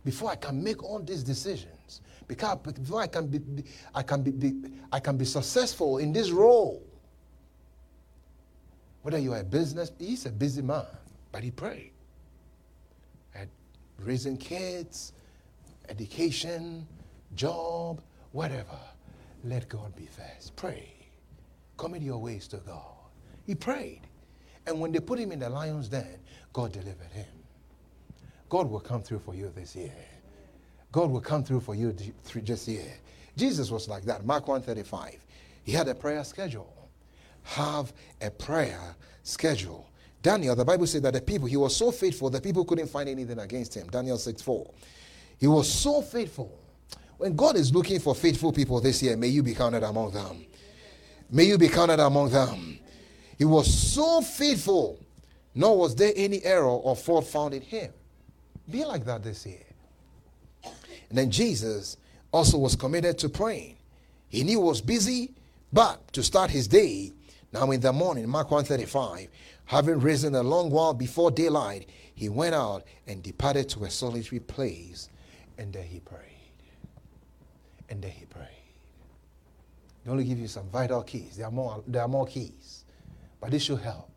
before 0.05 0.31
I 0.31 0.37
can 0.37 0.63
make 0.63 0.85
all 0.85 1.01
these 1.01 1.25
decisions. 1.25 2.01
Because 2.29 2.59
before 2.59 3.01
I 3.01 3.09
can 3.09 3.27
be, 3.27 3.65
I 3.93 4.05
can 4.05 4.23
be, 4.23 4.31
be 4.31 4.71
I 4.93 5.01
can 5.01 5.17
be 5.17 5.25
successful 5.25 5.99
in 5.99 6.13
this 6.13 6.31
role. 6.31 6.81
Whether 9.03 9.19
you 9.19 9.33
are 9.33 9.41
a 9.41 9.45
business, 9.45 9.91
he's 9.99 10.27
a 10.27 10.31
busy 10.31 10.63
man, 10.63 10.87
but 11.33 11.43
he 11.43 11.51
prayed. 11.51 11.92
Raising 13.99 14.37
kids, 14.37 15.13
education, 15.89 16.87
job, 17.35 18.01
whatever. 18.33 18.79
Let 19.45 19.69
God 19.69 19.95
be 19.97 20.07
first. 20.07 20.55
Pray. 20.57 20.93
Commit 21.77 22.03
your 22.03 22.19
ways 22.19 22.47
to 22.49 22.59
God. 22.59 22.95
He 23.47 23.55
prayed. 23.55 24.03
And 24.67 24.81
when 24.81 24.93
they 24.93 25.01
put 25.01 25.19
him 25.19 25.33
in 25.33 25.41
the 25.41 25.49
lion's 25.49 25.89
den, 25.89 26.19
God 26.53 26.73
delivered 26.73 27.11
him. 27.13 27.27
God 28.49 28.71
will 28.71 28.81
come 28.81 29.03
through 29.03 29.21
for 29.21 29.35
you 29.35 29.51
this 29.55 29.75
year. 29.75 29.93
God 30.93 31.11
will 31.11 31.21
come 31.21 31.43
through 31.43 31.61
for 31.61 31.75
you 31.75 31.93
this 31.93 32.69
year. 32.69 32.95
Jesus 33.37 33.71
was 33.71 33.89
like 33.89 34.05
that. 34.05 34.27
Mark 34.27 34.47
135. 34.47 35.25
He 35.65 35.73
had 35.73 35.89
a 35.89 35.95
prayer 35.95 36.23
schedule. 36.23 36.91
Have 37.45 37.93
a 38.21 38.31
prayer 38.31 38.95
schedule. 39.23 39.89
Daniel, 40.23 40.55
the 40.55 40.65
Bible 40.65 40.87
said 40.87 41.03
that 41.03 41.15
the 41.15 41.21
people, 41.21 41.49
he 41.49 41.57
was 41.57 41.75
so 41.75 41.91
faithful 41.91 42.31
that 42.31 42.43
people 42.43 42.65
couldn't 42.65 42.87
find 42.87 43.09
anything 43.09 43.41
against 43.41 43.75
him. 43.75 43.89
Daniel 43.89 44.17
6 44.17 44.41
4. 44.41 44.71
He 45.39 45.49
was 45.49 45.71
so 45.71 46.01
faithful. 46.01 46.57
When 47.19 47.35
God 47.35 47.57
is 47.57 47.75
looking 47.75 47.99
for 47.99 48.15
faithful 48.15 48.53
people 48.53 48.81
this 48.81 49.03
year, 49.03 49.17
may 49.17 49.29
you 49.29 49.43
be 49.43 49.55
counted 49.55 49.83
among 49.83 50.13
them. 50.13 50.47
May 51.31 51.45
you 51.45 51.59
be 51.59 51.69
counted 51.69 51.99
among 51.99 52.31
them. 52.31 52.79
He 53.39 53.45
was 53.45 53.73
so 53.73 54.21
faithful, 54.21 54.99
nor 55.55 55.77
was 55.77 55.97
there 55.97 56.13
any 56.15 56.45
error 56.45 56.67
or 56.67 56.95
fault 56.95 57.27
found 57.27 57.55
in 57.55 57.63
him. 57.63 57.93
Be 58.71 58.85
like 58.85 59.05
that 59.07 59.25
this 59.25 59.45
year. 59.45 59.65
And 61.09 61.19
then 61.19 61.31
Jesus 61.31 61.97
also 62.33 62.59
was 62.59 62.77
committed 62.77 63.19
to 63.19 63.29
praying. 63.29 63.77
He 64.29 64.45
knew 64.45 64.51
he 64.51 64.57
was 64.57 64.81
busy, 64.81 65.33
but 65.73 66.13
to 66.13 66.23
start 66.23 66.51
his 66.51 66.69
day, 66.69 67.13
now 67.53 67.71
in 67.71 67.81
the 67.81 67.93
morning, 67.93 68.29
Mark 68.29 68.51
135, 68.51 69.29
having 69.73 69.99
risen 69.99 70.35
a 70.35 70.43
long 70.43 70.71
while 70.71 70.93
before 70.93 71.31
daylight, 71.31 71.89
he 72.15 72.29
went 72.29 72.55
out 72.55 72.85
and 73.07 73.23
departed 73.23 73.71
to 73.71 73.85
a 73.85 73.91
solitary 73.91 74.39
place, 74.39 75.09
and 75.57 75.73
there 75.73 75.83
he 75.83 75.99
prayed. 75.99 76.21
And 77.89 78.03
there 78.03 78.11
he 78.11 78.27
prayed. 78.27 78.49
They 80.05 80.11
only 80.11 80.25
give 80.25 80.39
you 80.39 80.47
some 80.47 80.69
vital 80.69 81.03
keys. 81.03 81.39
There 81.39 81.47
are 81.47 81.51
more, 81.51 81.83
there 81.87 82.03
are 82.03 82.09
more 82.09 82.27
keys. 82.27 82.85
But 83.41 83.51
this 83.51 83.63
should 83.63 83.81
help. 83.81 84.11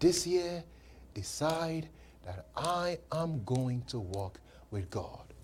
This 0.00 0.26
year, 0.26 0.64
decide 1.12 1.90
that 2.24 2.46
I 2.56 2.96
am 3.12 3.44
going 3.44 3.82
to 3.88 3.98
walk 3.98 4.40
with 4.70 4.88
God 4.88 5.34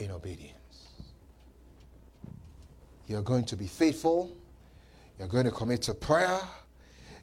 in 0.00 0.10
obedience. 0.10 0.88
You're 3.06 3.22
going 3.22 3.44
to 3.44 3.56
be 3.56 3.68
faithful. 3.68 4.36
You're 5.20 5.28
going 5.28 5.44
to 5.44 5.52
commit 5.52 5.82
to 5.82 5.94
prayer. 5.94 6.40